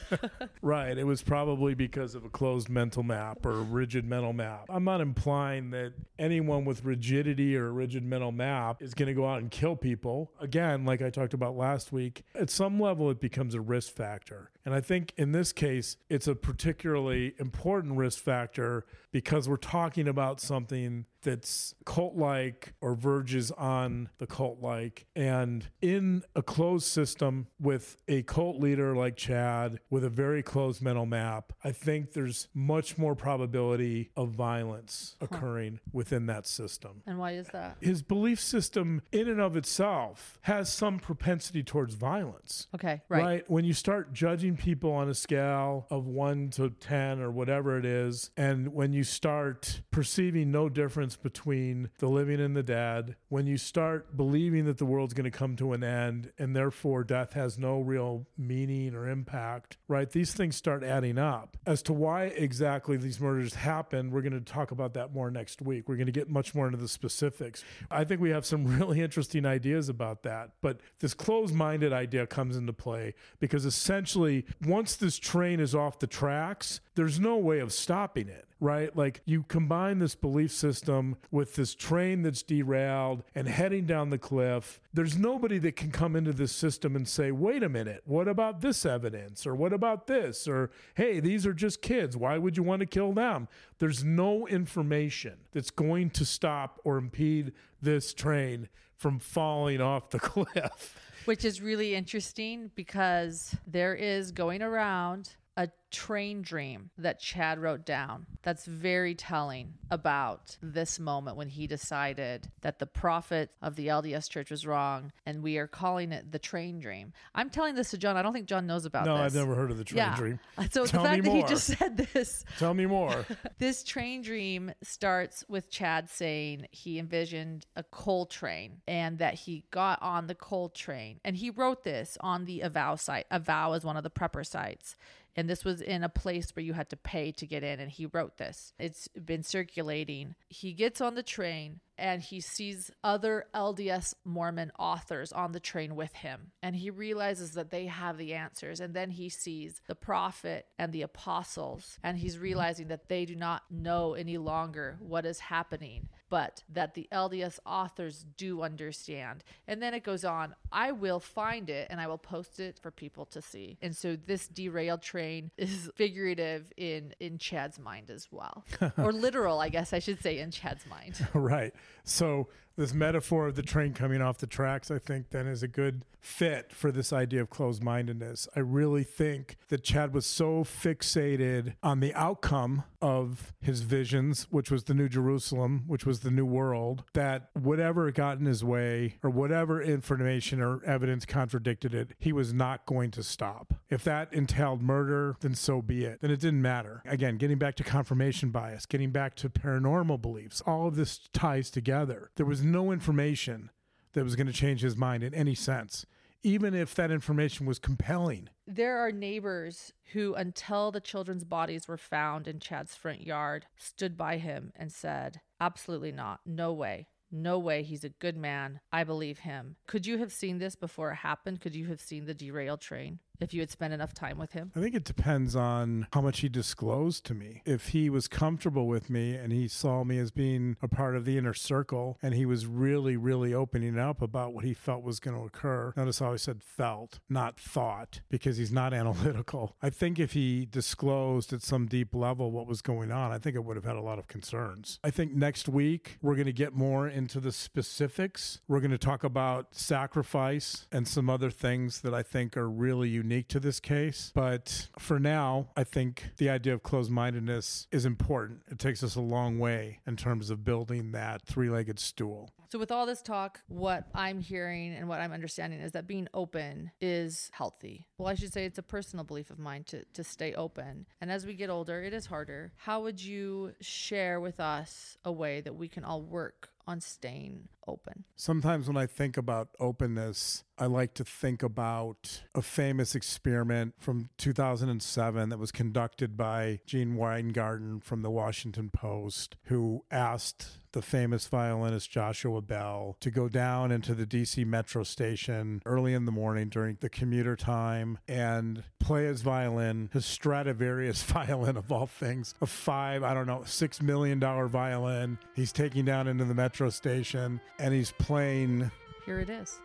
right, 0.62 0.96
it 0.96 1.04
was 1.04 1.22
probably 1.22 1.74
because 1.74 2.14
of 2.14 2.24
a 2.24 2.28
closed 2.28 2.68
mental 2.68 3.02
map 3.02 3.44
or 3.44 3.52
a 3.52 3.62
rigid 3.62 4.04
mental 4.04 4.32
map. 4.32 4.64
I'm 4.68 4.84
not 4.84 5.00
implying 5.00 5.70
that 5.70 5.92
anyone 6.18 6.64
with 6.64 6.84
rigidity 6.84 7.56
or 7.56 7.68
a 7.68 7.72
rigid 7.72 8.04
mental 8.04 8.32
map 8.32 8.82
is 8.82 8.94
going 8.94 9.08
to 9.08 9.14
go 9.14 9.26
out 9.26 9.40
and 9.40 9.50
kill 9.50 9.76
people. 9.76 10.32
Again, 10.40 10.84
like 10.84 11.02
I 11.02 11.10
talked 11.10 11.34
about 11.34 11.56
last 11.56 11.92
week, 11.92 12.24
at 12.34 12.50
some 12.50 12.80
level 12.80 13.10
it 13.10 13.20
becomes 13.20 13.54
a 13.54 13.60
risk 13.60 13.92
factor. 13.94 14.50
And 14.64 14.74
I 14.74 14.80
think 14.80 15.12
in 15.16 15.32
this 15.32 15.41
case, 15.50 15.96
it's 16.08 16.28
a 16.28 16.36
particularly 16.36 17.34
important 17.38 17.96
risk 17.96 18.22
factor 18.22 18.84
because 19.12 19.48
we're 19.48 19.56
talking 19.56 20.08
about 20.08 20.40
something 20.40 21.06
that's 21.22 21.74
cult 21.84 22.16
like 22.16 22.72
or 22.80 22.94
verges 22.96 23.52
on 23.52 24.08
the 24.18 24.26
cult 24.26 24.60
like. 24.60 25.06
And 25.14 25.68
in 25.80 26.24
a 26.34 26.42
closed 26.42 26.86
system 26.86 27.46
with 27.60 27.96
a 28.08 28.22
cult 28.22 28.58
leader 28.58 28.96
like 28.96 29.16
Chad 29.16 29.78
with 29.88 30.02
a 30.02 30.08
very 30.08 30.42
closed 30.42 30.82
mental 30.82 31.06
map, 31.06 31.52
I 31.62 31.70
think 31.70 32.12
there's 32.12 32.48
much 32.54 32.98
more 32.98 33.14
probability 33.14 34.10
of 34.16 34.30
violence 34.30 35.16
occurring 35.20 35.78
within 35.92 36.26
that 36.26 36.46
system. 36.46 37.02
and 37.06 37.18
why 37.18 37.32
is 37.32 37.46
that? 37.48 37.76
His 37.80 38.02
belief 38.02 38.40
system, 38.40 39.02
in 39.12 39.28
and 39.28 39.40
of 39.40 39.56
itself, 39.56 40.38
has 40.42 40.72
some 40.72 40.98
propensity 40.98 41.62
towards 41.62 41.94
violence 41.94 42.66
Okay, 42.74 43.00
right. 43.08 43.48
When 43.48 43.64
you 43.64 43.72
start 43.74 44.12
judging 44.12 44.56
people 44.56 44.92
on 44.92 45.08
a 45.08 45.14
scale 45.14 45.86
of 45.90 46.06
one 46.06 46.50
to 46.50 46.70
10 46.70 47.20
or 47.20 47.30
whatever 47.30 47.78
it 47.78 47.84
is, 47.84 48.30
and 48.36 48.72
when 48.72 48.92
you 48.92 49.01
start 49.04 49.82
perceiving 49.90 50.50
no 50.50 50.68
difference 50.68 50.82
difference 50.82 51.16
between 51.16 51.90
the 51.98 52.08
living 52.08 52.40
and 52.40 52.56
the 52.56 52.62
dead. 52.62 53.16
When 53.28 53.46
you 53.46 53.56
start 53.56 54.16
believing 54.16 54.66
that 54.66 54.78
the 54.78 54.84
world's 54.84 55.14
going 55.14 55.30
to 55.30 55.36
come 55.36 55.56
to 55.56 55.72
an 55.72 55.82
end 55.82 56.32
and 56.38 56.54
therefore 56.54 57.04
death 57.04 57.32
has 57.32 57.58
no 57.58 57.80
real 57.80 58.26
meaning 58.36 58.94
or 58.94 59.08
impact, 59.08 59.78
right? 59.88 60.10
These 60.10 60.34
things 60.34 60.54
start 60.56 60.84
adding 60.84 61.18
up. 61.18 61.56
As 61.66 61.82
to 61.82 61.92
why 61.92 62.24
exactly 62.24 62.96
these 62.96 63.20
murders 63.20 63.54
happen, 63.54 64.10
we're 64.10 64.22
going 64.22 64.32
to 64.32 64.40
talk 64.40 64.70
about 64.70 64.94
that 64.94 65.12
more 65.14 65.30
next 65.30 65.62
week. 65.62 65.88
We're 65.88 65.96
going 65.96 66.06
to 66.06 66.12
get 66.12 66.28
much 66.28 66.54
more 66.54 66.66
into 66.66 66.78
the 66.78 66.88
specifics. 66.88 67.64
I 67.90 68.04
think 68.04 68.20
we 68.20 68.30
have 68.30 68.44
some 68.44 68.66
really 68.78 69.00
interesting 69.00 69.46
ideas 69.46 69.88
about 69.88 70.24
that. 70.24 70.50
But 70.60 70.80
this 71.00 71.14
closed 71.14 71.54
minded 71.54 71.92
idea 71.92 72.26
comes 72.26 72.56
into 72.56 72.72
play 72.72 73.14
because 73.40 73.64
essentially, 73.64 74.44
once 74.66 74.96
this 74.96 75.18
train 75.18 75.58
is 75.58 75.74
off 75.74 75.98
the 75.98 76.06
tracks, 76.06 76.80
there's 76.94 77.18
no 77.18 77.36
way 77.36 77.60
of 77.60 77.72
stopping 77.72 78.28
it, 78.28 78.46
right? 78.62 78.96
Like 78.96 79.22
you 79.24 79.42
combine 79.42 79.98
this 79.98 80.14
belief 80.14 80.52
system 80.52 81.16
with 81.32 81.56
this 81.56 81.74
train 81.74 82.22
that's 82.22 82.44
derailed 82.44 83.24
and 83.34 83.48
heading 83.48 83.86
down 83.86 84.10
the 84.10 84.18
cliff. 84.18 84.80
There's 84.94 85.18
nobody 85.18 85.58
that 85.58 85.74
can 85.74 85.90
come 85.90 86.14
into 86.14 86.32
this 86.32 86.52
system 86.52 86.94
and 86.94 87.06
say, 87.08 87.32
wait 87.32 87.64
a 87.64 87.68
minute, 87.68 88.02
what 88.04 88.28
about 88.28 88.60
this 88.60 88.86
evidence? 88.86 89.48
Or 89.48 89.56
what 89.56 89.72
about 89.72 90.06
this? 90.06 90.46
Or 90.46 90.70
hey, 90.94 91.18
these 91.18 91.44
are 91.44 91.52
just 91.52 91.82
kids. 91.82 92.16
Why 92.16 92.38
would 92.38 92.56
you 92.56 92.62
want 92.62 92.80
to 92.80 92.86
kill 92.86 93.12
them? 93.12 93.48
There's 93.80 94.04
no 94.04 94.46
information 94.46 95.38
that's 95.50 95.70
going 95.70 96.10
to 96.10 96.24
stop 96.24 96.80
or 96.84 96.98
impede 96.98 97.52
this 97.82 98.14
train 98.14 98.68
from 98.96 99.18
falling 99.18 99.80
off 99.80 100.10
the 100.10 100.20
cliff. 100.20 100.96
Which 101.24 101.44
is 101.44 101.60
really 101.60 101.96
interesting 101.96 102.70
because 102.76 103.56
there 103.66 103.94
is 103.94 104.30
going 104.30 104.62
around 104.62 105.34
a 105.56 105.68
train 105.90 106.40
dream 106.40 106.90
that 106.96 107.20
Chad 107.20 107.58
wrote 107.58 107.84
down 107.84 108.26
that's 108.42 108.64
very 108.64 109.14
telling 109.14 109.74
about 109.90 110.56
this 110.62 110.98
moment 110.98 111.36
when 111.36 111.48
he 111.48 111.66
decided 111.66 112.50
that 112.62 112.78
the 112.78 112.86
prophet 112.86 113.50
of 113.60 113.76
the 113.76 113.88
LDS 113.88 114.28
church 114.30 114.50
was 114.50 114.66
wrong 114.66 115.12
and 115.26 115.42
we 115.42 115.58
are 115.58 115.66
calling 115.66 116.10
it 116.10 116.32
the 116.32 116.38
train 116.38 116.80
dream. 116.80 117.12
I'm 117.34 117.50
telling 117.50 117.74
this 117.74 117.90
to 117.90 117.98
John. 117.98 118.16
I 118.16 118.22
don't 118.22 118.32
think 118.32 118.46
John 118.46 118.66
knows 118.66 118.86
about 118.86 119.04
no, 119.04 119.18
this. 119.18 119.26
I've 119.26 119.34
never 119.34 119.54
heard 119.54 119.70
of 119.70 119.76
the 119.76 119.84
train 119.84 119.98
yeah. 119.98 120.16
dream. 120.16 120.40
So 120.72 120.86
Tell 120.86 121.02
the 121.02 121.08
fact 121.08 121.24
me 121.24 121.28
that 121.28 121.36
he 121.36 121.42
just 121.42 121.66
said 121.66 121.96
this 121.98 122.44
Tell 122.58 122.72
me 122.72 122.86
more. 122.86 123.26
this 123.58 123.82
train 123.82 124.22
dream 124.22 124.72
starts 124.82 125.44
with 125.48 125.70
Chad 125.70 126.08
saying 126.08 126.66
he 126.70 126.98
envisioned 126.98 127.66
a 127.76 127.82
coal 127.82 128.24
train 128.24 128.80
and 128.88 129.18
that 129.18 129.34
he 129.34 129.64
got 129.70 130.00
on 130.00 130.28
the 130.28 130.34
coal 130.34 130.70
train. 130.70 131.20
And 131.24 131.36
he 131.36 131.50
wrote 131.50 131.84
this 131.84 132.16
on 132.20 132.46
the 132.46 132.60
Avow 132.60 132.94
site. 132.96 133.26
Avow 133.30 133.74
is 133.74 133.84
one 133.84 133.98
of 133.98 134.02
the 134.02 134.10
prepper 134.10 134.46
sites. 134.46 134.96
And 135.36 135.48
this 135.48 135.64
was 135.64 135.80
in 135.80 136.04
a 136.04 136.08
place 136.08 136.54
where 136.54 136.64
you 136.64 136.74
had 136.74 136.90
to 136.90 136.96
pay 136.96 137.32
to 137.32 137.46
get 137.46 137.62
in. 137.62 137.80
And 137.80 137.90
he 137.90 138.06
wrote 138.06 138.36
this. 138.36 138.72
It's 138.78 139.08
been 139.08 139.42
circulating. 139.42 140.34
He 140.48 140.72
gets 140.72 141.00
on 141.00 141.14
the 141.14 141.22
train 141.22 141.80
and 141.98 142.20
he 142.20 142.40
sees 142.40 142.90
other 143.04 143.46
LDS 143.54 144.14
Mormon 144.24 144.72
authors 144.78 145.30
on 145.32 145.52
the 145.52 145.60
train 145.60 145.94
with 145.94 146.12
him. 146.14 146.52
And 146.62 146.74
he 146.74 146.90
realizes 146.90 147.52
that 147.52 147.70
they 147.70 147.86
have 147.86 148.18
the 148.18 148.34
answers. 148.34 148.80
And 148.80 148.92
then 148.94 149.10
he 149.10 149.28
sees 149.28 149.80
the 149.86 149.94
prophet 149.94 150.66
and 150.78 150.92
the 150.92 151.02
apostles. 151.02 151.98
And 152.02 152.18
he's 152.18 152.38
realizing 152.38 152.88
that 152.88 153.08
they 153.08 153.24
do 153.24 153.36
not 153.36 153.62
know 153.70 154.14
any 154.14 154.38
longer 154.38 154.98
what 155.00 155.24
is 155.24 155.38
happening, 155.38 156.08
but 156.28 156.62
that 156.70 156.94
the 156.94 157.08
LDS 157.12 157.58
authors 157.64 158.24
do 158.36 158.62
understand. 158.62 159.44
And 159.68 159.80
then 159.80 159.94
it 159.94 160.02
goes 160.02 160.24
on 160.24 160.54
I 160.72 160.92
will 160.92 161.20
find 161.20 161.70
it 161.70 161.88
and 161.90 162.00
I 162.00 162.06
will 162.06 162.18
post 162.18 162.60
it 162.60 162.78
for 162.80 162.90
people 162.90 163.24
to 163.26 163.42
see. 163.42 163.78
And 163.82 163.96
so 163.96 164.16
this 164.16 164.48
derailed 164.48 165.02
train 165.02 165.50
is 165.56 165.90
figurative 165.94 166.72
in, 166.76 167.14
in 167.20 167.38
Chad's 167.38 167.78
mind 167.78 168.10
as 168.10 168.28
well, 168.30 168.64
or 168.96 169.12
literal, 169.12 169.60
I 169.60 169.68
guess 169.68 169.92
I 169.92 169.98
should 169.98 170.22
say, 170.22 170.38
in 170.38 170.50
Chad's 170.50 170.86
mind. 170.86 171.26
right. 171.34 171.74
So 172.04 172.48
this 172.76 172.94
metaphor 172.94 173.48
of 173.48 173.54
the 173.54 173.62
train 173.62 173.92
coming 173.92 174.22
off 174.22 174.38
the 174.38 174.46
tracks, 174.46 174.90
I 174.90 174.98
think, 174.98 175.30
then 175.30 175.46
is 175.46 175.62
a 175.62 175.68
good 175.68 176.04
fit 176.20 176.72
for 176.72 176.90
this 176.90 177.12
idea 177.12 177.42
of 177.42 177.50
closed 177.50 177.82
mindedness. 177.82 178.48
I 178.56 178.60
really 178.60 179.04
think 179.04 179.56
that 179.68 179.82
Chad 179.82 180.14
was 180.14 180.24
so 180.24 180.64
fixated 180.64 181.74
on 181.82 182.00
the 182.00 182.14
outcome 182.14 182.84
of 183.02 183.52
his 183.60 183.80
visions, 183.80 184.46
which 184.50 184.70
was 184.70 184.84
the 184.84 184.94
New 184.94 185.08
Jerusalem, 185.08 185.84
which 185.86 186.06
was 186.06 186.20
the 186.20 186.30
New 186.30 186.46
World, 186.46 187.04
that 187.12 187.50
whatever 187.54 188.10
got 188.12 188.38
in 188.38 188.46
his 188.46 188.64
way 188.64 189.16
or 189.22 189.30
whatever 189.30 189.82
information 189.82 190.61
or 190.62 190.82
evidence 190.84 191.26
contradicted 191.26 191.94
it, 191.94 192.12
he 192.18 192.32
was 192.32 192.52
not 192.52 192.86
going 192.86 193.10
to 193.12 193.22
stop. 193.22 193.74
If 193.90 194.04
that 194.04 194.32
entailed 194.32 194.82
murder, 194.82 195.36
then 195.40 195.54
so 195.54 195.82
be 195.82 196.04
it. 196.04 196.20
Then 196.20 196.30
it 196.30 196.40
didn't 196.40 196.62
matter. 196.62 197.02
Again, 197.04 197.36
getting 197.36 197.58
back 197.58 197.74
to 197.76 197.84
confirmation 197.84 198.50
bias, 198.50 198.86
getting 198.86 199.10
back 199.10 199.34
to 199.36 199.50
paranormal 199.50 200.22
beliefs, 200.22 200.62
all 200.66 200.86
of 200.86 200.96
this 200.96 201.18
ties 201.32 201.70
together. 201.70 202.30
There 202.36 202.46
was 202.46 202.64
no 202.64 202.92
information 202.92 203.70
that 204.12 204.24
was 204.24 204.36
going 204.36 204.46
to 204.46 204.52
change 204.52 204.82
his 204.82 204.96
mind 204.96 205.22
in 205.22 205.34
any 205.34 205.54
sense, 205.54 206.06
even 206.42 206.74
if 206.74 206.94
that 206.94 207.10
information 207.10 207.66
was 207.66 207.78
compelling. 207.78 208.48
There 208.66 208.98
are 208.98 209.12
neighbors 209.12 209.92
who, 210.12 210.34
until 210.34 210.90
the 210.90 211.00
children's 211.00 211.44
bodies 211.44 211.88
were 211.88 211.96
found 211.96 212.46
in 212.46 212.60
Chad's 212.60 212.94
front 212.94 213.26
yard, 213.26 213.66
stood 213.76 214.16
by 214.16 214.38
him 214.38 214.72
and 214.76 214.92
said, 214.92 215.40
Absolutely 215.60 216.12
not. 216.12 216.40
No 216.44 216.72
way. 216.72 217.06
No 217.34 217.58
way. 217.58 217.82
He's 217.82 218.04
a 218.04 218.10
good 218.10 218.36
man. 218.36 218.80
I 218.92 219.04
believe 219.04 219.40
him. 219.40 219.76
Could 219.86 220.06
you 220.06 220.18
have 220.18 220.32
seen 220.32 220.58
this 220.58 220.76
before 220.76 221.10
it 221.12 221.16
happened? 221.16 221.62
Could 221.62 221.74
you 221.74 221.86
have 221.86 222.00
seen 222.00 222.26
the 222.26 222.34
derailed 222.34 222.82
train 222.82 223.20
if 223.42 223.52
you 223.52 223.60
had 223.60 223.70
spent 223.70 223.92
enough 223.92 224.14
time 224.14 224.38
with 224.38 224.52
him? 224.52 224.72
I 224.76 224.80
think 224.80 224.94
it 224.94 225.04
depends 225.04 225.54
on 225.56 226.06
how 226.12 226.20
much 226.20 226.40
he 226.40 226.48
disclosed 226.48 227.24
to 227.26 227.34
me. 227.34 227.62
If 227.64 227.88
he 227.88 228.10
was 228.10 228.28
comfortable 228.28 228.86
with 228.86 229.10
me 229.10 229.34
and 229.34 229.52
he 229.52 229.68
saw 229.68 230.04
me 230.04 230.18
as 230.18 230.30
being 230.30 230.76
a 230.82 230.88
part 230.88 231.16
of 231.16 231.24
the 231.24 231.38
inner 231.38 231.54
circle 231.54 232.18
and 232.22 232.34
he 232.34 232.46
was 232.46 232.66
really, 232.66 233.16
really 233.16 233.52
opening 233.52 233.98
up 233.98 234.22
about 234.22 234.52
what 234.52 234.64
he 234.64 234.74
felt 234.74 235.02
was 235.02 235.20
going 235.20 235.36
to 235.36 235.44
occur, 235.44 235.92
notice 235.96 236.18
how 236.18 236.32
I 236.32 236.36
said 236.36 236.62
felt, 236.62 237.18
not 237.28 237.58
thought, 237.58 238.20
because 238.30 238.56
he's 238.56 238.72
not 238.72 238.92
analytical. 239.02 239.76
I 239.82 239.90
think 239.90 240.18
if 240.18 240.32
he 240.32 240.66
disclosed 240.66 241.52
at 241.52 241.62
some 241.62 241.86
deep 241.86 242.14
level 242.14 242.50
what 242.50 242.66
was 242.66 242.82
going 242.82 243.10
on, 243.10 243.32
I 243.32 243.38
think 243.38 243.56
it 243.56 243.64
would 243.64 243.76
have 243.76 243.84
had 243.84 243.96
a 243.96 244.02
lot 244.02 244.18
of 244.18 244.28
concerns. 244.28 244.98
I 245.02 245.10
think 245.10 245.32
next 245.32 245.68
week 245.68 246.18
we're 246.22 246.34
going 246.34 246.46
to 246.46 246.52
get 246.52 246.74
more 246.74 247.08
into 247.08 247.40
the 247.40 247.52
specifics. 247.52 248.60
We're 248.68 248.80
going 248.80 248.90
to 248.90 248.98
talk 248.98 249.24
about 249.24 249.74
sacrifice 249.74 250.86
and 250.92 251.06
some 251.08 251.28
other 251.28 251.50
things 251.50 252.00
that 252.02 252.14
I 252.14 252.22
think 252.22 252.56
are 252.56 252.68
really 252.68 253.08
unique 253.08 253.31
to 253.40 253.60
this 253.60 253.80
case. 253.80 254.30
But 254.34 254.88
for 254.98 255.18
now, 255.18 255.68
I 255.76 255.84
think 255.84 256.30
the 256.36 256.50
idea 256.50 256.74
of 256.74 256.82
closed 256.82 257.10
mindedness 257.10 257.86
is 257.90 258.04
important. 258.04 258.62
It 258.70 258.78
takes 258.78 259.02
us 259.02 259.16
a 259.16 259.20
long 259.20 259.58
way 259.58 260.00
in 260.06 260.16
terms 260.16 260.50
of 260.50 260.64
building 260.64 261.12
that 261.12 261.42
three 261.42 261.70
legged 261.70 261.98
stool. 261.98 262.50
So, 262.72 262.78
with 262.78 262.90
all 262.90 263.04
this 263.04 263.20
talk, 263.20 263.60
what 263.68 264.08
I'm 264.14 264.40
hearing 264.40 264.94
and 264.94 265.06
what 265.06 265.20
I'm 265.20 265.32
understanding 265.32 265.80
is 265.80 265.92
that 265.92 266.06
being 266.06 266.26
open 266.32 266.90
is 267.02 267.50
healthy. 267.52 268.06
Well, 268.16 268.28
I 268.28 268.34
should 268.34 268.52
say 268.52 268.64
it's 268.64 268.78
a 268.78 268.82
personal 268.82 269.26
belief 269.26 269.50
of 269.50 269.58
mine 269.58 269.84
to, 269.88 270.04
to 270.14 270.24
stay 270.24 270.54
open. 270.54 271.06
And 271.20 271.30
as 271.30 271.44
we 271.44 271.52
get 271.52 271.68
older, 271.68 272.02
it 272.02 272.14
is 272.14 272.24
harder. 272.24 272.72
How 272.76 273.02
would 273.02 273.22
you 273.22 273.74
share 273.82 274.40
with 274.40 274.58
us 274.58 275.18
a 275.22 275.30
way 275.30 275.60
that 275.60 275.74
we 275.74 275.86
can 275.86 276.02
all 276.02 276.22
work 276.22 276.70
on 276.86 277.00
staying 277.00 277.68
open? 277.86 278.24
Sometimes 278.36 278.88
when 278.88 278.96
I 278.96 279.06
think 279.06 279.36
about 279.36 279.68
openness, 279.78 280.64
I 280.82 280.86
like 280.86 281.14
to 281.14 281.24
think 281.24 281.62
about 281.62 282.42
a 282.56 282.60
famous 282.60 283.14
experiment 283.14 283.94
from 284.00 284.30
2007 284.38 285.48
that 285.48 285.58
was 285.60 285.70
conducted 285.70 286.36
by 286.36 286.80
Gene 286.86 287.14
Weingarten 287.14 288.00
from 288.00 288.22
the 288.22 288.32
Washington 288.32 288.90
Post, 288.90 289.54
who 289.66 290.04
asked 290.10 290.80
the 290.90 291.00
famous 291.00 291.46
violinist 291.46 292.10
Joshua 292.10 292.60
Bell 292.62 293.16
to 293.20 293.30
go 293.30 293.48
down 293.48 293.92
into 293.92 294.12
the 294.12 294.26
DC 294.26 294.66
metro 294.66 295.04
station 295.04 295.82
early 295.86 296.14
in 296.14 296.24
the 296.24 296.32
morning 296.32 296.68
during 296.68 296.98
the 297.00 297.08
commuter 297.08 297.54
time 297.54 298.18
and 298.26 298.82
play 298.98 299.26
his 299.26 299.42
violin, 299.42 300.10
his 300.12 300.26
Stradivarius 300.26 301.22
violin 301.22 301.76
of 301.76 301.92
all 301.92 302.08
things, 302.08 302.56
a 302.60 302.66
five, 302.66 303.22
I 303.22 303.34
don't 303.34 303.46
know, 303.46 303.62
six 303.66 304.02
million 304.02 304.40
dollar 304.40 304.66
violin. 304.66 305.38
He's 305.54 305.70
taking 305.70 306.04
down 306.04 306.26
into 306.26 306.44
the 306.44 306.54
metro 306.54 306.90
station 306.90 307.60
and 307.78 307.94
he's 307.94 308.10
playing 308.18 308.90
Here 309.24 309.38
it 309.38 309.48
is. 309.48 309.78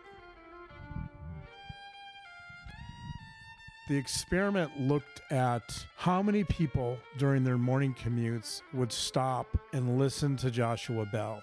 The 3.88 3.96
experiment 3.96 4.78
looked 4.78 5.22
at 5.30 5.86
how 5.96 6.22
many 6.22 6.44
people 6.44 6.98
during 7.16 7.42
their 7.42 7.56
morning 7.56 7.94
commutes 7.94 8.60
would 8.74 8.92
stop 8.92 9.46
and 9.72 9.98
listen 9.98 10.36
to 10.36 10.50
Joshua 10.50 11.06
Bell. 11.06 11.42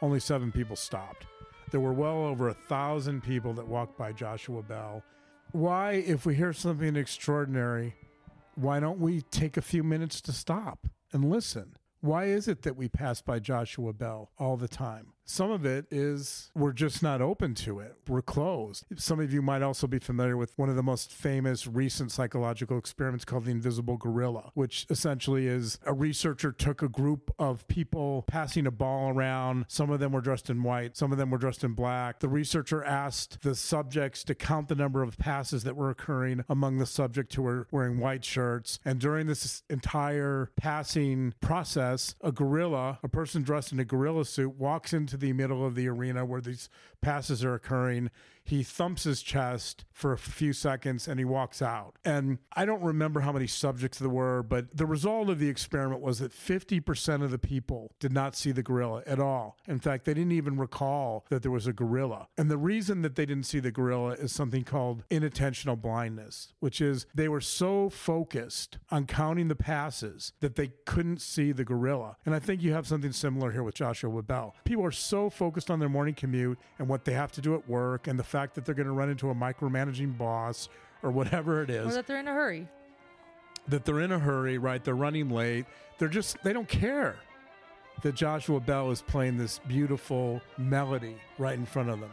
Only 0.00 0.18
seven 0.18 0.50
people 0.50 0.74
stopped. 0.74 1.24
There 1.70 1.78
were 1.78 1.92
well 1.92 2.24
over 2.24 2.48
a 2.48 2.54
thousand 2.54 3.22
people 3.22 3.52
that 3.54 3.68
walked 3.68 3.96
by 3.96 4.10
Joshua 4.10 4.60
Bell. 4.60 5.04
Why, 5.52 5.92
if 5.92 6.26
we 6.26 6.34
hear 6.34 6.52
something 6.52 6.96
extraordinary, 6.96 7.94
why 8.56 8.80
don't 8.80 8.98
we 8.98 9.20
take 9.30 9.56
a 9.56 9.62
few 9.62 9.84
minutes 9.84 10.20
to 10.22 10.32
stop 10.32 10.88
and 11.12 11.30
listen? 11.30 11.76
Why 12.00 12.24
is 12.24 12.48
it 12.48 12.62
that 12.62 12.76
we 12.76 12.88
pass 12.88 13.22
by 13.22 13.38
Joshua 13.38 13.92
Bell 13.92 14.32
all 14.36 14.56
the 14.56 14.66
time? 14.66 15.12
Some 15.24 15.50
of 15.50 15.64
it 15.64 15.86
is 15.90 16.50
we're 16.54 16.72
just 16.72 17.02
not 17.02 17.20
open 17.22 17.54
to 17.54 17.80
it. 17.80 17.96
We're 18.08 18.22
closed. 18.22 18.84
Some 18.96 19.20
of 19.20 19.32
you 19.32 19.40
might 19.40 19.62
also 19.62 19.86
be 19.86 19.98
familiar 19.98 20.36
with 20.36 20.56
one 20.58 20.68
of 20.68 20.76
the 20.76 20.82
most 20.82 21.12
famous 21.12 21.66
recent 21.66 22.12
psychological 22.12 22.76
experiments 22.76 23.24
called 23.24 23.44
the 23.44 23.50
invisible 23.50 23.96
gorilla, 23.96 24.50
which 24.54 24.86
essentially 24.90 25.46
is 25.46 25.78
a 25.86 25.92
researcher 25.92 26.52
took 26.52 26.82
a 26.82 26.88
group 26.88 27.30
of 27.38 27.66
people 27.68 28.24
passing 28.26 28.66
a 28.66 28.70
ball 28.70 29.10
around. 29.10 29.64
Some 29.68 29.90
of 29.90 30.00
them 30.00 30.12
were 30.12 30.20
dressed 30.20 30.50
in 30.50 30.62
white, 30.62 30.96
some 30.96 31.12
of 31.12 31.18
them 31.18 31.30
were 31.30 31.38
dressed 31.38 31.64
in 31.64 31.72
black. 31.72 32.20
The 32.20 32.28
researcher 32.28 32.84
asked 32.84 33.42
the 33.42 33.54
subjects 33.54 34.24
to 34.24 34.34
count 34.34 34.68
the 34.68 34.74
number 34.74 35.02
of 35.02 35.18
passes 35.18 35.64
that 35.64 35.76
were 35.76 35.90
occurring 35.90 36.44
among 36.48 36.78
the 36.78 36.86
subjects 36.86 37.36
who 37.36 37.42
were 37.42 37.66
wearing 37.70 37.98
white 37.98 38.24
shirts. 38.24 38.80
And 38.84 38.98
during 38.98 39.26
this 39.26 39.62
entire 39.70 40.50
passing 40.56 41.34
process, 41.40 42.14
a 42.20 42.32
gorilla, 42.32 42.98
a 43.02 43.08
person 43.08 43.42
dressed 43.42 43.72
in 43.72 43.80
a 43.80 43.84
gorilla 43.84 44.24
suit, 44.24 44.56
walks 44.56 44.92
into 44.92 45.11
the 45.16 45.32
middle 45.32 45.64
of 45.64 45.74
the 45.74 45.88
arena 45.88 46.24
where 46.24 46.40
these 46.40 46.68
passes 47.00 47.44
are 47.44 47.54
occurring. 47.54 48.10
He 48.44 48.62
thumps 48.62 49.04
his 49.04 49.22
chest 49.22 49.84
for 49.92 50.12
a 50.12 50.18
few 50.18 50.52
seconds 50.52 51.06
and 51.06 51.18
he 51.18 51.24
walks 51.24 51.62
out. 51.62 51.94
And 52.04 52.38
I 52.54 52.64
don't 52.64 52.82
remember 52.82 53.20
how 53.20 53.32
many 53.32 53.46
subjects 53.46 53.98
there 53.98 54.08
were, 54.08 54.42
but 54.42 54.76
the 54.76 54.86
result 54.86 55.30
of 55.30 55.38
the 55.38 55.48
experiment 55.48 56.00
was 56.00 56.18
that 56.18 56.32
50% 56.32 57.22
of 57.22 57.30
the 57.30 57.38
people 57.38 57.92
did 58.00 58.12
not 58.12 58.34
see 58.34 58.52
the 58.52 58.62
gorilla 58.62 59.02
at 59.06 59.20
all. 59.20 59.56
In 59.68 59.78
fact, 59.78 60.04
they 60.04 60.14
didn't 60.14 60.32
even 60.32 60.56
recall 60.56 61.24
that 61.30 61.42
there 61.42 61.50
was 61.50 61.66
a 61.66 61.72
gorilla. 61.72 62.28
And 62.36 62.50
the 62.50 62.58
reason 62.58 63.02
that 63.02 63.14
they 63.14 63.26
didn't 63.26 63.46
see 63.46 63.60
the 63.60 63.70
gorilla 63.70 64.12
is 64.12 64.32
something 64.32 64.64
called 64.64 65.04
inattentional 65.08 65.80
blindness, 65.80 66.52
which 66.60 66.80
is 66.80 67.06
they 67.14 67.28
were 67.28 67.40
so 67.40 67.88
focused 67.90 68.78
on 68.90 69.06
counting 69.06 69.48
the 69.48 69.54
passes 69.54 70.32
that 70.40 70.56
they 70.56 70.72
couldn't 70.84 71.20
see 71.20 71.52
the 71.52 71.64
gorilla. 71.64 72.16
And 72.26 72.34
I 72.34 72.38
think 72.38 72.62
you 72.62 72.72
have 72.72 72.86
something 72.86 73.12
similar 73.12 73.52
here 73.52 73.62
with 73.62 73.74
Joshua 73.74 74.22
Bell. 74.22 74.54
People 74.64 74.84
are 74.84 74.90
so 74.90 75.30
focused 75.30 75.70
on 75.70 75.78
their 75.78 75.88
morning 75.88 76.14
commute 76.14 76.58
and 76.78 76.88
what 76.88 77.04
they 77.04 77.12
have 77.12 77.32
to 77.32 77.40
do 77.40 77.54
at 77.54 77.68
work 77.68 78.06
and 78.06 78.18
the 78.18 78.24
fact 78.32 78.54
that 78.54 78.64
they're 78.64 78.74
going 78.74 78.86
to 78.86 78.92
run 78.92 79.10
into 79.10 79.30
a 79.30 79.34
micromanaging 79.34 80.16
boss 80.16 80.68
or 81.02 81.10
whatever 81.10 81.62
it 81.62 81.68
is. 81.70 81.86
Or 81.86 81.92
that 81.92 82.06
they're 82.06 82.18
in 82.18 82.26
a 82.28 82.32
hurry. 82.32 82.66
that 83.68 83.84
they're 83.84 84.00
in 84.00 84.10
a 84.10 84.18
hurry, 84.18 84.56
right? 84.58 84.82
They're 84.82 84.94
running 84.96 85.28
late. 85.30 85.66
They're 85.98 86.08
just, 86.08 86.42
they 86.42 86.52
don't 86.52 86.68
care 86.68 87.16
that 88.02 88.14
Joshua 88.14 88.58
Bell 88.58 88.90
is 88.90 89.02
playing 89.02 89.36
this 89.36 89.60
beautiful 89.68 90.40
melody 90.58 91.16
right 91.38 91.56
in 91.58 91.66
front 91.66 91.90
of 91.90 92.00
them. 92.00 92.10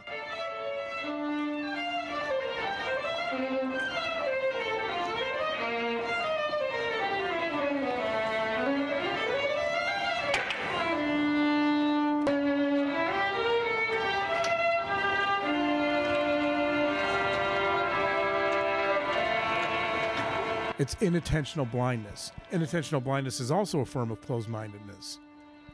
It's 20.80 20.94
inattentional 20.94 21.70
blindness. 21.70 22.32
Inattentional 22.52 23.04
blindness 23.04 23.38
is 23.38 23.50
also 23.50 23.80
a 23.80 23.84
form 23.84 24.10
of 24.10 24.22
closed 24.22 24.48
mindedness, 24.48 25.18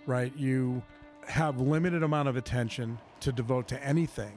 right? 0.04 0.32
You 0.36 0.82
have 1.28 1.60
limited 1.60 2.02
amount 2.02 2.28
of 2.28 2.36
attention 2.36 2.98
to 3.20 3.30
devote 3.30 3.68
to 3.68 3.80
anything, 3.84 4.32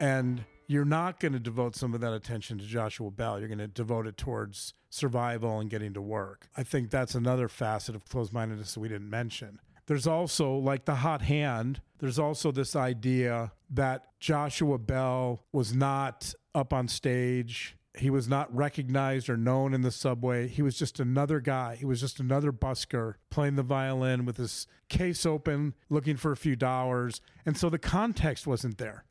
and 0.00 0.42
you're 0.66 0.86
not 0.86 1.20
going 1.20 1.34
to 1.34 1.38
devote 1.38 1.76
some 1.76 1.92
of 1.92 2.00
that 2.00 2.14
attention 2.14 2.56
to 2.56 2.64
Joshua 2.64 3.10
Bell. 3.10 3.38
You're 3.38 3.48
going 3.48 3.58
to 3.58 3.66
devote 3.66 4.06
it 4.06 4.16
towards 4.16 4.72
survival 4.88 5.60
and 5.60 5.68
getting 5.68 5.92
to 5.92 6.00
work. 6.00 6.48
I 6.56 6.62
think 6.62 6.88
that's 6.88 7.14
another 7.14 7.46
facet 7.46 7.94
of 7.94 8.08
closed 8.08 8.32
mindedness 8.32 8.72
that 8.72 8.80
we 8.80 8.88
didn't 8.88 9.10
mention. 9.10 9.60
There's 9.84 10.06
also, 10.06 10.54
like 10.56 10.86
the 10.86 10.94
hot 10.94 11.20
hand, 11.20 11.82
there's 11.98 12.18
also 12.18 12.50
this 12.50 12.74
idea 12.74 13.52
that 13.68 14.18
Joshua 14.20 14.78
Bell 14.78 15.44
was 15.52 15.74
not 15.74 16.32
up 16.54 16.72
on 16.72 16.88
stage. 16.88 17.76
He 17.96 18.10
was 18.10 18.28
not 18.28 18.54
recognized 18.54 19.30
or 19.30 19.36
known 19.36 19.72
in 19.72 19.82
the 19.82 19.92
subway. 19.92 20.48
He 20.48 20.62
was 20.62 20.76
just 20.76 20.98
another 20.98 21.40
guy. 21.40 21.76
He 21.76 21.84
was 21.84 22.00
just 22.00 22.18
another 22.18 22.52
busker 22.52 23.14
playing 23.30 23.54
the 23.54 23.62
violin 23.62 24.24
with 24.24 24.36
his 24.36 24.66
case 24.88 25.24
open, 25.24 25.74
looking 25.88 26.16
for 26.16 26.32
a 26.32 26.36
few 26.36 26.56
dollars. 26.56 27.20
And 27.46 27.56
so 27.56 27.70
the 27.70 27.78
context 27.78 28.46
wasn't 28.46 28.78
there. 28.78 29.04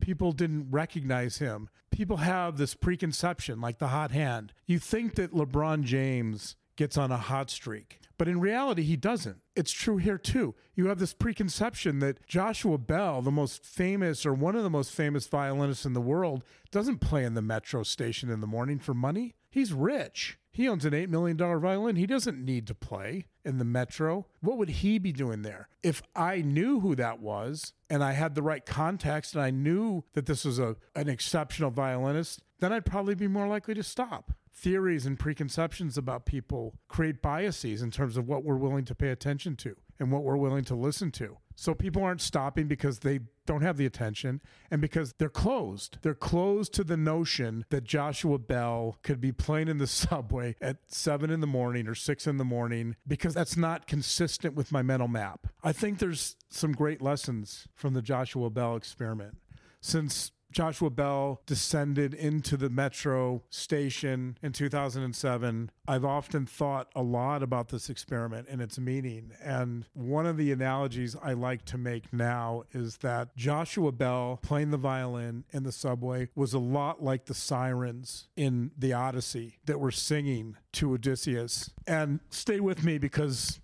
People 0.00 0.32
didn't 0.32 0.70
recognize 0.70 1.36
him. 1.38 1.68
People 1.90 2.18
have 2.18 2.56
this 2.56 2.74
preconception, 2.74 3.60
like 3.60 3.78
the 3.78 3.88
hot 3.88 4.10
hand. 4.10 4.54
You 4.64 4.78
think 4.78 5.16
that 5.16 5.32
LeBron 5.34 5.82
James 5.82 6.56
gets 6.76 6.96
on 6.96 7.10
a 7.10 7.16
hot 7.16 7.50
streak, 7.50 8.00
but 8.18 8.28
in 8.28 8.40
reality, 8.40 8.82
he 8.82 8.96
doesn't. 8.96 9.38
It's 9.56 9.72
true 9.72 9.96
here 9.96 10.18
too. 10.18 10.54
You 10.74 10.86
have 10.86 10.98
this 10.98 11.14
preconception 11.14 11.98
that 12.00 12.26
Joshua 12.26 12.78
Bell, 12.78 13.22
the 13.22 13.30
most 13.30 13.64
famous 13.64 14.24
or 14.24 14.32
one 14.32 14.56
of 14.56 14.62
the 14.62 14.70
most 14.70 14.92
famous 14.92 15.26
violinists 15.26 15.84
in 15.84 15.92
the 15.92 16.00
world, 16.00 16.42
doesn't 16.70 17.00
play 17.00 17.24
in 17.24 17.34
the 17.34 17.42
metro 17.42 17.82
station 17.82 18.30
in 18.30 18.40
the 18.40 18.46
morning 18.46 18.78
for 18.78 18.94
money. 18.94 19.34
He's 19.50 19.72
rich. 19.72 20.38
He 20.52 20.68
owns 20.68 20.84
an 20.84 20.92
$8 20.92 21.08
million 21.08 21.36
violin. 21.36 21.96
He 21.96 22.06
doesn't 22.06 22.44
need 22.44 22.66
to 22.66 22.74
play 22.74 23.26
in 23.44 23.58
the 23.58 23.64
metro. 23.64 24.26
What 24.40 24.58
would 24.58 24.68
he 24.68 24.98
be 24.98 25.12
doing 25.12 25.42
there? 25.42 25.68
If 25.82 26.02
I 26.14 26.42
knew 26.42 26.80
who 26.80 26.94
that 26.96 27.20
was 27.20 27.72
and 27.88 28.02
I 28.02 28.12
had 28.12 28.34
the 28.34 28.42
right 28.42 28.64
context 28.66 29.34
and 29.34 29.42
I 29.42 29.50
knew 29.50 30.04
that 30.14 30.26
this 30.26 30.44
was 30.44 30.58
a, 30.58 30.76
an 30.94 31.08
exceptional 31.08 31.70
violinist, 31.70 32.42
then 32.58 32.72
I'd 32.72 32.84
probably 32.84 33.14
be 33.14 33.28
more 33.28 33.48
likely 33.48 33.74
to 33.74 33.82
stop. 33.82 34.32
Theories 34.60 35.06
and 35.06 35.18
preconceptions 35.18 35.96
about 35.96 36.26
people 36.26 36.74
create 36.86 37.22
biases 37.22 37.80
in 37.80 37.90
terms 37.90 38.18
of 38.18 38.28
what 38.28 38.44
we're 38.44 38.56
willing 38.56 38.84
to 38.84 38.94
pay 38.94 39.08
attention 39.08 39.56
to 39.56 39.74
and 39.98 40.12
what 40.12 40.22
we're 40.22 40.36
willing 40.36 40.64
to 40.64 40.74
listen 40.74 41.10
to. 41.12 41.38
So 41.56 41.72
people 41.72 42.04
aren't 42.04 42.20
stopping 42.20 42.68
because 42.68 42.98
they 42.98 43.20
don't 43.46 43.62
have 43.62 43.78
the 43.78 43.86
attention 43.86 44.42
and 44.70 44.82
because 44.82 45.14
they're 45.14 45.30
closed. 45.30 45.96
They're 46.02 46.12
closed 46.14 46.74
to 46.74 46.84
the 46.84 46.98
notion 46.98 47.64
that 47.70 47.84
Joshua 47.84 48.38
Bell 48.38 48.98
could 49.02 49.18
be 49.18 49.32
playing 49.32 49.68
in 49.68 49.78
the 49.78 49.86
subway 49.86 50.56
at 50.60 50.76
seven 50.88 51.30
in 51.30 51.40
the 51.40 51.46
morning 51.46 51.88
or 51.88 51.94
six 51.94 52.26
in 52.26 52.36
the 52.36 52.44
morning 52.44 52.96
because 53.08 53.32
that's 53.32 53.56
not 53.56 53.86
consistent 53.86 54.54
with 54.54 54.72
my 54.72 54.82
mental 54.82 55.08
map. 55.08 55.46
I 55.62 55.72
think 55.72 56.00
there's 56.00 56.36
some 56.50 56.72
great 56.72 57.00
lessons 57.00 57.66
from 57.74 57.94
the 57.94 58.02
Joshua 58.02 58.50
Bell 58.50 58.76
experiment. 58.76 59.38
Since 59.80 60.32
Joshua 60.50 60.90
Bell 60.90 61.40
descended 61.46 62.14
into 62.14 62.56
the 62.56 62.70
metro 62.70 63.42
station 63.50 64.36
in 64.42 64.52
2007. 64.52 65.70
I've 65.86 66.04
often 66.04 66.46
thought 66.46 66.88
a 66.94 67.02
lot 67.02 67.42
about 67.42 67.68
this 67.68 67.88
experiment 67.88 68.48
and 68.50 68.60
its 68.60 68.78
meaning. 68.78 69.32
And 69.42 69.86
one 69.92 70.26
of 70.26 70.36
the 70.36 70.52
analogies 70.52 71.16
I 71.22 71.32
like 71.32 71.64
to 71.66 71.78
make 71.78 72.12
now 72.12 72.64
is 72.72 72.98
that 72.98 73.36
Joshua 73.36 73.92
Bell 73.92 74.38
playing 74.42 74.70
the 74.70 74.76
violin 74.76 75.44
in 75.52 75.62
the 75.62 75.72
subway 75.72 76.28
was 76.34 76.52
a 76.52 76.58
lot 76.58 77.02
like 77.02 77.26
the 77.26 77.34
sirens 77.34 78.28
in 78.36 78.72
the 78.76 78.92
Odyssey 78.92 79.58
that 79.66 79.80
were 79.80 79.90
singing 79.90 80.56
to 80.72 80.94
Odysseus. 80.94 81.70
And 81.86 82.20
stay 82.30 82.60
with 82.60 82.84
me 82.84 82.98
because 82.98 83.60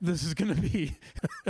this 0.00 0.24
is 0.24 0.34
going 0.34 0.54
to 0.54 0.60
be 0.60 0.96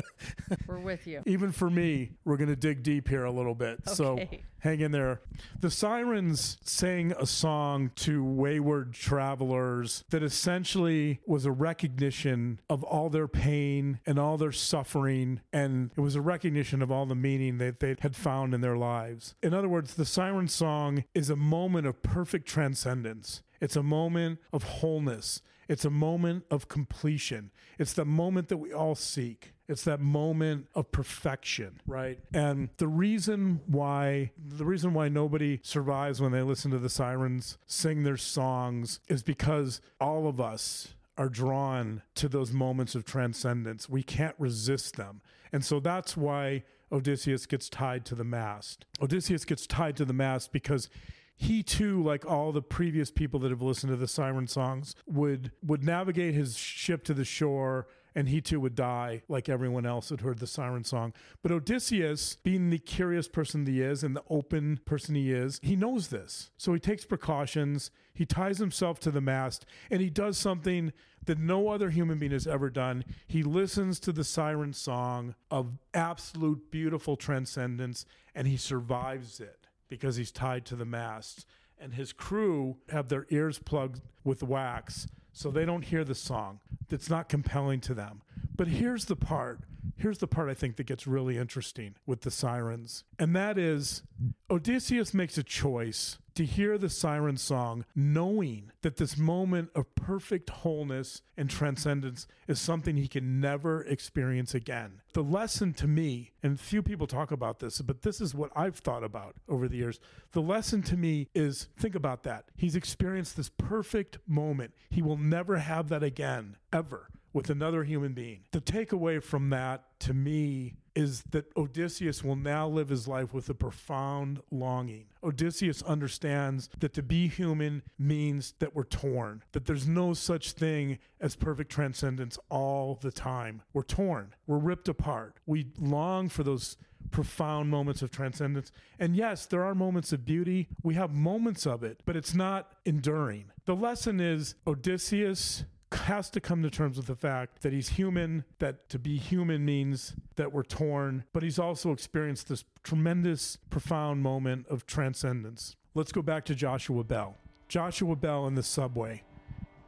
We're 0.66 0.78
with 0.78 1.06
you. 1.06 1.22
even 1.26 1.52
for 1.52 1.70
me, 1.70 2.12
we're 2.24 2.36
going 2.36 2.48
to 2.48 2.56
dig 2.56 2.82
deep 2.82 3.08
here 3.08 3.24
a 3.24 3.32
little 3.32 3.54
bit. 3.54 3.88
So 3.88 4.18
hang 4.58 4.80
in 4.80 4.92
there. 4.92 5.20
The 5.60 5.70
Sirens 5.70 6.58
sang 6.64 7.12
a 7.12 7.26
song 7.26 7.90
to 7.96 8.24
wayward 8.24 8.94
travelers 8.94 10.04
that 10.10 10.22
essentially 10.22 11.20
was 11.26 11.44
a 11.44 11.52
recognition 11.52 12.60
of 12.68 12.82
all 12.82 13.10
their 13.10 13.28
pain 13.28 14.00
and 14.06 14.18
all 14.18 14.36
their 14.36 14.52
suffering. 14.52 15.40
And 15.52 15.90
it 15.96 16.00
was 16.00 16.14
a 16.16 16.20
recognition 16.20 16.82
of 16.82 16.90
all 16.90 17.06
the 17.06 17.14
meaning 17.14 17.58
that 17.58 17.80
they 17.80 17.96
had 18.00 18.16
found 18.16 18.54
in 18.54 18.60
their 18.60 18.76
lives. 18.76 19.34
In 19.42 19.54
other 19.54 19.68
words, 19.68 19.94
the 19.94 20.04
Siren 20.06 20.48
song 20.48 21.04
is 21.14 21.30
a 21.30 21.36
moment 21.36 21.86
of 21.86 22.02
perfect 22.02 22.46
transcendence. 22.46 23.42
It's 23.60 23.76
a 23.76 23.82
moment 23.82 24.40
of 24.52 24.62
wholeness. 24.64 25.40
It's 25.68 25.84
a 25.84 25.90
moment 25.90 26.44
of 26.50 26.68
completion. 26.68 27.50
It's 27.78 27.92
the 27.92 28.04
moment 28.04 28.48
that 28.48 28.58
we 28.58 28.72
all 28.72 28.94
seek. 28.94 29.54
It's 29.66 29.84
that 29.84 30.00
moment 30.00 30.66
of 30.74 30.92
perfection, 30.92 31.80
right? 31.86 32.18
And 32.34 32.68
the 32.76 32.88
reason 32.88 33.60
why 33.66 34.32
the 34.36 34.66
reason 34.66 34.92
why 34.92 35.08
nobody 35.08 35.60
survives 35.62 36.20
when 36.20 36.32
they 36.32 36.42
listen 36.42 36.70
to 36.72 36.78
the 36.78 36.90
sirens 36.90 37.56
sing 37.66 38.02
their 38.02 38.18
songs 38.18 39.00
is 39.08 39.22
because 39.22 39.80
all 40.00 40.28
of 40.28 40.40
us 40.40 40.94
are 41.16 41.28
drawn 41.28 42.02
to 42.16 42.28
those 42.28 42.52
moments 42.52 42.94
of 42.94 43.04
transcendence. 43.04 43.88
We 43.88 44.02
can't 44.02 44.34
resist 44.38 44.96
them. 44.96 45.22
And 45.52 45.64
so 45.64 45.80
that's 45.80 46.16
why 46.16 46.64
Odysseus 46.90 47.46
gets 47.46 47.68
tied 47.68 48.04
to 48.06 48.14
the 48.14 48.24
mast. 48.24 48.84
Odysseus 49.00 49.44
gets 49.44 49.66
tied 49.66 49.96
to 49.96 50.04
the 50.04 50.12
mast 50.12 50.52
because 50.52 50.90
he 51.36 51.62
too, 51.62 52.02
like 52.02 52.24
all 52.24 52.52
the 52.52 52.62
previous 52.62 53.10
people 53.10 53.40
that 53.40 53.50
have 53.50 53.62
listened 53.62 53.90
to 53.90 53.96
the 53.96 54.08
siren 54.08 54.46
songs, 54.46 54.94
would 55.06 55.52
would 55.62 55.84
navigate 55.84 56.34
his 56.34 56.56
ship 56.56 57.04
to 57.04 57.14
the 57.14 57.24
shore 57.24 57.86
and 58.14 58.28
he 58.28 58.40
too 58.40 58.60
would 58.60 58.74
die 58.74 59.22
like 59.28 59.48
everyone 59.48 59.84
else 59.84 60.10
had 60.10 60.20
heard 60.20 60.38
the 60.38 60.46
siren 60.46 60.84
song. 60.84 61.12
But 61.42 61.52
Odysseus, 61.52 62.36
being 62.36 62.70
the 62.70 62.78
curious 62.78 63.28
person 63.28 63.66
he 63.66 63.82
is 63.82 64.04
and 64.04 64.14
the 64.14 64.22
open 64.30 64.78
person 64.84 65.14
he 65.14 65.32
is, 65.32 65.58
he 65.62 65.76
knows 65.76 66.08
this. 66.08 66.50
So 66.56 66.72
he 66.72 66.80
takes 66.80 67.04
precautions, 67.04 67.90
he 68.12 68.24
ties 68.24 68.58
himself 68.58 69.00
to 69.00 69.10
the 69.10 69.20
mast, 69.20 69.66
and 69.90 70.00
he 70.00 70.10
does 70.10 70.38
something 70.38 70.92
that 71.24 71.38
no 71.38 71.68
other 71.68 71.90
human 71.90 72.18
being 72.18 72.32
has 72.32 72.46
ever 72.46 72.70
done. 72.70 73.04
He 73.26 73.42
listens 73.42 73.98
to 74.00 74.12
the 74.12 74.24
siren 74.24 74.72
song 74.72 75.34
of 75.50 75.78
absolute 75.92 76.70
beautiful 76.70 77.16
transcendence 77.16 78.06
and 78.34 78.46
he 78.46 78.56
survives 78.56 79.40
it 79.40 79.63
because 79.94 80.16
he's 80.16 80.30
tied 80.30 80.64
to 80.66 80.76
the 80.76 80.84
mast. 80.84 81.46
And 81.78 81.94
his 81.94 82.12
crew 82.12 82.76
have 82.88 83.08
their 83.08 83.26
ears 83.30 83.58
plugged 83.58 84.00
with 84.22 84.42
wax 84.42 85.06
so 85.32 85.50
they 85.50 85.64
don't 85.64 85.84
hear 85.84 86.04
the 86.04 86.14
song. 86.14 86.60
That's 86.88 87.10
not 87.10 87.28
compelling 87.28 87.80
to 87.82 87.94
them. 87.94 88.22
But 88.56 88.68
here's 88.68 89.06
the 89.06 89.16
part. 89.16 89.60
Here's 89.96 90.18
the 90.18 90.26
part 90.26 90.48
I 90.48 90.54
think 90.54 90.76
that 90.76 90.86
gets 90.86 91.06
really 91.06 91.36
interesting 91.36 91.94
with 92.06 92.22
the 92.22 92.30
sirens. 92.30 93.04
And 93.18 93.34
that 93.34 93.58
is 93.58 94.02
Odysseus 94.50 95.12
makes 95.12 95.36
a 95.36 95.42
choice 95.42 96.18
to 96.34 96.44
hear 96.44 96.78
the 96.78 96.88
siren 96.88 97.36
song, 97.36 97.84
knowing 97.94 98.72
that 98.82 98.96
this 98.96 99.16
moment 99.16 99.70
of 99.74 99.94
perfect 99.94 100.50
wholeness 100.50 101.22
and 101.36 101.48
transcendence 101.48 102.26
is 102.48 102.60
something 102.60 102.96
he 102.96 103.08
can 103.08 103.40
never 103.40 103.82
experience 103.82 104.54
again. 104.54 105.00
The 105.12 105.22
lesson 105.22 105.72
to 105.74 105.86
me, 105.86 106.32
and 106.42 106.58
few 106.58 106.82
people 106.82 107.06
talk 107.06 107.30
about 107.30 107.60
this, 107.60 107.80
but 107.80 108.02
this 108.02 108.20
is 108.20 108.34
what 108.34 108.50
I've 108.56 108.76
thought 108.76 109.04
about 109.04 109.36
over 109.48 109.68
the 109.68 109.76
years. 109.76 110.00
The 110.32 110.42
lesson 110.42 110.82
to 110.82 110.96
me 110.96 111.28
is 111.34 111.68
think 111.76 111.94
about 111.94 112.24
that. 112.24 112.46
He's 112.56 112.76
experienced 112.76 113.36
this 113.36 113.50
perfect 113.50 114.18
moment. 114.26 114.74
He 114.90 115.02
will 115.02 115.16
never 115.18 115.58
have 115.58 115.88
that 115.88 116.02
again, 116.02 116.56
ever 116.72 117.08
with 117.34 117.50
another 117.50 117.84
human 117.84 118.14
being. 118.14 118.40
The 118.52 118.62
takeaway 118.62 119.22
from 119.22 119.50
that 119.50 119.84
to 120.00 120.14
me 120.14 120.76
is 120.94 121.24
that 121.30 121.44
Odysseus 121.56 122.22
will 122.22 122.36
now 122.36 122.68
live 122.68 122.88
his 122.88 123.08
life 123.08 123.34
with 123.34 123.48
a 123.48 123.54
profound 123.54 124.40
longing. 124.52 125.06
Odysseus 125.24 125.82
understands 125.82 126.70
that 126.78 126.94
to 126.94 127.02
be 127.02 127.26
human 127.26 127.82
means 127.98 128.54
that 128.60 128.76
we're 128.76 128.84
torn, 128.84 129.42
that 129.52 129.66
there's 129.66 129.88
no 129.88 130.14
such 130.14 130.52
thing 130.52 130.98
as 131.20 131.34
perfect 131.34 131.70
transcendence 131.70 132.38
all 132.48 132.98
the 133.02 133.10
time. 133.10 133.62
We're 133.72 133.82
torn, 133.82 134.34
we're 134.46 134.58
ripped 134.58 134.88
apart. 134.88 135.40
We 135.46 135.66
long 135.80 136.28
for 136.28 136.44
those 136.44 136.76
profound 137.10 137.70
moments 137.70 138.02
of 138.02 138.10
transcendence. 138.10 138.72
And 138.98 139.16
yes, 139.16 139.46
there 139.46 139.64
are 139.64 139.74
moments 139.74 140.12
of 140.12 140.24
beauty. 140.24 140.68
We 140.82 140.94
have 140.94 141.12
moments 141.12 141.66
of 141.66 141.82
it, 141.82 142.00
but 142.04 142.16
it's 142.16 142.34
not 142.34 142.72
enduring. 142.84 143.46
The 143.66 143.76
lesson 143.76 144.20
is 144.20 144.54
Odysseus 144.66 145.64
has 145.94 146.30
to 146.30 146.40
come 146.40 146.62
to 146.62 146.70
terms 146.70 146.96
with 146.96 147.06
the 147.06 147.14
fact 147.14 147.62
that 147.62 147.72
he's 147.72 147.88
human, 147.88 148.44
that 148.58 148.88
to 148.90 148.98
be 148.98 149.16
human 149.16 149.64
means 149.64 150.14
that 150.36 150.52
we're 150.52 150.62
torn, 150.62 151.24
but 151.32 151.42
he's 151.42 151.58
also 151.58 151.92
experienced 151.92 152.48
this 152.48 152.64
tremendous, 152.82 153.56
profound 153.70 154.22
moment 154.22 154.66
of 154.68 154.86
transcendence. 154.86 155.76
Let's 155.94 156.12
go 156.12 156.22
back 156.22 156.44
to 156.46 156.54
Joshua 156.54 157.04
Bell. 157.04 157.36
Joshua 157.68 158.16
Bell 158.16 158.46
in 158.46 158.54
the 158.54 158.62
subway 158.62 159.22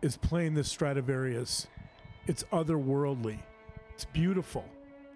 is 0.03 0.17
playing 0.17 0.55
this 0.55 0.69
Stradivarius. 0.69 1.67
It's 2.27 2.45
otherworldly, 2.53 3.39
it's 3.95 4.05
beautiful. 4.05 4.65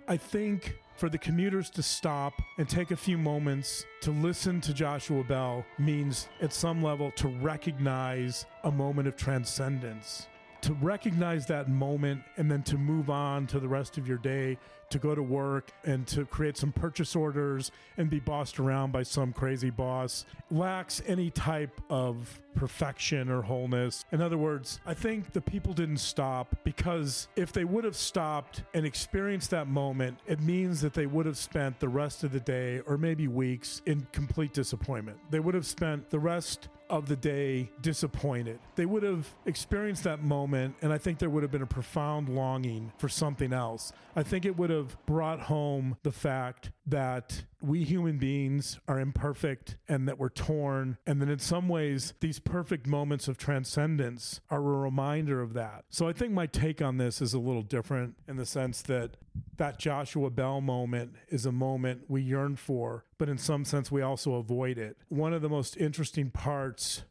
I 0.08 0.16
think 0.16 0.76
for 0.96 1.08
the 1.08 1.18
commuters 1.18 1.70
to 1.70 1.82
stop 1.82 2.42
and 2.58 2.68
take 2.68 2.90
a 2.90 2.96
few 2.96 3.16
moments 3.16 3.86
to 4.02 4.10
listen 4.10 4.60
to 4.60 4.74
Joshua 4.74 5.24
Bell 5.24 5.64
means, 5.78 6.28
at 6.42 6.52
some 6.52 6.82
level, 6.82 7.10
to 7.12 7.28
recognize 7.28 8.44
a 8.64 8.70
moment 8.70 9.08
of 9.08 9.16
transcendence 9.16 10.26
to 10.62 10.74
recognize 10.74 11.46
that 11.46 11.68
moment 11.68 12.22
and 12.36 12.50
then 12.50 12.62
to 12.64 12.76
move 12.76 13.10
on 13.10 13.46
to 13.48 13.60
the 13.60 13.68
rest 13.68 13.98
of 13.98 14.06
your 14.06 14.18
day 14.18 14.58
to 14.90 14.98
go 14.98 15.14
to 15.14 15.22
work 15.22 15.70
and 15.84 16.06
to 16.08 16.24
create 16.26 16.56
some 16.56 16.72
purchase 16.72 17.14
orders 17.14 17.70
and 17.96 18.10
be 18.10 18.18
bossed 18.18 18.58
around 18.58 18.92
by 18.92 19.02
some 19.02 19.32
crazy 19.32 19.70
boss 19.70 20.26
lacks 20.50 21.00
any 21.06 21.30
type 21.30 21.80
of 21.88 22.40
perfection 22.54 23.30
or 23.30 23.40
wholeness. 23.40 24.04
In 24.10 24.20
other 24.20 24.36
words, 24.36 24.80
I 24.84 24.94
think 24.94 25.32
the 25.32 25.40
people 25.40 25.72
didn't 25.72 25.98
stop 25.98 26.56
because 26.64 27.28
if 27.36 27.52
they 27.52 27.64
would 27.64 27.84
have 27.84 27.96
stopped 27.96 28.64
and 28.74 28.84
experienced 28.84 29.50
that 29.50 29.68
moment, 29.68 30.18
it 30.26 30.40
means 30.40 30.80
that 30.80 30.92
they 30.92 31.06
would 31.06 31.26
have 31.26 31.38
spent 31.38 31.78
the 31.78 31.88
rest 31.88 32.24
of 32.24 32.32
the 32.32 32.40
day 32.40 32.80
or 32.86 32.98
maybe 32.98 33.28
weeks 33.28 33.82
in 33.86 34.06
complete 34.12 34.52
disappointment. 34.52 35.18
They 35.30 35.40
would 35.40 35.54
have 35.54 35.66
spent 35.66 36.10
the 36.10 36.18
rest 36.18 36.68
of 36.90 37.06
the 37.06 37.16
day 37.16 37.70
disappointed. 37.80 38.58
They 38.74 38.84
would 38.84 39.02
have 39.02 39.32
experienced 39.46 40.04
that 40.04 40.22
moment, 40.22 40.74
and 40.82 40.92
I 40.92 40.98
think 40.98 41.18
there 41.18 41.30
would 41.30 41.42
have 41.42 41.52
been 41.52 41.62
a 41.62 41.66
profound 41.66 42.28
longing 42.28 42.92
for 42.98 43.08
something 43.08 43.52
else. 43.52 43.92
I 44.16 44.22
think 44.22 44.44
it 44.44 44.56
would 44.58 44.70
have 44.70 44.96
brought 45.06 45.40
home 45.40 45.96
the 46.02 46.12
fact 46.12 46.70
that 46.90 47.44
we 47.60 47.84
human 47.84 48.18
beings 48.18 48.78
are 48.88 48.98
imperfect 48.98 49.76
and 49.88 50.06
that 50.08 50.18
we're 50.18 50.28
torn, 50.28 50.98
and 51.06 51.20
that 51.20 51.28
in 51.28 51.38
some 51.38 51.68
ways, 51.68 52.14
these 52.20 52.38
perfect 52.38 52.86
moments 52.86 53.28
of 53.28 53.38
transcendence 53.38 54.40
are 54.50 54.58
a 54.58 54.78
reminder 54.78 55.40
of 55.40 55.54
that. 55.54 55.84
So 55.90 56.08
I 56.08 56.12
think 56.12 56.32
my 56.32 56.46
take 56.46 56.82
on 56.82 56.98
this 56.98 57.20
is 57.20 57.34
a 57.34 57.38
little 57.38 57.62
different 57.62 58.16
in 58.28 58.36
the 58.36 58.46
sense 58.46 58.82
that 58.82 59.16
that 59.56 59.78
Joshua 59.78 60.30
Bell 60.30 60.60
moment 60.60 61.14
is 61.28 61.46
a 61.46 61.52
moment 61.52 62.02
we 62.08 62.22
yearn 62.22 62.56
for, 62.56 63.04
but 63.18 63.28
in 63.28 63.38
some 63.38 63.64
sense, 63.64 63.90
we 63.90 64.02
also 64.02 64.34
avoid 64.34 64.78
it. 64.78 64.96
One 65.08 65.32
of 65.34 65.42
the 65.42 65.48
most 65.48 65.76
interesting 65.76 66.30
parts 66.30 67.04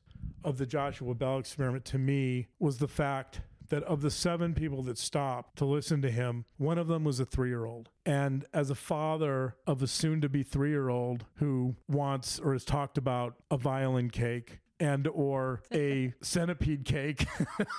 of 0.43 0.57
the 0.57 0.65
Joshua 0.65 1.13
Bell 1.13 1.39
experiment 1.39 1.85
to 1.85 1.97
me 1.97 2.47
was 2.59 2.77
the 2.77 2.87
fact 2.87 3.41
that 3.69 3.83
of 3.83 4.01
the 4.01 4.11
seven 4.11 4.53
people 4.53 4.83
that 4.83 4.97
stopped 4.97 5.57
to 5.57 5.65
listen 5.65 6.01
to 6.01 6.11
him, 6.11 6.45
one 6.57 6.77
of 6.77 6.87
them 6.87 7.03
was 7.03 7.19
a 7.19 7.25
three 7.25 7.49
year 7.49 7.65
old. 7.65 7.89
And 8.05 8.45
as 8.53 8.69
a 8.69 8.75
father 8.75 9.55
of 9.65 9.81
a 9.81 9.87
soon 9.87 10.21
to 10.21 10.29
be 10.29 10.43
three 10.43 10.69
year 10.69 10.89
old 10.89 11.25
who 11.35 11.75
wants 11.87 12.39
or 12.39 12.53
has 12.53 12.65
talked 12.65 12.97
about 12.97 13.35
a 13.49 13.57
violin 13.57 14.09
cake 14.09 14.59
and 14.79 15.07
or 15.07 15.61
a 15.73 16.13
centipede 16.21 16.85
cake 16.85 17.27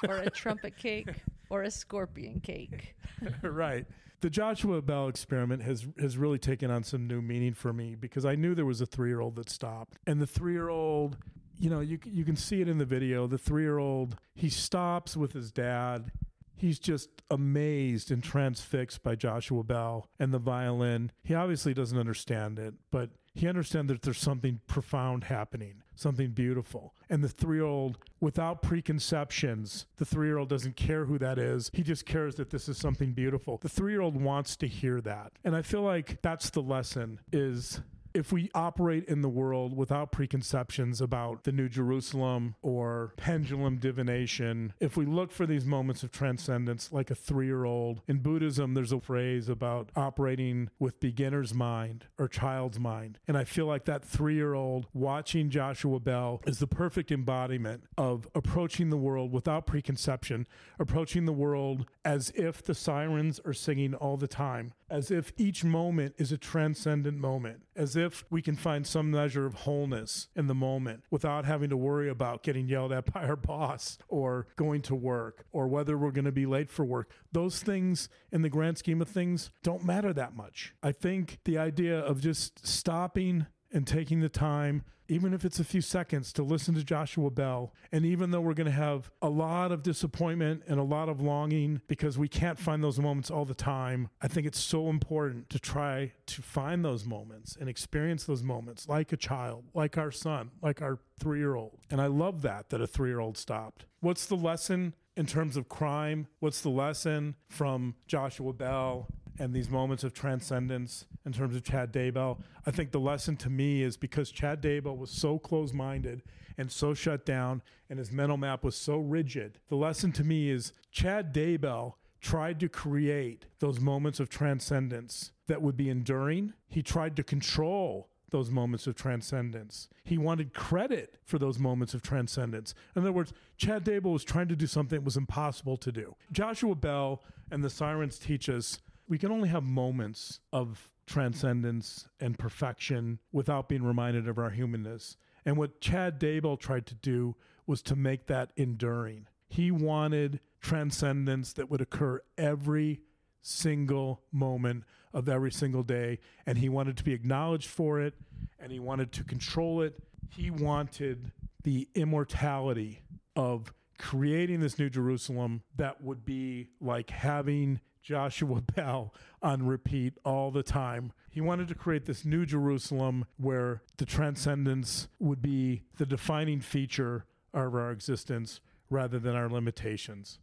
or 0.09 0.17
a 0.17 0.31
trumpet 0.31 0.77
cake 0.77 1.09
or 1.49 1.63
a 1.63 1.71
scorpion 1.71 2.41
cake. 2.41 2.95
right. 3.43 3.87
The 4.21 4.31
Joshua 4.31 4.83
Bell 4.83 5.09
experiment 5.09 5.63
has 5.63 5.87
has 5.99 6.19
really 6.19 6.39
taken 6.39 6.71
on 6.71 6.85
some 6.85 7.07
new 7.07 7.23
meaning 7.23 7.55
for 7.55 7.73
me 7.73 7.95
because 7.95 8.27
I 8.27 8.35
knew 8.35 8.55
there 8.55 8.67
was 8.67 8.83
a 8.83 8.87
3-year-old 8.87 9.37
that 9.37 9.49
stopped. 9.49 9.99
And 10.07 10.21
the 10.21 10.27
3-year-old 10.27 11.17
you 11.61 11.69
know, 11.69 11.81
you 11.81 11.99
you 12.07 12.25
can 12.25 12.37
see 12.37 12.63
it 12.63 12.69
in 12.69 12.79
the 12.79 12.87
video. 12.87 13.27
The 13.27 13.39
three 13.39 13.63
year 13.63 13.79
old 13.79 14.17
he 14.35 14.49
stops 14.49 15.17
with 15.17 15.33
his 15.35 15.53
dad. 15.53 16.11
He's 16.57 16.79
just 16.79 17.09
amazed 17.31 18.11
and 18.11 18.23
transfixed 18.23 19.03
by 19.03 19.15
Joshua 19.15 19.63
Bell 19.63 20.09
and 20.19 20.33
the 20.33 20.39
violin. 20.39 21.11
He 21.23 21.35
obviously 21.35 21.73
doesn't 21.73 21.99
understand 21.99 22.59
it, 22.59 22.75
but 22.91 23.11
he 23.35 23.49
understands 23.49 23.91
that 23.91 24.03
there's 24.03 24.19
something 24.19 24.61
profound 24.67 25.25
happening, 25.25 25.83
something 25.95 26.31
beautiful. 26.33 26.95
And 27.09 27.23
the 27.23 27.29
three 27.29 27.59
year 27.59 27.67
old, 27.67 27.99
without 28.21 28.63
preconceptions, 28.63 29.87
the 29.97 30.05
three 30.05 30.29
year 30.29 30.39
old 30.39 30.49
doesn't 30.49 30.77
care 30.77 31.05
who 31.05 31.19
that 31.19 31.39
is. 31.39 31.71
He 31.73 31.83
just 31.83 32.07
cares 32.07 32.35
that 32.37 32.51
this 32.51 32.69
is 32.69 32.79
something 32.79 33.13
beautiful. 33.13 33.59
The 33.59 33.69
three 33.69 33.93
year 33.93 34.01
old 34.01 34.21
wants 34.21 34.57
to 34.57 34.67
hear 34.67 35.01
that. 35.03 35.33
And 35.45 35.55
I 35.55 35.63
feel 35.63 35.83
like 35.83 36.21
that's 36.23 36.51
the 36.51 36.63
lesson 36.63 37.21
is 37.33 37.81
if 38.15 38.33
we 38.33 38.51
operate 38.55 39.05
in 39.05 39.23
the 39.23 39.29
world 39.29 39.77
without 39.77 40.13
preconceptions 40.13 41.01
about 41.01 41.45
the 41.45 41.53
New 41.53 41.69
Jerusalem 41.69 42.55
or 42.63 43.15
pendulum 43.17 43.77
divination, 43.77 44.73
if 44.81 44.97
we 44.97 45.07
look 45.07 45.31
for 45.33 45.47
these 45.47 45.65
moments 45.65 46.03
of 46.03 46.11
transcendence 46.11 46.93
like 46.93 47.11
a 47.11 47.15
three 47.15 47.47
year 47.47 47.65
old, 47.65 48.03
in 48.09 48.19
Buddhism, 48.19 48.75
there's 48.75 48.93
a 48.93 49.01
phrase 49.01 49.49
about 49.49 49.91
operating 49.97 50.71
with 50.79 51.01
beginner's 51.01 51.55
mind 51.55 52.07
or 52.19 52.29
child's 52.29 52.79
mind. 52.79 53.19
And 53.29 53.37
I 53.37 53.45
feel 53.45 53.67
like 53.67 53.85
that 53.87 54.05
three 54.05 54.35
year 54.35 54.55
old 54.55 54.87
watching 54.93 55.51
Joshua 55.51 56.01
Bell 56.01 56.41
is 56.47 56.59
the 56.59 56.67
perfect 56.67 57.11
embodiment 57.13 57.85
of 57.97 58.29
approaching 58.35 58.91
the 58.91 58.97
world 58.97 59.33
without 59.33 59.67
preconception, 59.67 60.47
approaching 60.79 61.25
the 61.25 61.33
world 61.33 61.87
as 62.05 62.31
if 62.35 62.63
the 62.63 62.75
sirens 62.75 63.41
are 63.45 63.53
singing 63.53 63.95
all 63.95 64.17
the 64.17 64.29
time, 64.29 64.73
as 64.89 65.11
if 65.11 65.33
each 65.37 65.65
moment 65.65 66.15
is 66.19 66.33
a 66.33 66.39
transcendent 66.39 67.19
moment, 67.19 67.63
as 67.81 67.97
if 67.97 68.27
we 68.29 68.43
can 68.43 68.57
find 68.57 68.87
some 68.87 69.11
measure 69.11 69.47
of 69.47 69.55
wholeness 69.55 70.29
in 70.37 70.49
the 70.49 70.55
moment 70.55 71.03
without 71.11 71.47
having 71.47 71.71
to 71.71 71.77
worry 71.79 72.11
about 72.11 72.43
getting 72.43 72.69
yelled 72.69 72.93
at 72.93 73.11
by 73.15 73.25
our 73.25 73.37
boss 73.37 73.97
or 74.07 74.47
going 74.57 74.83
to 74.83 74.95
work 74.95 75.47
or 75.51 75.67
whether 75.67 75.97
we're 75.97 76.11
going 76.11 76.27
to 76.27 76.31
be 76.31 76.45
late 76.45 76.71
for 76.71 76.85
work. 76.85 77.11
Those 77.33 77.63
things, 77.63 78.11
in 78.31 78.43
the 78.43 78.51
grand 78.51 78.77
scheme 78.77 79.01
of 79.01 79.09
things, 79.09 79.51
don't 79.63 79.83
matter 79.83 80.13
that 80.13 80.37
much. 80.37 80.75
I 80.83 80.93
think 80.93 81.39
the 81.47 81.57
idea 81.57 81.99
of 81.99 82.21
just 82.21 82.67
stopping 82.67 83.47
and 83.73 83.87
taking 83.87 84.21
the 84.21 84.29
time, 84.29 84.83
even 85.11 85.35
if 85.35 85.45
it's 85.45 85.59
a 85.59 85.65
few 85.65 85.81
seconds, 85.81 86.33
to 86.35 86.43
listen 86.43 86.75
to 86.75 86.85
Joshua 86.85 87.31
Bell. 87.31 87.75
And 87.91 88.07
even 88.07 88.31
though 88.31 88.41
we're 88.41 88.55
going 88.55 88.67
to 88.67 88.71
have 88.71 89.11
a 89.21 89.29
lot 89.29 89.73
of 89.73 89.83
disappointment 89.83 90.63
and 90.69 90.79
a 90.79 90.85
lot 90.85 91.09
of 91.09 91.21
longing 91.21 91.81
because 91.89 92.17
we 92.17 92.29
can't 92.29 92.59
find 92.59 92.83
those 92.83 93.01
moments 93.01 93.31
all 93.31 93.45
the 93.45 93.55
time, 93.55 94.09
I 94.23 94.29
think 94.29 94.47
it's 94.47 94.61
so 94.61 94.89
important 94.89 95.51
to 95.51 95.59
try 95.59 96.13
to 96.27 96.43
find 96.43 96.85
those 96.85 97.05
moments 97.05 97.57
and 97.59 97.69
experience 97.69 98.25
those 98.25 98.45
moments 98.45 98.89
like 98.89 99.13
a 99.13 99.17
child, 99.17 99.65
like 99.75 99.99
our 99.99 100.13
son, 100.13 100.53
like 100.63 100.81
our 100.81 101.01
three 101.19 101.41
year 101.41 101.57
old. 101.57 101.81
And 101.91 102.01
I 102.01 102.07
love 102.07 102.43
that, 102.43 102.71
that 102.71 102.81
a 102.81 102.87
three 102.87 103.11
year 103.11 103.21
old 103.21 103.37
stopped. 103.37 103.87
What's 104.01 104.27
the 104.27 104.37
lesson? 104.37 104.95
in 105.17 105.27
terms 105.27 105.57
of 105.57 105.69
crime, 105.69 106.29
what's 106.39 106.63
the 106.63 106.71
lesson 106.71 107.35
from 107.49 107.95
Joshua 108.07 108.53
Bell 108.55 109.09
and 109.41 109.55
these 109.55 109.71
moments 109.71 110.05
of 110.05 110.13
transcendence 110.13 111.07
in 111.25 111.33
terms 111.33 111.57
of 111.57 111.65
Chad 111.65 111.93
Daybell? 111.93 112.39
I 112.67 112.71
think 112.71 112.93
the 112.93 113.01
lesson 113.01 113.37
to 113.39 113.51
me 113.51 113.83
is 113.83 113.97
because 113.97 114.31
Chad 114.31 114.63
Daybell 114.63 114.97
was 114.97 115.11
so 115.11 115.39
close 115.39 115.73
minded 115.73 116.23
and 116.59 116.71
so 116.71 116.95
shut 116.95 117.25
down 117.27 117.63
and 117.89 117.99
his 117.99 118.13
mental 118.13 118.37
map 118.37 118.63
was 118.63 118.77
so 118.77 118.99
rigid, 118.99 119.59
the 119.69 119.77
lesson 119.77 120.13
to 120.13 120.23
me 120.23 120.51
is 120.51 120.73
Chad 120.93 121.35
Daybell 121.35 121.95
tried 122.21 122.61
to 122.61 122.69
create 122.69 123.47
those 123.61 123.81
moments 123.81 124.21
of 124.21 124.29
transcendence 124.29 125.33
that 125.47 125.63
would 125.63 125.77
be 125.77 125.89
enduring. 125.89 126.53
He 126.69 126.83
tried 126.83 127.17
to 127.17 127.25
control 127.25 128.11
those 128.31 128.51
moments 128.51 128.87
of 128.87 128.95
transcendence. 128.95 129.89
He 130.05 130.19
wanted 130.19 130.55
credit 130.55 131.17
for 131.25 131.39
those 131.39 131.59
moments 131.59 131.95
of 131.95 132.03
transcendence. 132.03 132.75
In 132.95 133.03
other 133.03 133.11
words, 133.11 133.33
Chad 133.57 133.85
Daybell 133.85 134.13
was 134.13 134.23
trying 134.23 134.49
to 134.49 134.57
do 134.57 134.67
something 134.67 134.99
that 134.99 135.05
was 135.05 135.17
impossible 135.17 135.77
to 135.79 135.91
do. 135.91 136.15
Joshua 136.31 136.75
Bell 136.75 137.23
and 137.51 137.65
the 137.65 137.71
Sirens 137.71 138.19
teach 138.19 138.49
us 138.49 138.79
we 139.11 139.19
can 139.19 139.33
only 139.33 139.49
have 139.49 139.65
moments 139.65 140.39
of 140.53 140.89
transcendence 141.05 142.07
and 142.21 142.39
perfection 142.39 143.19
without 143.33 143.69
being 143.69 143.83
reminded 143.83 144.29
of 144.29 144.39
our 144.39 144.51
humanness. 144.51 145.17
And 145.45 145.57
what 145.57 145.81
Chad 145.81 146.21
Daybell 146.21 146.59
tried 146.59 146.87
to 146.87 146.95
do 146.95 147.35
was 147.67 147.83
to 147.83 147.97
make 147.97 148.29
that 148.29 148.53
enduring. 148.57 149.27
He 149.49 149.73
wanted 149.73 150.39
transcendence 150.61 151.53
that 151.55 151.69
would 151.69 151.81
occur 151.81 152.21
every 152.39 153.01
single 153.43 154.23
moment 154.31 154.85
of 155.13 155.29
every 155.29 155.51
single 155.51 155.83
day. 155.83 156.21
And 156.47 156.57
he 156.57 156.69
wanted 156.69 156.97
to 156.99 157.05
be 157.05 157.13
acknowledged 157.13 157.69
for 157.69 158.01
it 158.01 158.15
and 158.61 158.71
he 158.71 158.79
wanted 158.79 159.11
to 159.13 159.25
control 159.25 159.83
it. 159.83 160.01
He 160.29 160.53
wanted 160.53 161.33
the 161.65 161.89
immortality 161.97 163.03
of 163.35 163.73
creating 164.01 164.61
this 164.61 164.79
new 164.79 164.89
Jerusalem 164.89 165.63
that 165.77 166.03
would 166.03 166.25
be 166.25 166.69
like 166.81 167.11
having 167.11 167.81
Joshua 168.03 168.61
Bell 168.75 169.13
on 169.43 169.67
repeat 169.67 170.15
all 170.25 170.51
the 170.51 170.63
time. 170.63 171.13
He 171.29 171.43
wanted 171.43 171.69
to 171.69 171.75
create 171.75 172.07
this 172.07 172.25
new 172.25 172.47
Jerusalem 172.47 173.27
where 173.37 173.83
the 173.99 174.07
transcendence 174.07 175.09
would 175.19 175.43
be 175.43 175.83
the 175.99 176.07
defining 176.07 176.61
feature 176.61 177.27
of 177.53 177.75
our 177.75 177.91
existence 177.91 178.61
rather 178.89 179.19
than 179.19 179.37
our 179.37 179.51
limitations. 179.51 180.39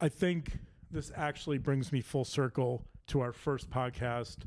I 0.00 0.08
think 0.08 0.58
this 0.90 1.12
actually 1.14 1.58
brings 1.58 1.92
me 1.92 2.00
full 2.00 2.24
circle 2.24 2.84
to 3.06 3.20
our 3.20 3.32
first 3.32 3.70
podcast 3.70 4.38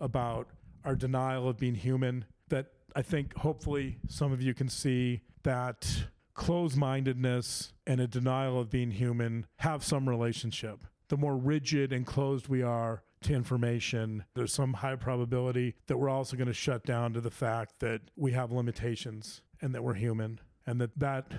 about 0.00 0.48
our 0.86 0.96
denial 0.96 1.48
of 1.50 1.58
being 1.58 1.74
human. 1.74 2.24
That 2.48 2.68
I 2.96 3.02
think 3.02 3.36
hopefully 3.36 3.98
some 4.08 4.32
of 4.32 4.40
you 4.40 4.54
can 4.54 4.70
see 4.70 5.20
that 5.42 6.06
closed 6.40 6.74
mindedness 6.74 7.74
and 7.86 8.00
a 8.00 8.06
denial 8.06 8.58
of 8.58 8.70
being 8.70 8.92
human 8.92 9.46
have 9.58 9.84
some 9.84 10.08
relationship. 10.08 10.84
The 11.08 11.18
more 11.18 11.36
rigid 11.36 11.92
and 11.92 12.06
closed 12.06 12.48
we 12.48 12.62
are 12.62 13.02
to 13.24 13.34
information, 13.34 14.24
there's 14.34 14.54
some 14.54 14.72
high 14.72 14.96
probability 14.96 15.74
that 15.86 15.98
we're 15.98 16.08
also 16.08 16.38
going 16.38 16.48
to 16.48 16.54
shut 16.54 16.86
down 16.86 17.12
to 17.12 17.20
the 17.20 17.30
fact 17.30 17.80
that 17.80 18.00
we 18.16 18.32
have 18.32 18.50
limitations 18.52 19.42
and 19.60 19.74
that 19.74 19.84
we're 19.84 19.92
human 19.92 20.40
and 20.66 20.80
that 20.80 20.98
that 20.98 21.30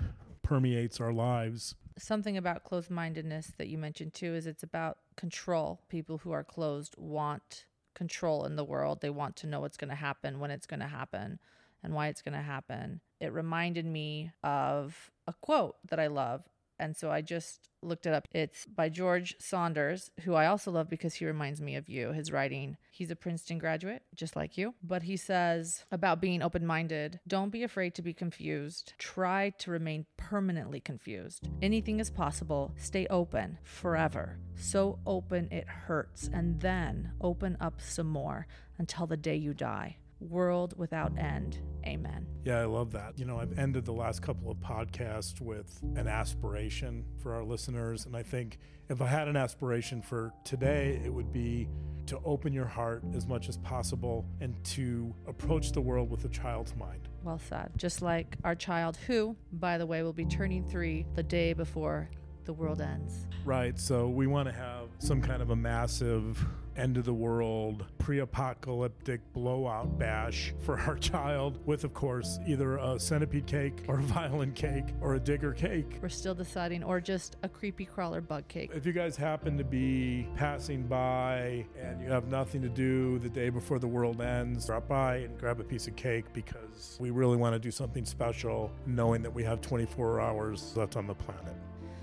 permeates 0.42 1.00
our 1.00 1.12
lives 1.12 1.74
something 1.98 2.38
about 2.38 2.64
closed 2.64 2.90
mindedness 2.90 3.52
that 3.58 3.68
you 3.68 3.76
mentioned 3.76 4.14
too 4.14 4.34
is 4.34 4.46
it's 4.46 4.62
about 4.62 4.96
control. 5.14 5.82
People 5.90 6.16
who 6.18 6.32
are 6.32 6.42
closed 6.42 6.94
want 6.96 7.66
control 7.94 8.46
in 8.46 8.56
the 8.56 8.64
world. 8.64 9.02
They 9.02 9.10
want 9.10 9.36
to 9.36 9.46
know 9.46 9.60
what's 9.60 9.76
going 9.76 9.90
to 9.90 9.94
happen, 9.94 10.40
when 10.40 10.50
it's 10.50 10.66
going 10.66 10.80
to 10.80 10.86
happen, 10.86 11.38
and 11.82 11.94
why 11.94 12.08
it's 12.08 12.22
going 12.22 12.36
to 12.36 12.42
happen. 12.42 13.00
It 13.20 13.32
reminded 13.32 13.86
me 13.86 14.32
of 14.42 15.10
a 15.26 15.32
quote 15.32 15.76
that 15.88 16.00
I 16.00 16.08
love. 16.08 16.42
And 16.78 16.96
so 16.96 17.12
I 17.12 17.20
just 17.20 17.68
looked 17.80 18.06
it 18.06 18.12
up. 18.12 18.26
It's 18.32 18.66
by 18.66 18.88
George 18.88 19.36
Saunders, 19.38 20.10
who 20.24 20.34
I 20.34 20.46
also 20.46 20.72
love 20.72 20.88
because 20.88 21.14
he 21.14 21.24
reminds 21.24 21.60
me 21.60 21.76
of 21.76 21.88
you. 21.88 22.10
His 22.10 22.32
writing, 22.32 22.76
he's 22.90 23.12
a 23.12 23.16
Princeton 23.16 23.58
graduate, 23.58 24.02
just 24.16 24.34
like 24.34 24.58
you. 24.58 24.74
But 24.82 25.04
he 25.04 25.16
says 25.16 25.84
about 25.92 26.20
being 26.20 26.42
open 26.42 26.66
minded 26.66 27.20
don't 27.28 27.50
be 27.50 27.62
afraid 27.62 27.94
to 27.94 28.02
be 28.02 28.12
confused. 28.12 28.94
Try 28.98 29.50
to 29.58 29.70
remain 29.70 30.06
permanently 30.16 30.80
confused. 30.80 31.48
Anything 31.60 32.00
is 32.00 32.10
possible. 32.10 32.74
Stay 32.76 33.06
open 33.08 33.58
forever. 33.62 34.38
So 34.56 34.98
open 35.06 35.48
it 35.52 35.68
hurts. 35.68 36.30
And 36.32 36.60
then 36.60 37.12
open 37.20 37.56
up 37.60 37.80
some 37.80 38.08
more 38.08 38.48
until 38.78 39.06
the 39.06 39.16
day 39.16 39.36
you 39.36 39.54
die 39.54 39.98
world 40.28 40.74
without 40.76 41.16
end. 41.18 41.58
Amen. 41.86 42.26
Yeah, 42.44 42.60
I 42.60 42.64
love 42.64 42.92
that. 42.92 43.18
You 43.18 43.24
know, 43.24 43.38
I've 43.38 43.58
ended 43.58 43.84
the 43.84 43.92
last 43.92 44.22
couple 44.22 44.50
of 44.50 44.58
podcasts 44.58 45.40
with 45.40 45.80
an 45.96 46.06
aspiration 46.06 47.04
for 47.18 47.34
our 47.34 47.44
listeners. 47.44 48.06
And 48.06 48.16
I 48.16 48.22
think 48.22 48.58
if 48.88 49.00
I 49.00 49.06
had 49.06 49.28
an 49.28 49.36
aspiration 49.36 50.02
for 50.02 50.32
today, 50.44 51.00
it 51.04 51.12
would 51.12 51.32
be 51.32 51.68
to 52.06 52.18
open 52.24 52.52
your 52.52 52.66
heart 52.66 53.02
as 53.14 53.26
much 53.26 53.48
as 53.48 53.56
possible 53.58 54.26
and 54.40 54.54
to 54.64 55.14
approach 55.26 55.72
the 55.72 55.80
world 55.80 56.10
with 56.10 56.24
a 56.24 56.28
child's 56.28 56.74
mind. 56.76 57.08
Well 57.22 57.38
said. 57.38 57.70
Just 57.76 58.02
like 58.02 58.36
our 58.44 58.54
child, 58.54 58.96
who, 59.06 59.36
by 59.52 59.78
the 59.78 59.86
way, 59.86 60.02
will 60.02 60.12
be 60.12 60.24
turning 60.24 60.68
three 60.68 61.06
the 61.14 61.22
day 61.22 61.52
before 61.52 62.10
the 62.44 62.52
world 62.52 62.80
ends. 62.80 63.28
Right. 63.44 63.78
So 63.78 64.08
we 64.08 64.26
want 64.26 64.48
to 64.48 64.54
have 64.54 64.88
some 64.98 65.20
kind 65.20 65.42
of 65.42 65.50
a 65.50 65.56
massive 65.56 66.44
end 66.76 66.96
of 66.96 67.04
the 67.04 67.14
world, 67.14 67.84
pre 67.98 68.20
apocalyptic 68.20 69.20
blowout 69.32 69.98
bash 69.98 70.54
for 70.60 70.78
our 70.80 70.96
child, 70.96 71.58
with, 71.66 71.84
of 71.84 71.94
course, 71.94 72.38
either 72.46 72.76
a 72.76 72.98
centipede 72.98 73.46
cake 73.46 73.84
or 73.88 73.98
a 73.98 74.02
violin 74.02 74.52
cake 74.52 74.86
or 75.00 75.14
a 75.14 75.20
digger 75.20 75.52
cake. 75.52 75.98
We're 76.00 76.08
still 76.08 76.34
deciding, 76.34 76.84
or 76.84 77.00
just 77.00 77.36
a 77.42 77.48
creepy 77.48 77.84
crawler 77.84 78.20
bug 78.20 78.48
cake. 78.48 78.70
If 78.74 78.86
you 78.86 78.92
guys 78.92 79.16
happen 79.16 79.58
to 79.58 79.64
be 79.64 80.28
passing 80.36 80.86
by 80.86 81.66
and 81.80 82.02
you 82.02 82.10
have 82.10 82.28
nothing 82.28 82.62
to 82.62 82.68
do 82.68 83.18
the 83.18 83.28
day 83.28 83.50
before 83.50 83.78
the 83.78 83.88
world 83.88 84.20
ends, 84.20 84.66
drop 84.66 84.88
by 84.88 85.16
and 85.16 85.38
grab 85.38 85.60
a 85.60 85.64
piece 85.64 85.86
of 85.86 85.96
cake 85.96 86.24
because 86.32 86.96
we 87.00 87.10
really 87.10 87.36
want 87.36 87.54
to 87.54 87.58
do 87.58 87.70
something 87.70 88.04
special 88.04 88.72
knowing 88.86 89.22
that 89.22 89.32
we 89.32 89.42
have 89.44 89.60
24 89.60 90.20
hours 90.20 90.76
left 90.76 90.96
on 90.96 91.06
the 91.06 91.14
planet 91.14 91.54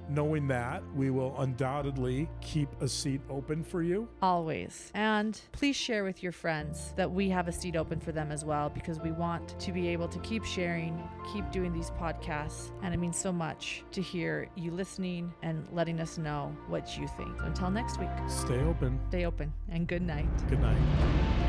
knowing 0.09 0.47
that 0.47 0.83
we 0.95 1.09
will 1.09 1.39
undoubtedly 1.39 2.29
keep 2.41 2.69
a 2.81 2.87
seat 2.87 3.21
open 3.29 3.63
for 3.63 3.81
you. 3.81 4.07
Always. 4.21 4.91
And 4.93 5.39
please 5.51 5.75
share 5.75 6.03
with 6.03 6.23
your 6.23 6.31
friends 6.31 6.93
that 6.95 7.09
we 7.09 7.29
have 7.29 7.47
a 7.47 7.51
seat 7.51 7.75
open 7.75 7.99
for 7.99 8.11
them 8.11 8.31
as 8.31 8.43
well 8.43 8.69
because 8.69 8.99
we 8.99 9.11
want 9.11 9.59
to 9.59 9.71
be 9.71 9.87
able 9.89 10.07
to 10.07 10.19
keep 10.19 10.43
sharing, 10.43 11.01
keep 11.31 11.49
doing 11.51 11.73
these 11.73 11.91
podcasts. 11.91 12.71
And 12.81 12.93
it 12.93 12.97
means 12.97 13.17
so 13.17 13.31
much 13.31 13.83
to 13.91 14.01
hear 14.01 14.49
you 14.55 14.71
listening 14.71 15.33
and 15.41 15.67
letting 15.71 15.99
us 15.99 16.17
know 16.17 16.55
what 16.67 16.97
you 16.97 17.07
think. 17.07 17.39
Until 17.41 17.69
next 17.69 17.99
week, 17.99 18.09
stay 18.27 18.59
open. 18.61 18.99
Stay 19.09 19.25
open 19.25 19.53
and 19.69 19.87
good 19.87 20.01
night. 20.01 20.27
Good 20.49 20.61
night. 20.61 21.48